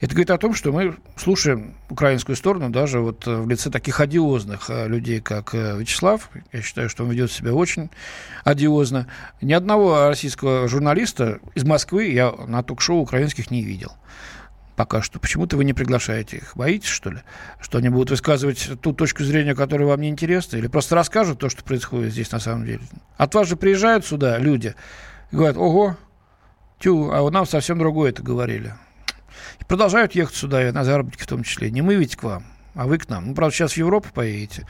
это 0.00 0.14
говорит 0.14 0.30
о 0.30 0.38
том, 0.38 0.54
что 0.54 0.72
мы 0.72 0.96
слушаем 1.16 1.74
украинскую 1.88 2.36
сторону 2.36 2.70
даже 2.70 3.00
вот 3.00 3.26
в 3.26 3.48
лице 3.48 3.70
таких 3.70 4.00
одиозных 4.00 4.68
э, 4.68 4.88
людей, 4.88 5.20
как 5.20 5.54
э, 5.54 5.78
Вячеслав. 5.78 6.30
Я 6.52 6.62
считаю, 6.62 6.88
что 6.88 7.04
он 7.04 7.10
ведет 7.10 7.30
себя 7.30 7.54
очень 7.54 7.90
одиозно. 8.44 9.06
Ни 9.40 9.52
одного 9.52 10.08
российского 10.08 10.68
журналиста 10.68 11.38
из 11.54 11.64
Москвы 11.64 12.06
я 12.10 12.32
на 12.46 12.62
ток-шоу 12.62 13.00
украинских 13.00 13.50
не 13.50 13.62
видел 13.62 13.92
пока 14.76 15.02
что. 15.02 15.20
Почему-то 15.20 15.56
вы 15.56 15.64
не 15.64 15.72
приглашаете 15.72 16.38
их. 16.38 16.56
Боитесь, 16.56 16.88
что 16.88 17.10
ли? 17.10 17.20
Что 17.60 17.78
они 17.78 17.88
будут 17.88 18.10
высказывать 18.10 18.72
ту 18.80 18.92
точку 18.92 19.22
зрения, 19.22 19.54
которая 19.54 19.86
вам 19.86 20.00
не 20.00 20.08
интересна? 20.08 20.56
Или 20.56 20.66
просто 20.66 20.96
расскажут 20.96 21.38
то, 21.38 21.48
что 21.48 21.62
происходит 21.62 22.12
здесь 22.12 22.32
на 22.32 22.40
самом 22.40 22.66
деле? 22.66 22.80
От 23.16 23.34
вас 23.34 23.48
же 23.48 23.56
приезжают 23.56 24.04
сюда 24.04 24.36
люди 24.38 24.74
и 25.30 25.36
говорят, 25.36 25.56
ого, 25.56 25.96
тю, 26.84 27.10
а 27.10 27.22
у 27.22 27.30
нас 27.30 27.48
совсем 27.48 27.78
другое 27.78 28.10
это 28.10 28.22
говорили. 28.22 28.74
И 29.58 29.64
продолжают 29.64 30.14
ехать 30.14 30.36
сюда, 30.36 30.68
и 30.68 30.70
на 30.70 30.84
заработки 30.84 31.22
в 31.22 31.26
том 31.26 31.42
числе. 31.42 31.70
Не 31.70 31.80
мы 31.80 31.94
ведь 31.94 32.14
к 32.14 32.22
вам, 32.22 32.44
а 32.74 32.86
вы 32.86 32.98
к 32.98 33.08
нам. 33.08 33.28
Ну, 33.28 33.34
правда, 33.34 33.54
сейчас 33.54 33.72
в 33.72 33.76
Европу 33.78 34.08
поедете. 34.12 34.66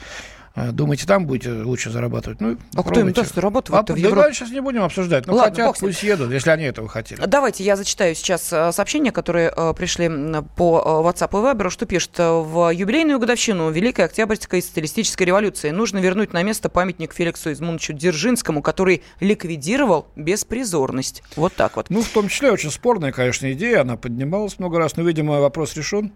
Э, 0.56 0.70
думаете, 0.70 1.04
там 1.06 1.26
будете 1.26 1.50
лучше 1.50 1.90
зарабатывать? 1.90 2.40
Ну, 2.40 2.56
а 2.76 2.82
кто 2.84 3.00
им 3.00 3.12
даст 3.12 3.36
работу 3.38 3.74
а, 3.74 3.82
в 3.82 3.96
Европе? 3.96 4.14
Давай 4.14 4.32
сейчас 4.32 4.50
не 4.50 4.60
будем 4.60 4.82
обсуждать. 4.82 5.26
Ну, 5.26 5.34
Ладно, 5.34 5.50
хотят, 5.50 5.80
пусть 5.80 6.02
едут, 6.04 6.30
если 6.30 6.50
они 6.50 6.64
этого 6.64 6.88
хотели. 6.88 7.20
Давайте 7.26 7.64
я 7.64 7.74
зачитаю 7.74 8.14
сейчас 8.14 8.52
э, 8.52 8.70
сообщения, 8.70 9.10
которые 9.10 9.52
э, 9.54 9.74
пришли 9.74 10.08
по 10.54 11.02
WhatsApp 11.04 11.30
и 11.30 11.56
Viber, 11.56 11.70
что 11.70 11.86
пишет. 11.86 12.12
В 12.18 12.70
юбилейную 12.72 13.18
годовщину 13.18 13.70
Великой 13.70 14.04
Октябрьской 14.04 14.62
социалистической 14.62 15.26
революции 15.26 15.70
нужно 15.70 15.98
вернуть 15.98 16.32
на 16.32 16.42
место 16.44 16.68
памятник 16.68 17.14
Феликсу 17.14 17.50
Измундовичу 17.50 17.92
Дзержинскому, 17.92 18.62
который 18.62 19.02
ликвидировал 19.18 20.06
беспризорность. 20.14 21.24
Вот 21.34 21.54
так 21.54 21.74
вот. 21.76 21.86
Ну, 21.90 22.02
в 22.02 22.08
том 22.08 22.28
числе 22.28 22.52
очень 22.52 22.70
спорная, 22.70 23.10
конечно, 23.10 23.52
идея. 23.52 23.80
Она 23.80 23.96
поднималась 23.96 24.60
много 24.60 24.78
раз, 24.78 24.96
но, 24.96 25.02
видимо, 25.02 25.40
вопрос 25.40 25.74
решен. 25.74 26.12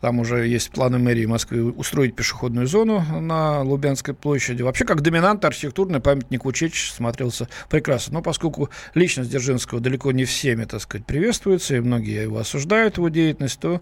Там 0.00 0.20
уже 0.20 0.46
есть 0.46 0.70
планы 0.70 0.98
мэрии 0.98 1.26
Москвы 1.26 1.72
устроить 1.72 2.14
пешеходную 2.14 2.66
зону 2.68 3.04
на 3.20 3.62
Лубянской 3.62 4.14
площади. 4.14 4.62
Вообще, 4.62 4.84
как 4.84 5.00
доминант, 5.00 5.44
архитектурный 5.44 6.00
памятник 6.00 6.46
Учеч 6.46 6.92
смотрелся 6.92 7.48
прекрасно. 7.68 8.14
Но 8.14 8.22
поскольку 8.22 8.70
личность 8.94 9.30
Дзержинского 9.30 9.80
далеко 9.80 10.12
не 10.12 10.24
всеми, 10.24 10.64
так 10.64 10.80
сказать, 10.80 11.04
приветствуется, 11.04 11.76
и 11.76 11.80
многие 11.80 12.22
его 12.22 12.38
осуждают, 12.38 12.96
его 12.98 13.08
деятельность, 13.08 13.58
то 13.58 13.80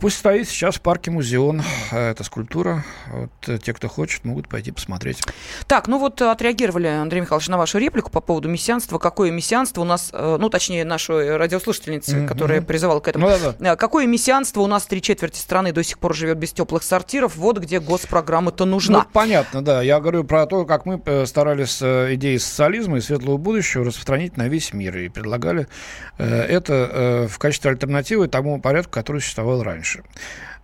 пусть 0.00 0.18
стоит 0.18 0.48
сейчас 0.48 0.76
в 0.76 0.80
парке 0.80 1.10
музеон. 1.10 1.62
Э, 1.90 2.10
эта 2.10 2.24
скульптура. 2.24 2.84
Вот, 3.10 3.30
э, 3.48 3.58
те, 3.58 3.72
кто 3.72 3.88
хочет, 3.88 4.24
могут 4.24 4.48
пойти 4.48 4.70
посмотреть. 4.70 5.22
Так, 5.66 5.88
ну 5.88 5.98
вот 5.98 6.20
отреагировали, 6.20 6.88
Андрей 6.88 7.20
Михайлович, 7.20 7.48
на 7.48 7.58
вашу 7.58 7.78
реплику 7.78 8.10
по 8.10 8.20
поводу 8.20 8.48
мессианства. 8.48 8.98
Какое 8.98 9.30
мессианство 9.30 9.80
у 9.80 9.84
нас, 9.84 10.10
ну, 10.12 10.48
точнее, 10.50 10.84
нашей 10.84 11.36
радиослушательницы, 11.36 12.16
mm-hmm. 12.16 12.26
которая 12.26 12.60
призывала 12.62 13.00
к 13.00 13.08
этому. 13.08 13.28
Ну, 13.28 13.36
да, 13.38 13.54
да. 13.58 13.76
Какое 13.76 14.06
мессианство 14.06 14.60
у 14.60 14.66
нас 14.66 14.86
три 14.86 15.00
четверти 15.00 15.38
страны 15.38 15.72
до 15.72 15.82
сих 15.82 15.98
пор 15.98 16.14
живет 16.14 16.38
без 16.38 16.52
теплых 16.52 16.82
сортиров? 16.82 17.36
Вот 17.36 17.58
где 17.58 17.80
госпрограмма-то 17.80 18.64
нужна. 18.64 19.00
Ну, 19.00 19.04
понятно, 19.12 19.62
да. 19.62 19.82
Я 19.82 20.00
говорю 20.00 20.24
про 20.24 20.46
то, 20.46 20.64
как 20.64 20.86
мы 20.86 21.00
старались 21.26 21.80
идеи 21.80 22.36
социализма 22.36 22.98
и 22.98 23.00
светлого 23.00 23.36
будущего 23.36 23.84
распространить 23.84 24.36
на 24.36 24.48
весь 24.48 24.72
мир. 24.72 24.96
И 24.98 25.08
предлагали 25.08 25.66
это 26.18 27.26
в 27.28 27.38
качестве 27.38 27.70
альтернативы 27.70 28.28
тому 28.28 28.60
порядку, 28.60 28.92
который 28.92 29.20
существовал 29.20 29.61
раньше. 29.62 30.02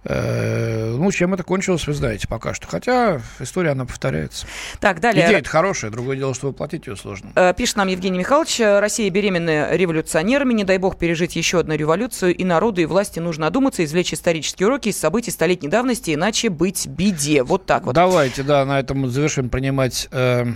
Э, 0.05 0.95
ну, 0.97 1.11
чем 1.11 1.35
это 1.35 1.43
кончилось, 1.43 1.87
вы 1.87 1.93
знаете 1.93 2.29
пока 2.29 2.55
что. 2.55 2.67
Хотя 2.69 3.21
история, 3.41 3.71
она 3.71 3.85
повторяется. 3.85 4.47
Так, 4.81 5.01
далее. 5.01 5.27
Идея-то 5.27 5.51
хорошая, 5.51 5.91
другое 5.91 6.17
дело, 6.17 6.35
что 6.35 6.49
воплотить 6.49 6.87
ее 6.87 6.97
сложно. 6.97 7.31
Э, 7.35 7.53
пишет 7.53 7.77
нам 7.77 7.89
Евгений 7.89 8.19
Михайлович, 8.19 8.61
Россия 8.61 9.11
беременная 9.11 9.75
революционерами, 9.77 10.55
не 10.55 10.65
дай 10.65 10.79
бог 10.79 10.99
пережить 10.99 11.35
еще 11.37 11.61
одну 11.61 11.75
революцию, 11.75 12.35
и 12.35 12.45
народу, 12.45 12.81
и 12.81 12.87
власти 12.87 13.19
нужно 13.19 13.49
одуматься, 13.49 13.85
извлечь 13.85 14.15
исторические 14.15 14.69
уроки 14.69 14.89
из 14.89 14.99
событий 14.99 15.31
столетней 15.31 15.69
давности, 15.69 16.15
иначе 16.15 16.49
быть 16.49 16.87
беде. 16.87 17.43
Вот 17.43 17.67
так 17.67 17.85
вот. 17.85 17.95
Давайте, 17.95 18.45
да, 18.45 18.65
на 18.65 18.79
этом 18.79 19.11
завершим 19.11 19.51
принимать 19.51 20.09
э, 20.13 20.47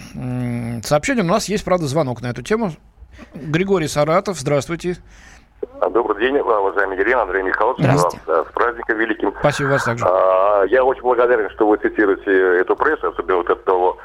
сообщения. 0.85 1.23
У 1.23 1.27
нас 1.27 1.49
есть, 1.49 1.65
правда, 1.65 1.89
звонок 1.89 2.23
на 2.23 2.29
эту 2.29 2.43
тему. 2.43 2.75
Григорий 3.35 3.89
Саратов, 3.89 4.39
здравствуйте. 4.39 4.97
Добрый 5.91 6.21
день, 6.21 6.39
уважаемый 6.39 6.99
Елена, 6.99 7.23
Андрей 7.23 7.43
Михайлович. 7.43 7.87
Вас 7.87 8.17
э, 8.27 8.45
с 8.49 8.53
праздником 8.53 8.99
великим. 8.99 9.33
Спасибо 9.39 9.69
вас 9.69 9.85
также. 9.85 10.05
А, 10.05 10.65
я 10.65 10.85
очень 10.85 11.03
благодарен, 11.03 11.51
что 11.51 11.69
вы 11.69 11.77
цитируете 11.77 12.59
эту 12.61 12.75
прессу, 12.75 13.09
особенно 13.09 13.39
вот 13.39 13.51
этого 13.51 13.97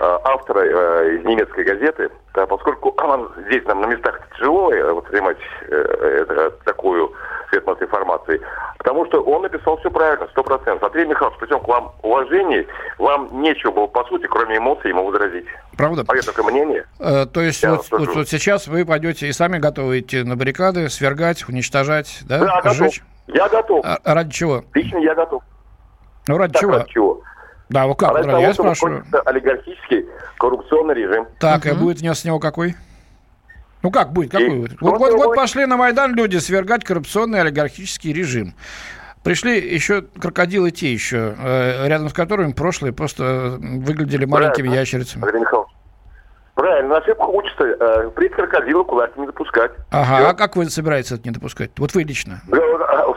э, 0.00 0.18
автора 0.24 0.60
э, 0.60 1.16
из 1.16 1.24
немецкой 1.24 1.64
газеты, 1.64 2.10
да, 2.34 2.46
поскольку 2.46 2.94
здесь 3.46 3.64
нам 3.66 3.82
на 3.82 3.86
местах 3.86 4.20
тяжело 4.38 4.70
воспринимать 4.94 5.38
такую 6.64 7.12
цветность 7.50 7.82
информации, 7.82 8.40
потому 8.78 9.04
что 9.06 9.22
он 9.22 9.42
написал 9.42 9.76
все 9.78 9.90
правильно, 9.90 10.26
сто 10.30 10.42
процентов. 10.42 10.84
Андрей 10.84 11.06
Михайлович, 11.06 11.38
причем 11.38 11.60
к 11.60 11.68
вам 11.68 11.92
уважение, 12.02 12.66
вам 12.98 13.28
нечего 13.42 13.70
было, 13.70 13.86
по 13.86 14.04
сути, 14.04 14.26
кроме 14.26 14.56
эмоций, 14.56 14.90
ему 14.90 15.04
возразить. 15.04 15.46
Правда? 15.82 16.04
Мое 16.06 16.22
только 16.22 16.44
мнение. 16.44 16.86
Э, 17.00 17.26
то 17.26 17.40
есть 17.40 17.64
вот, 17.64 17.90
вот, 17.90 18.14
вот 18.14 18.28
сейчас 18.28 18.68
вы 18.68 18.84
пойдете 18.84 19.26
и 19.26 19.32
сами 19.32 19.58
готовы 19.58 19.98
идти 19.98 20.22
на 20.22 20.36
баррикады, 20.36 20.88
свергать, 20.88 21.48
уничтожать, 21.48 22.20
да? 22.22 22.38
Да, 22.62 22.70
Сжечь? 22.70 23.00
готов. 23.26 23.36
Я 23.36 23.48
готов. 23.48 23.84
А, 23.84 23.98
ради 24.14 24.30
чего? 24.30 24.64
Лично 24.74 24.98
я 24.98 25.16
готов. 25.16 25.42
Ну, 26.28 26.38
ради 26.38 26.52
так, 26.52 26.62
чего? 26.62 26.72
Ради 26.72 26.88
чего? 26.88 27.22
Да, 27.68 27.88
вот 27.88 27.96
как? 27.96 28.10
А 28.10 28.12
ради 28.12 28.28
того, 28.28 28.42
я 28.42 28.54
спрашиваю. 28.54 29.04
олигархический 29.24 30.06
коррупционный 30.38 30.94
режим. 30.94 31.26
Так, 31.40 31.64
угу. 31.64 31.74
и 31.74 31.76
будет 31.76 31.98
с 31.98 32.24
него 32.24 32.38
какой? 32.38 32.76
Ну 33.82 33.90
как 33.90 34.12
будет? 34.12 34.30
Какой 34.30 34.50
будет? 34.50 34.80
Вот, 34.80 35.00
вот, 35.00 35.14
вот 35.14 35.34
пошли 35.34 35.66
на 35.66 35.76
Майдан 35.76 36.14
люди 36.14 36.36
свергать 36.36 36.84
коррупционный 36.84 37.40
олигархический 37.40 38.12
режим. 38.12 38.54
Пришли 39.22 39.58
еще 39.72 40.02
крокодилы 40.02 40.72
те 40.72 40.92
еще, 40.92 41.34
э, 41.38 41.86
рядом 41.86 42.08
с 42.08 42.12
которыми 42.12 42.52
прошлые 42.52 42.92
просто 42.92 43.56
выглядели 43.60 44.24
маленькими 44.24 44.64
Правильно. 44.64 44.80
ящерицами. 44.80 45.24
Андрей 45.24 45.40
Михайлович, 45.42 45.70
Правильно, 46.54 46.90
на 46.90 46.96
ошибку 46.98 47.32
учатся. 47.32 47.64
Э, 47.64 48.10
впредь 48.10 48.32
крокодила 48.32 48.84
кулаки 48.84 49.18
не 49.18 49.26
допускать. 49.26 49.72
Ага, 49.90 50.16
Все. 50.16 50.26
а 50.28 50.34
как 50.34 50.56
вы 50.56 50.68
собираетесь 50.68 51.12
это 51.12 51.22
не 51.24 51.30
допускать? 51.30 51.70
Вот 51.78 51.94
вы 51.94 52.02
лично. 52.02 52.42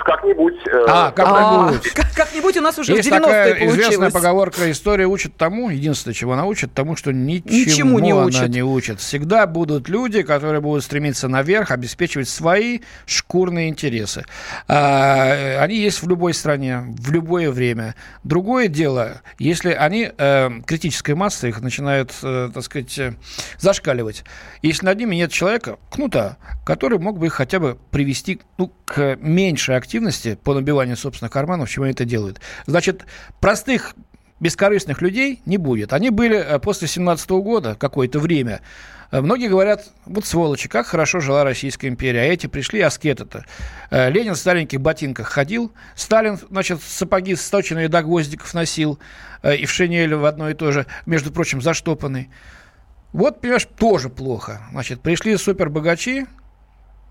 Как-нибудь. 0.05 0.55
Э, 0.67 0.85
а, 0.87 1.11
как-нибудь. 1.11 1.91
Как-нибудь 2.15 2.57
у 2.57 2.61
нас 2.61 2.77
уже 2.77 2.93
Есть 2.93 3.09
в 3.09 3.11
90-е 3.11 3.21
такая 3.21 3.67
известная 3.67 4.11
поговорка, 4.11 4.71
история 4.71 5.05
учит 5.05 5.35
тому, 5.35 5.69
единственное, 5.69 6.13
чего 6.13 6.33
она 6.33 6.45
учит, 6.45 6.73
тому, 6.73 6.95
что 6.95 7.11
ничему, 7.11 7.49
ничему 7.49 7.99
не 7.99 8.11
она 8.11 8.25
учит. 8.25 8.49
не 8.49 8.63
учит. 8.63 8.99
Всегда 8.99 9.47
будут 9.47 9.89
люди, 9.89 10.21
которые 10.21 10.61
будут 10.61 10.83
стремиться 10.83 11.27
наверх, 11.27 11.71
обеспечивать 11.71 12.29
свои 12.29 12.81
шкурные 13.05 13.69
интересы. 13.69 14.25
А, 14.67 15.59
они 15.59 15.75
есть 15.75 16.01
в 16.03 16.07
любой 16.07 16.33
стране, 16.33 16.83
в 16.99 17.11
любое 17.11 17.51
время. 17.51 17.95
Другое 18.23 18.67
дело, 18.67 19.21
если 19.39 19.71
они, 19.71 20.11
э, 20.15 20.49
критическая 20.65 21.15
масса 21.15 21.47
их 21.47 21.61
начинает, 21.61 22.11
э, 22.21 22.49
так 22.53 22.63
сказать, 22.63 22.97
э, 22.99 23.13
зашкаливать. 23.57 24.23
Если 24.61 24.85
над 24.85 24.97
ними 24.97 25.15
нет 25.15 25.31
человека, 25.31 25.77
кнута, 25.89 26.37
который 26.65 26.99
мог 26.99 27.19
бы 27.19 27.27
их 27.27 27.33
хотя 27.33 27.59
бы 27.59 27.77
привести 27.91 28.41
ну, 28.57 28.71
к 28.85 29.17
меньшей 29.19 29.77
активности 29.77 30.37
по 30.43 30.53
набиванию 30.53 30.97
собственных 30.97 31.31
карманов, 31.31 31.69
чем 31.69 31.83
они 31.83 31.93
это 31.93 32.05
делают. 32.05 32.39
Значит, 32.65 33.05
простых 33.39 33.95
бескорыстных 34.39 35.01
людей 35.01 35.41
не 35.45 35.57
будет. 35.57 35.93
Они 35.93 36.09
были 36.09 36.37
э, 36.37 36.59
после 36.59 36.87
17 36.87 37.29
года 37.31 37.75
какое-то 37.75 38.19
время. 38.19 38.61
Э, 39.11 39.21
многие 39.21 39.47
говорят, 39.47 39.85
вот 40.05 40.25
сволочи, 40.25 40.67
как 40.67 40.87
хорошо 40.87 41.19
жила 41.19 41.43
Российская 41.43 41.87
империя, 41.87 42.21
а 42.21 42.25
эти 42.25 42.47
пришли 42.47 42.81
аскеты-то. 42.81 43.45
Э, 43.91 44.09
Ленин 44.09 44.33
в 44.33 44.37
стареньких 44.37 44.81
ботинках 44.81 45.29
ходил, 45.29 45.71
Сталин, 45.95 46.37
значит, 46.49 46.81
сапоги 46.83 47.35
сточенные 47.35 47.87
до 47.87 48.03
гвоздиков 48.03 48.53
носил, 48.53 48.99
и 49.43 49.65
в 49.65 49.71
шинели 49.71 50.15
в 50.15 50.25
одно 50.25 50.49
и 50.49 50.53
то 50.55 50.71
же, 50.71 50.87
между 51.05 51.31
прочим, 51.31 51.61
заштопанный. 51.61 52.29
Вот, 53.15 53.39
понимаешь, 53.39 53.65
тоже 53.77 54.09
плохо. 54.09 54.59
Значит, 54.73 54.99
пришли 54.99 55.37
супербогачи, 55.37 56.25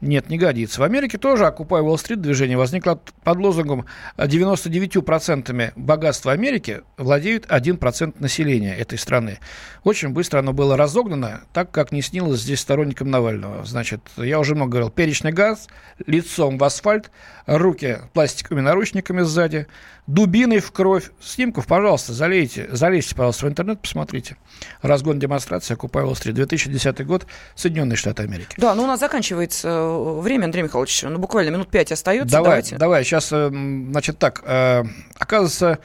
нет, 0.02 0.28
не 0.28 0.36
годится. 0.36 0.82
В 0.82 0.84
Америке 0.84 1.16
тоже 1.16 1.44
Occupy 1.44 1.80
Wall 1.80 1.94
Street 1.94 2.16
движение 2.16 2.59
возникло 2.59 3.00
под 3.22 3.38
лозунгом 3.38 3.86
99% 4.18 5.72
богатства 5.76 6.32
Америки 6.32 6.82
владеют 6.98 7.46
1% 7.46 8.16
населения 8.18 8.76
этой 8.76 8.98
страны. 8.98 9.38
Очень 9.82 10.11
быстро 10.11 10.40
оно 10.40 10.52
было 10.52 10.76
разогнано, 10.76 11.44
так 11.55 11.70
как 11.70 11.90
не 11.90 12.02
снилось 12.02 12.40
здесь 12.40 12.61
сторонникам 12.61 13.11
Навального. 13.11 13.64
Значит, 13.64 14.00
я 14.18 14.38
уже 14.38 14.55
много 14.55 14.72
говорил, 14.72 14.90
перечный 14.90 15.32
газ, 15.32 15.68
лицом 16.07 16.59
в 16.59 16.64
асфальт, 16.64 17.11
руки 17.47 18.01
пластиковыми 18.12 18.62
наручниками 18.62 19.22
сзади, 19.22 19.66
дубиной 20.07 20.61
в 20.61 20.72
кровь. 20.72 21.11
Снимков, 21.20 21.66
пожалуйста, 21.66 22.12
залейте, 22.12 22.68
залейте, 22.70 23.14
пожалуйста, 23.14 23.47
в 23.47 23.49
интернет, 23.49 23.80
посмотрите. 23.80 24.36
Разгон 24.82 25.18
демонстрации 25.18 25.76
Occupy 25.76 26.05
Wall 26.05 26.12
Street, 26.12 26.32
2010 26.32 27.07
год, 27.07 27.26
Соединенные 27.55 27.97
Штаты 27.97 28.22
Америки. 28.22 28.55
Да, 28.59 28.74
ну 28.74 28.84
у 28.84 28.86
нас 28.86 29.01
заканчивается 29.01 29.68
э, 29.68 30.20
время, 30.20 30.47
Андрей 30.47 30.62
Михайлович, 30.62 31.03
ну 31.03 31.18
буквально 31.18 31.51
минут 31.51 31.68
пять 31.70 31.92
остается. 31.92 32.32
Давай, 32.32 32.45
Давайте. 32.45 32.76
давай, 32.76 33.05
сейчас, 33.05 33.30
э, 33.32 33.49
значит, 33.49 34.18
так, 34.18 34.42
э, 34.45 34.84
оказывается, 35.18 35.78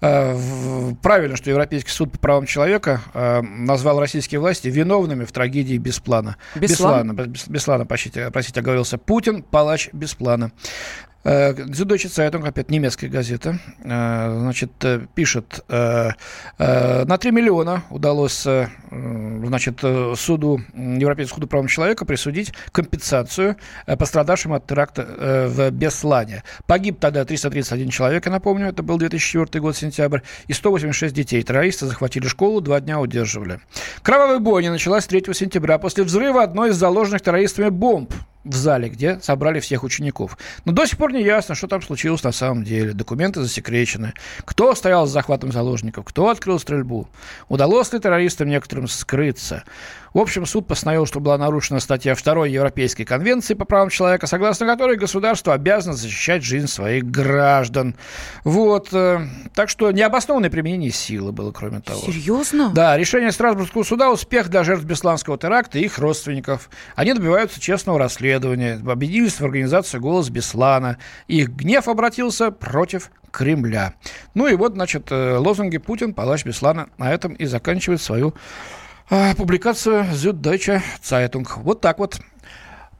Правильно, 0.00 1.36
что 1.36 1.50
Европейский 1.50 1.90
суд 1.90 2.12
по 2.12 2.18
правам 2.18 2.46
человека 2.46 3.00
назвал 3.42 3.98
российские 3.98 4.40
власти 4.40 4.68
виновными 4.68 5.24
в 5.24 5.32
трагедии 5.32 5.76
Бесплана. 5.76 6.36
Беслан? 6.54 7.16
Беслана, 7.16 7.32
Беслана 7.48 7.86
простите, 7.86 8.30
простите, 8.30 8.60
оговорился. 8.60 8.98
Путин, 8.98 9.42
палач 9.42 9.88
Бесплана. 9.92 10.52
Süddeutsche 11.24 12.08
Zeitung, 12.08 12.44
опять 12.46 12.70
немецкая 12.70 13.08
газета, 13.08 13.58
э, 13.82 14.38
значит, 14.40 14.70
э, 14.82 15.00
пишет, 15.14 15.64
э, 15.68 16.10
на 16.58 17.18
3 17.18 17.32
миллиона 17.32 17.82
удалось 17.90 18.46
значит, 18.90 19.80
суду, 20.16 20.60
Европейскому 20.74 21.40
суду 21.40 21.46
прав 21.46 21.68
человека 21.68 22.04
присудить 22.04 22.52
компенсацию 22.72 23.56
пострадавшим 23.86 24.52
от 24.52 24.66
теракта 24.66 25.48
в 25.48 25.70
Беслане. 25.70 26.42
Погиб 26.66 26.98
тогда 27.00 27.24
331 27.24 27.90
человек, 27.90 28.26
я 28.26 28.32
напомню, 28.32 28.68
это 28.68 28.82
был 28.82 28.96
2004 28.96 29.60
год, 29.60 29.76
сентябрь, 29.76 30.20
и 30.46 30.52
186 30.52 31.14
детей. 31.14 31.42
Террористы 31.42 31.86
захватили 31.86 32.26
школу, 32.28 32.60
два 32.60 32.80
дня 32.80 33.00
удерживали. 33.00 33.60
Кровавая 34.02 34.38
бойня 34.38 34.70
началась 34.70 35.06
3 35.06 35.34
сентября 35.34 35.78
после 35.78 36.04
взрыва 36.04 36.42
одной 36.42 36.70
из 36.70 36.76
заложенных 36.76 37.20
террористами 37.22 37.68
бомб 37.68 38.12
в 38.48 38.56
зале, 38.56 38.88
где 38.88 39.20
собрали 39.20 39.60
всех 39.60 39.84
учеников. 39.84 40.38
Но 40.64 40.72
до 40.72 40.86
сих 40.86 40.98
пор 40.98 41.12
не 41.12 41.22
ясно, 41.22 41.54
что 41.54 41.68
там 41.68 41.82
случилось 41.82 42.22
на 42.22 42.32
самом 42.32 42.64
деле. 42.64 42.92
Документы 42.92 43.40
засекречены. 43.40 44.14
Кто 44.44 44.74
стоял 44.74 45.06
за 45.06 45.12
захватом 45.12 45.52
заложников, 45.52 46.04
кто 46.06 46.28
открыл 46.28 46.58
стрельбу. 46.58 47.08
Удалось 47.48 47.92
ли 47.92 48.00
террористам 48.00 48.48
некоторым 48.48 48.88
скрыться. 48.88 49.64
В 50.14 50.18
общем, 50.18 50.46
суд 50.46 50.66
постановил, 50.66 51.06
что 51.06 51.20
была 51.20 51.36
нарушена 51.38 51.80
статья 51.80 52.14
2 52.14 52.46
Европейской 52.46 53.04
конвенции 53.04 53.54
по 53.54 53.64
правам 53.64 53.90
человека, 53.90 54.26
согласно 54.26 54.66
которой 54.66 54.96
государство 54.96 55.54
обязано 55.54 55.94
защищать 55.94 56.42
жизнь 56.42 56.66
своих 56.66 57.04
граждан. 57.04 57.94
Вот. 58.44 58.88
Э, 58.92 59.26
так 59.54 59.68
что 59.68 59.90
необоснованное 59.90 60.50
применение 60.50 60.90
силы 60.90 61.32
было, 61.32 61.52
кроме 61.52 61.80
того. 61.80 62.00
Серьезно? 62.00 62.70
Да, 62.70 62.96
решение 62.96 63.32
Страсбургского 63.32 63.82
суда– 63.82 64.10
успех 64.12 64.48
для 64.48 64.64
жертв 64.64 64.84
Бесланского 64.84 65.38
теракта 65.38 65.78
и 65.78 65.84
их 65.84 65.98
родственников. 65.98 66.70
Они 66.96 67.12
добиваются 67.12 67.60
честного 67.60 67.98
расследования, 67.98 68.80
объединились 68.86 69.34
в 69.34 69.42
организацию 69.42 70.00
«Голос 70.00 70.30
Беслана». 70.30 70.98
Их 71.26 71.50
гнев 71.50 71.88
обратился 71.88 72.50
против 72.50 73.10
Кремля. 73.30 73.94
Ну 74.34 74.46
и 74.46 74.56
вот, 74.56 74.74
значит, 74.74 75.08
э, 75.10 75.36
лозунги 75.36 75.78
«Путин, 75.78 76.14
палач 76.14 76.44
Беслана» 76.44 76.88
на 76.98 77.12
этом 77.12 77.34
и 77.34 77.44
заканчивает 77.44 78.00
свою 78.00 78.34
публикация 79.36 80.04
Süddeutsche 80.12 80.82
Zeitung. 81.02 81.46
Вот 81.62 81.80
так 81.80 81.98
вот. 81.98 82.20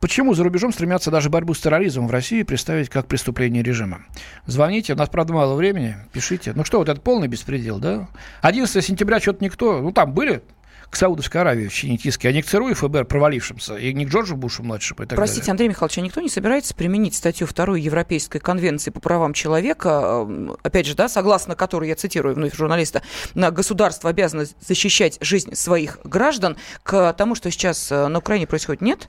Почему 0.00 0.32
за 0.32 0.44
рубежом 0.44 0.72
стремятся 0.72 1.10
даже 1.10 1.28
борьбу 1.28 1.54
с 1.54 1.60
терроризмом 1.60 2.06
в 2.06 2.12
России 2.12 2.44
представить 2.44 2.88
как 2.88 3.08
преступление 3.08 3.64
режима? 3.64 4.02
Звоните, 4.46 4.92
у 4.92 4.96
нас, 4.96 5.08
правда, 5.08 5.32
мало 5.32 5.56
времени, 5.56 5.96
пишите. 6.12 6.52
Ну 6.54 6.64
что, 6.64 6.78
вот 6.78 6.88
это 6.88 7.00
полный 7.00 7.26
беспредел, 7.26 7.80
да? 7.80 8.08
11 8.42 8.84
сентября 8.84 9.18
что-то 9.18 9.42
никто, 9.42 9.80
ну 9.80 9.90
там 9.90 10.12
были 10.12 10.42
к 10.90 10.96
Саудовской 10.96 11.40
Аравии 11.40 11.68
чинить 11.68 12.06
иски, 12.06 12.26
а 12.26 12.32
не 12.32 12.42
к 12.42 12.46
ЦРУ 12.46 12.70
и 12.70 12.74
ФБР 12.74 13.04
провалившимся, 13.04 13.76
и 13.76 13.92
не 13.92 14.06
к 14.06 14.08
Джорджу 14.08 14.36
Бушу-младшему 14.36 15.02
и 15.02 15.06
так 15.06 15.16
Простите, 15.16 15.42
далее. 15.42 15.52
Андрей 15.52 15.68
Михайлович, 15.68 15.98
а 15.98 16.00
никто 16.00 16.20
не 16.20 16.28
собирается 16.28 16.74
применить 16.74 17.14
статью 17.14 17.46
2 17.46 17.76
Европейской 17.78 18.38
конвенции 18.38 18.90
по 18.90 19.00
правам 19.00 19.34
человека, 19.34 20.26
опять 20.62 20.86
же, 20.86 20.94
да, 20.94 21.08
согласно 21.08 21.54
которой, 21.54 21.88
я 21.88 21.94
цитирую 21.94 22.34
вновь 22.34 22.54
журналиста, 22.54 23.02
государство 23.34 24.10
обязано 24.10 24.46
защищать 24.60 25.18
жизнь 25.20 25.54
своих 25.54 25.98
граждан, 26.04 26.56
к 26.82 27.12
тому, 27.12 27.34
что 27.34 27.50
сейчас 27.50 27.92
э, 27.92 28.08
на 28.08 28.18
Украине 28.18 28.46
происходит, 28.46 28.80
нет? 28.80 29.08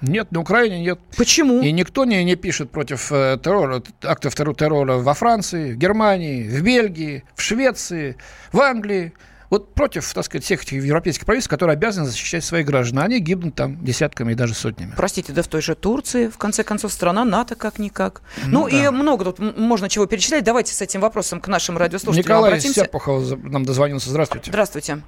Нет, 0.00 0.32
на 0.32 0.40
Украине 0.40 0.80
нет. 0.80 0.98
Почему? 1.16 1.60
И 1.60 1.72
никто 1.72 2.04
не, 2.04 2.24
не 2.24 2.36
пишет 2.36 2.70
против 2.70 3.12
э, 3.12 3.38
террора, 3.42 3.82
актов 4.02 4.34
террора 4.34 4.94
во 4.94 5.14
Франции, 5.14 5.72
в 5.72 5.76
Германии, 5.76 6.48
в 6.48 6.62
Бельгии, 6.62 7.24
в 7.34 7.42
Швеции, 7.42 8.16
в 8.52 8.60
Англии. 8.60 9.12
Вот 9.50 9.74
против, 9.74 10.12
так 10.14 10.24
сказать, 10.24 10.44
всех 10.44 10.62
этих 10.62 10.82
европейских 10.84 11.26
правительств, 11.26 11.50
которые 11.50 11.74
обязаны 11.74 12.06
защищать 12.06 12.44
своих 12.44 12.66
граждан. 12.66 13.00
Они 13.00 13.18
гибнут 13.18 13.56
там 13.56 13.84
десятками 13.84 14.32
и 14.32 14.34
даже 14.36 14.54
сотнями. 14.54 14.92
Простите, 14.96 15.32
да 15.32 15.42
в 15.42 15.48
той 15.48 15.60
же 15.60 15.74
Турции, 15.74 16.28
в 16.28 16.38
конце 16.38 16.62
концов, 16.62 16.92
страна 16.92 17.24
НАТО 17.24 17.56
как-никак. 17.56 18.22
Ну, 18.46 18.60
ну 18.60 18.70
да. 18.70 18.76
и 18.76 18.88
много 18.90 19.24
тут 19.24 19.40
можно 19.40 19.88
чего 19.88 20.06
перечислять. 20.06 20.44
Давайте 20.44 20.72
с 20.72 20.80
этим 20.80 21.00
вопросом 21.00 21.40
к 21.40 21.48
нашим 21.48 21.76
радиослушателям 21.76 22.24
Николай 22.24 22.50
обратимся. 22.50 22.80
Серпухов 22.82 23.42
нам 23.42 23.64
дозвонился. 23.64 24.10
Здравствуйте. 24.10 24.50
Здравствуйте. 24.50 25.02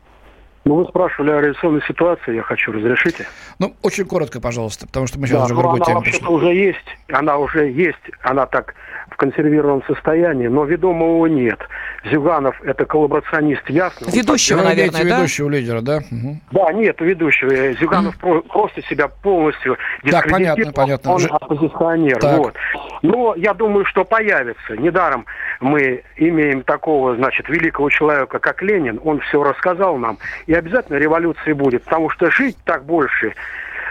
Ну, 0.64 0.76
вы 0.76 0.86
спрашивали 0.86 1.30
о 1.30 1.40
реакционной 1.40 1.82
ситуации, 1.88 2.36
я 2.36 2.42
хочу, 2.42 2.70
разрешите? 2.70 3.26
Ну, 3.58 3.74
очень 3.82 4.04
коротко, 4.04 4.40
пожалуйста, 4.40 4.86
потому 4.86 5.08
что 5.08 5.18
мы 5.18 5.26
сейчас 5.26 5.38
да, 5.38 5.44
уже 5.46 5.54
в 5.54 5.58
другой 5.58 5.80
теме 5.80 6.00
пришли. 6.02 6.26
уже 6.26 6.54
есть, 6.54 6.78
она 7.08 7.36
уже 7.38 7.68
есть, 7.68 7.98
она 8.22 8.46
так 8.46 8.74
в 9.12 9.16
консервированном 9.16 9.82
состоянии, 9.84 10.48
но 10.48 10.64
ведомого 10.64 11.26
нет. 11.26 11.58
Зюганов– 12.04 12.60
это 12.64 12.84
коллаборационист, 12.84 13.68
ясно? 13.68 14.06
Ведущего, 14.10 14.58
вот, 14.58 14.64
наверное, 14.64 15.04
да? 15.04 15.16
Ведущего 15.18 15.48
лидера, 15.48 15.80
да? 15.80 15.98
Угу. 15.98 16.40
Да, 16.50 16.72
нет, 16.72 17.00
ведущего. 17.00 17.72
Зюганов 17.74 18.16
mm. 18.20 18.48
просто 18.48 18.82
себя 18.82 19.08
полностью 19.08 19.76
Так, 20.10 20.28
понятно, 20.28 20.72
понятно. 20.72 21.10
Он 21.10 21.16
уже... 21.16 21.28
оппозиционер, 21.28 22.18
так. 22.18 22.38
вот. 22.38 22.54
Но 23.02 23.34
я 23.36 23.54
думаю, 23.54 23.84
что 23.84 24.04
появится. 24.04 24.76
Недаром 24.76 25.26
мы 25.60 26.02
имеем 26.16 26.62
такого, 26.62 27.16
значит, 27.16 27.48
великого 27.48 27.90
человека, 27.90 28.38
как 28.38 28.62
Ленин. 28.62 29.00
Он 29.04 29.20
все 29.20 29.42
рассказал 29.42 29.96
нам. 29.96 30.18
И 30.46 30.54
обязательно 30.54 30.96
революция 30.96 31.54
будет, 31.54 31.84
потому 31.84 32.10
что 32.10 32.30
жить 32.30 32.56
так 32.64 32.84
больше, 32.84 33.34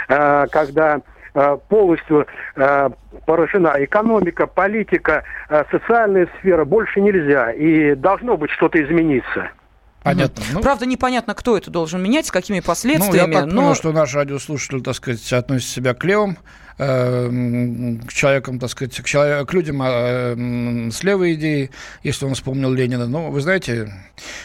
э, 0.10 0.46
когда 0.52 1.02
полностью 1.70 2.28
э, 2.56 2.90
поражена 3.26 3.76
экономика, 3.80 4.48
политика, 4.48 5.24
э, 5.50 5.64
социальная 5.72 6.28
сфера, 6.40 6.66
больше 6.66 7.02
нельзя. 7.02 7.52
И 7.52 7.96
должно 7.96 8.38
быть 8.38 8.52
что-то 8.52 8.84
измениться. 8.84 9.50
Понятно. 10.04 10.44
Ну, 10.52 10.62
Правда, 10.62 10.86
непонятно, 10.86 11.36
кто 11.36 11.58
это 11.58 11.70
должен 11.70 12.02
менять, 12.02 12.26
с 12.26 12.32
какими 12.32 12.60
последствиями. 12.60 13.32
Ну, 13.32 13.34
я 13.34 13.42
так 13.42 13.52
но... 13.52 13.62
понял, 13.62 13.76
что 13.76 13.92
наш 13.92 14.16
радиослушатель, 14.16 14.82
так 14.82 14.96
сказать, 14.96 15.32
относит 15.32 15.70
себя 15.70 15.94
к 15.94 16.04
левым, 16.04 16.38
э, 16.78 17.30
к 18.08 18.14
человекам, 18.14 18.60
так 18.60 18.70
сказать, 18.70 18.96
к, 18.96 19.06
человек, 19.06 19.48
к 19.48 19.54
людям 19.54 19.82
э, 19.84 20.92
с 20.92 21.04
левой 21.04 21.34
идеей, 21.34 21.72
если 22.04 22.26
он 22.26 22.34
вспомнил 22.34 22.72
Ленина. 22.72 23.08
Но 23.08 23.32
вы 23.32 23.42
знаете, 23.42 23.92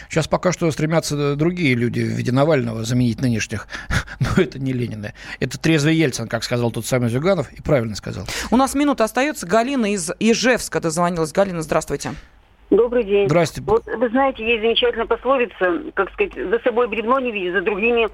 сейчас 0.09 0.27
пока 0.27 0.51
что 0.51 0.69
стремятся 0.71 1.35
другие 1.35 1.75
люди 1.75 2.01
в 2.01 2.09
виде 2.09 2.31
Навального 2.31 2.83
заменить 2.83 3.21
нынешних. 3.21 3.67
Но 4.19 4.41
это 4.41 4.59
не 4.59 4.73
Ленина. 4.73 5.13
Это 5.39 5.59
трезвый 5.59 5.95
Ельцин, 5.95 6.27
как 6.27 6.43
сказал 6.43 6.71
тот 6.71 6.85
самый 6.85 7.09
Зюганов, 7.09 7.51
и 7.53 7.61
правильно 7.61 7.95
сказал. 7.95 8.25
У 8.51 8.57
нас 8.57 8.75
минута 8.75 9.03
остается. 9.03 9.45
Галина 9.47 9.93
из 9.93 10.11
Ижевска 10.19 10.79
дозвонилась. 10.79 11.31
Галина, 11.31 11.61
здравствуйте. 11.61 12.11
Добрый 12.69 13.05
день. 13.05 13.27
Здрасте. 13.27 13.61
Вот 13.61 13.85
вы 13.85 14.09
знаете, 14.09 14.45
есть 14.45 14.61
замечательная 14.61 15.05
пословица, 15.05 15.91
как 15.93 16.11
сказать, 16.11 16.33
за 16.35 16.59
собой 16.59 16.87
бредно 16.87 17.19
не 17.19 17.31
видеть, 17.31 17.53
за 17.53 17.61
другими 17.61 18.09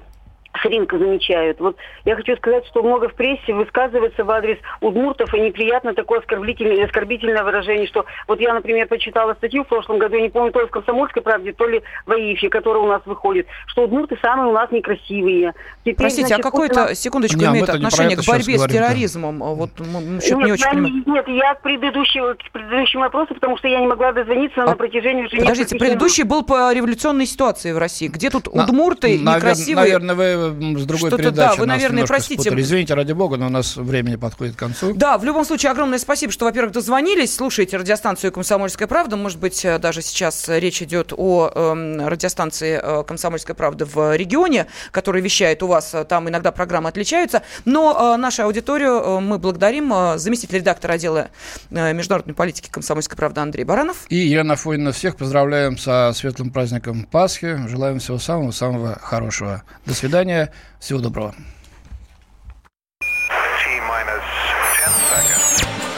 Сринка 0.62 0.98
замечают. 0.98 1.58
Вот 1.60 1.76
я 2.04 2.16
хочу 2.16 2.36
сказать, 2.36 2.66
что 2.66 2.82
много 2.82 3.08
в 3.08 3.14
прессе 3.14 3.52
высказывается 3.52 4.24
в 4.24 4.30
адрес 4.30 4.58
удмуртов, 4.80 5.34
и 5.34 5.40
неприятно 5.40 5.94
такое 5.94 6.20
оскорбительное, 6.20 6.84
оскорбительное 6.84 7.42
выражение, 7.42 7.86
что 7.86 8.04
вот 8.28 8.40
я, 8.40 8.54
например, 8.54 8.86
почитала 8.86 9.34
статью 9.34 9.64
в 9.64 9.68
прошлом 9.68 9.98
году, 9.98 10.16
я 10.16 10.22
не 10.22 10.28
помню, 10.28 10.52
то 10.52 10.60
ли 10.60 10.66
в 10.66 10.70
«Комсомольской 10.70 11.22
правде», 11.22 11.52
то 11.52 11.66
ли 11.66 11.82
в 12.06 12.12
АИФе, 12.12 12.48
которая 12.48 12.82
у 12.82 12.86
нас 12.86 13.02
выходит, 13.04 13.46
что 13.66 13.84
удмурты 13.84 14.16
самые 14.22 14.48
у 14.48 14.52
нас 14.52 14.70
некрасивые. 14.70 15.54
Теперь, 15.80 15.96
Простите, 15.96 16.28
значит, 16.28 16.44
а 16.44 16.50
какое-то, 16.50 16.84
нас... 16.86 16.98
секундочку, 17.00 17.38
не, 17.38 17.46
имеет 17.46 17.68
отношение 17.68 18.16
к 18.16 18.26
борьбе 18.26 18.58
с 18.58 18.66
терроризмом? 18.66 19.38
Да. 19.38 19.44
Вот 19.46 19.70
мы 19.80 20.00
нет, 20.00 20.30
не 20.30 20.52
очень 20.52 20.64
я, 20.64 20.70
понимаем. 20.70 21.02
Нет, 21.06 21.28
я 21.28 21.54
к 21.54 21.62
предыдущему, 21.62 22.34
к 22.34 22.50
предыдущему 22.52 23.02
вопросу, 23.02 23.34
потому 23.34 23.58
что 23.58 23.68
я 23.68 23.80
не 23.80 23.86
могла 23.86 24.12
дозвониться 24.12 24.62
а, 24.62 24.66
на 24.66 24.76
протяжении 24.76 25.24
уже 25.24 25.36
Подождите, 25.36 25.76
предыдущий 25.76 26.22
был 26.24 26.42
по 26.44 26.72
революционной 26.72 27.26
ситуации 27.26 27.72
в 27.72 27.78
России. 27.78 28.08
Где 28.08 28.30
тут 28.30 28.52
на, 28.52 28.64
удмурты 28.64 29.18
навер, 29.18 29.36
некрасивые? 29.36 29.84
Наверное, 29.84 30.14
вы 30.14 30.43
с 30.50 30.84
другой 30.84 31.10
передачи. 31.10 31.34
Да, 31.34 31.54
вы, 31.56 31.66
наверное, 31.66 32.06
простите. 32.06 32.42
Спутали. 32.42 32.62
Извините, 32.62 32.94
ради 32.94 33.12
бога, 33.12 33.36
но 33.36 33.46
у 33.46 33.50
нас 33.50 33.76
времени 33.76 34.16
подходит 34.16 34.56
к 34.56 34.58
концу. 34.58 34.94
Да, 34.94 35.18
в 35.18 35.24
любом 35.24 35.44
случае, 35.44 35.72
огромное 35.72 35.98
спасибо, 35.98 36.32
что, 36.32 36.44
во-первых, 36.44 36.72
дозвонились. 36.72 37.34
Слушайте 37.34 37.76
радиостанцию 37.76 38.32
«Комсомольская 38.32 38.88
правда». 38.88 39.16
Может 39.16 39.38
быть, 39.38 39.64
э, 39.64 39.78
даже 39.78 40.02
сейчас 40.02 40.48
речь 40.48 40.82
идет 40.82 41.12
о 41.16 41.50
э, 41.54 42.06
радиостанции 42.06 42.80
э, 42.82 43.04
«Комсомольская 43.04 43.54
правда» 43.54 43.86
в 43.86 44.16
регионе, 44.16 44.66
которая 44.90 45.22
вещает 45.22 45.62
у 45.62 45.66
вас. 45.66 45.94
Э, 45.94 46.04
там 46.04 46.28
иногда 46.28 46.52
программы 46.52 46.88
отличаются. 46.88 47.42
Но 47.64 48.14
э, 48.14 48.20
нашу 48.20 48.42
аудиторию 48.44 48.92
э, 48.92 49.20
мы 49.20 49.38
благодарим. 49.38 49.92
Э, 49.92 50.18
заместитель 50.18 50.56
редактора 50.56 50.94
отдела 50.94 51.28
э, 51.70 51.92
международной 51.92 52.34
политики 52.34 52.68
«Комсомольской 52.70 53.16
правды» 53.16 53.40
Андрей 53.40 53.64
Баранов. 53.64 54.06
И 54.08 54.16
Елена 54.16 54.56
Фойна. 54.56 54.92
Всех 54.92 55.16
поздравляем 55.16 55.78
со 55.78 56.12
светлым 56.14 56.50
праздником 56.50 57.04
Пасхи. 57.10 57.58
Желаем 57.68 57.98
всего 57.98 58.18
самого-самого 58.18 58.98
хорошего. 59.00 59.62
До 59.86 59.94
свидания. 59.94 60.33
Всего 60.80 61.00
доброго. 61.00 61.34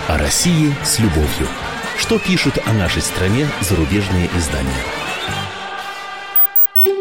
О 0.09 0.19
России 0.19 0.75
с 0.85 0.99
любовью. 0.99 1.49
Что 1.99 2.19
пишут 2.19 2.59
о 2.67 2.73
нашей 2.73 3.03
стране 3.03 3.49
зарубежные 3.61 4.29
издания? 4.37 5.06